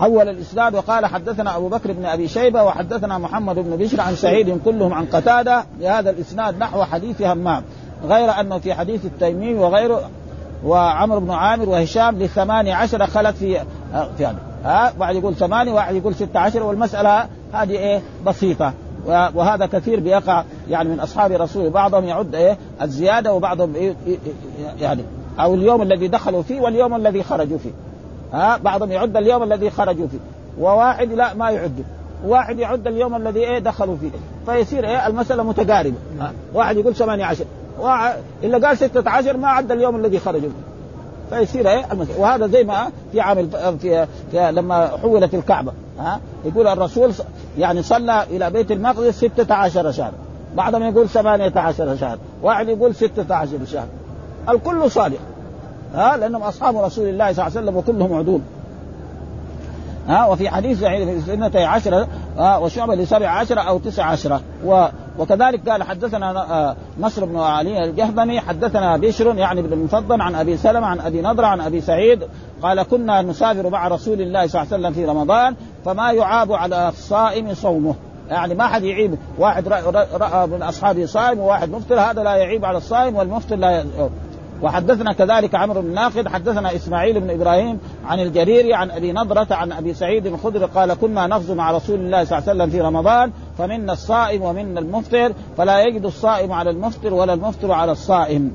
حول 0.00 0.28
الإسناد 0.28 0.74
وقال 0.74 1.06
حدثنا 1.06 1.56
أبو 1.56 1.68
بكر 1.68 1.92
بن 1.92 2.04
أبي 2.04 2.28
شيبة 2.28 2.62
وحدثنا 2.62 3.18
محمد 3.18 3.54
بن 3.58 3.76
بشر 3.76 4.00
عن 4.00 4.14
سعيد 4.14 4.60
كلهم 4.64 4.94
عن 4.94 5.06
قتادة. 5.06 5.64
بهذا 5.80 6.10
الإسناد 6.10 6.58
نحو 6.58 6.82
حديث 6.82 7.22
همام. 7.22 7.62
غير 8.04 8.40
أنه 8.40 8.58
في 8.58 8.74
حديث 8.74 9.04
التيمي 9.04 9.54
وغيره 9.54 10.10
وعمرو 10.64 11.20
بن 11.20 11.30
عامر 11.30 11.68
وهشام 11.68 12.18
لثمانية 12.18 12.74
عشر 12.74 13.06
خلت 13.06 13.36
في 13.36 13.60
في 14.18 14.26
هذا. 14.26 14.38
ها 14.64 14.92
واحد 14.98 15.14
يقول 15.14 15.34
ثمانية 15.34 15.72
واحد 15.72 15.94
يقول 15.94 16.14
ستة 16.14 16.40
عشر 16.40 16.62
والمسألة 16.62 17.28
هذه 17.52 17.70
إيه؟ 17.70 18.02
بسيطة. 18.26 18.72
وهذا 19.06 19.66
كثير 19.66 20.00
بيقع 20.00 20.44
يعني 20.70 20.88
من 20.88 21.00
أصحاب 21.00 21.32
رسول 21.32 21.70
بعضهم 21.70 22.04
يعد 22.04 22.34
إيه؟ 22.34 22.58
الزيادة 22.82 23.34
وبعضهم 23.34 23.74
إيه 23.74 23.94
يعني 24.80 25.02
أو 25.40 25.54
اليوم 25.54 25.82
الذي 25.82 26.08
دخلوا 26.08 26.42
فيه 26.42 26.60
واليوم 26.60 26.94
الذي 26.94 27.22
خرجوا 27.22 27.58
فيه. 27.58 27.70
ها 28.32 28.56
بعضهم 28.56 28.92
يعد 28.92 29.16
اليوم 29.16 29.42
الذي 29.42 29.70
خرجوا 29.70 30.06
فيه. 30.06 30.18
وواحد 30.60 31.12
لا 31.12 31.34
ما 31.34 31.50
يعد. 31.50 31.84
واحد 32.26 32.58
يعد 32.58 32.86
اليوم 32.86 33.16
الذي 33.16 33.40
إيه؟ 33.40 33.58
دخلوا 33.58 33.96
فيه. 33.96 34.10
فيصير 34.46 34.84
إيه؟ 34.84 35.06
المسألة 35.06 35.42
متقاربة. 35.42 35.96
واحد 36.54 36.76
يقول 36.76 36.94
18 36.94 37.44
إلا 38.44 38.66
قال 38.66 38.78
16 38.78 39.36
ما 39.36 39.48
عد 39.48 39.72
اليوم 39.72 39.96
الذي 39.96 40.18
خرجوا. 40.18 40.50
فيصير 41.30 41.70
إيه. 41.70 41.84
وهذا 42.18 42.46
زي 42.46 42.64
ما 42.64 42.90
في 43.12 43.20
عام 43.20 43.48
في, 43.78 44.06
في 44.30 44.52
لما 44.52 44.90
حولت 45.02 45.34
الكعبة 45.34 45.72
ها؟ 45.98 46.20
يقول 46.44 46.66
الرسول 46.68 47.12
يعني 47.58 47.82
صلى 47.82 48.22
إلى 48.30 48.50
بيت 48.50 48.70
المقدس 48.72 49.16
16 49.16 49.92
شهر. 49.92 50.12
بعضهم 50.56 50.82
يقول 50.82 51.08
18 51.08 51.96
شهر. 51.96 52.18
واحد 52.42 52.68
يقول 52.68 52.94
16 52.94 53.48
شهر. 53.66 53.86
الكل 54.48 54.90
صالح 54.90 55.18
ها؟ 55.94 56.16
لأنهم 56.16 56.42
أصحاب 56.42 56.76
رسول 56.76 57.08
الله 57.08 57.32
صلى 57.32 57.46
الله 57.46 57.58
عليه 57.58 57.70
وسلم 57.70 57.76
وكلهم 57.76 58.14
عدول. 58.14 58.40
ها؟ 60.08 60.26
وفي 60.26 60.48
حديث 60.48 60.78
في 60.78 61.20
سنتي 61.26 61.64
عشرة 61.64 62.08
وشعبة 62.38 62.94
لسبع 62.94 63.28
عشرة 63.28 63.60
أو 63.60 63.78
تسع 63.78 64.04
عشرة. 64.04 64.40
و 64.64 64.86
وكذلك 65.20 65.68
قال 65.68 65.82
حدثنا 65.82 66.76
نصر 67.00 67.24
بن 67.24 67.36
علي 67.36 67.84
الجهضمي 67.84 68.40
حدثنا 68.40 68.96
بشر 68.96 69.36
يعني 69.36 69.62
بن 69.62 69.72
المفضل 69.72 70.20
عن 70.20 70.34
أبي 70.34 70.56
سلمة 70.56 70.86
عن 70.86 71.00
أبي 71.00 71.22
نضرة 71.22 71.46
عن 71.46 71.60
أبي 71.60 71.80
سعيد 71.80 72.22
قال 72.62 72.82
كنا 72.82 73.22
نسافر 73.22 73.70
مع 73.70 73.88
رسول 73.88 74.20
الله 74.20 74.46
صلى 74.46 74.62
الله 74.62 74.72
عليه 74.72 74.82
وسلم 74.82 74.92
في 74.92 75.04
رمضان 75.04 75.54
فما 75.84 76.12
يعاب 76.12 76.52
على 76.52 76.88
الصائم 76.88 77.54
صومه. 77.54 77.94
يعني 78.30 78.54
ما 78.54 78.66
حد 78.66 78.82
يعيب 78.82 79.18
واحد 79.38 79.68
رأى 80.12 80.46
من 80.46 80.62
اصحابه 80.62 81.06
صائم 81.06 81.38
وواحد 81.38 81.70
مفطر 81.70 82.00
هذا 82.00 82.22
لا 82.22 82.36
يعيب 82.36 82.64
على 82.64 82.78
الصائم 82.78 83.16
والمفطر 83.16 83.56
لا 83.56 83.80
ي... 83.80 83.84
وحدثنا 84.62 85.12
كذلك 85.12 85.54
عمرو 85.54 85.82
بن 85.82 85.94
ناقد 85.94 86.28
حدثنا 86.28 86.74
إسماعيل 86.74 87.20
بن 87.20 87.30
إبراهيم 87.30 87.78
عن 88.06 88.20
الجريري 88.20 88.74
عن 88.74 88.90
أبي 88.90 89.12
نضرة 89.12 89.46
عن 89.50 89.72
أبي 89.72 89.94
سعيد 89.94 90.26
الخدري 90.26 90.64
قال 90.64 90.94
كنا 90.94 91.26
نغزو 91.26 91.54
مع 91.54 91.70
رسول 91.70 92.00
الله 92.00 92.24
صلى 92.24 92.38
الله 92.38 92.50
عليه 92.50 92.60
وسلم 92.62 92.70
في 92.70 92.80
رمضان 92.80 93.32
فمنا 93.60 93.92
الصائم 93.92 94.42
ومنا 94.42 94.80
المفطر 94.80 95.32
فلا 95.58 95.80
يجد 95.80 96.04
الصائم 96.04 96.52
على 96.52 96.70
المفطر 96.70 97.14
ولا 97.14 97.34
المفطر 97.34 97.72
على 97.72 97.92
الصائم. 97.92 98.52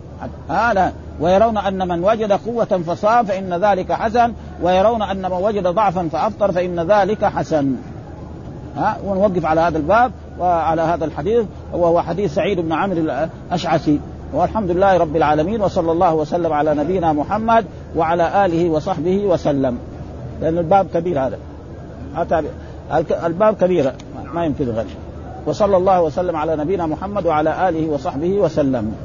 هذا 0.50 0.94
ويرون 1.20 1.58
أن 1.58 1.88
من 1.88 2.04
وجد 2.04 2.32
قوة 2.32 2.66
فصام 2.66 3.26
فإن 3.26 3.54
ذلك 3.54 3.92
حسن 3.92 4.34
ويرون 4.64 5.02
أن 5.02 5.22
من 5.22 5.38
وجد 5.38 5.68
ضعفا 5.68 6.10
فأفطر 6.12 6.52
فإن 6.52 6.80
ذلك 6.80 7.26
حسن. 7.26 7.76
ها 8.78 8.98
ونوقف 9.06 9.46
على 9.46 9.62
هذا 9.62 9.78
الباب 9.78 10.12
وعلى 10.40 10.82
هذا 10.82 11.06
الحديث 11.06 11.46
وهو 11.74 12.02
حديث 12.02 12.36
سعيد 12.36 12.60
بن 12.60 12.74
عمرو 12.74 13.28
الأشعثي. 13.52 14.00
والحمد 14.34 14.72
لله 14.72 14.98
رب 14.98 15.16
العالمين 15.16 15.62
وصلى 15.62 15.92
الله 15.92 16.14
وسلم 16.14 16.54
على 16.54 16.76
نبينا 16.76 17.14
محمد 17.14 17.66
وعلى 17.96 18.46
آله 18.46 18.70
وصحبه 18.70 19.26
وسلم. 19.26 19.78
لأن 20.42 20.58
الباب 20.58 20.88
كبير 20.94 21.20
هذا. 21.20 21.38
الباب 23.26 23.56
كبير 23.56 23.92
ما 24.34 24.46
يمكن 24.46 24.70
غير. 24.70 24.86
وصلى 25.46 25.78
الله 25.78 26.02
وسلم 26.02 26.36
على 26.36 26.56
نبينا 26.56 26.86
محمد 26.86 27.26
وعلى 27.26 27.70
آله 27.70 27.90
وصحبه 27.90 28.34
وسلم. 28.34 29.05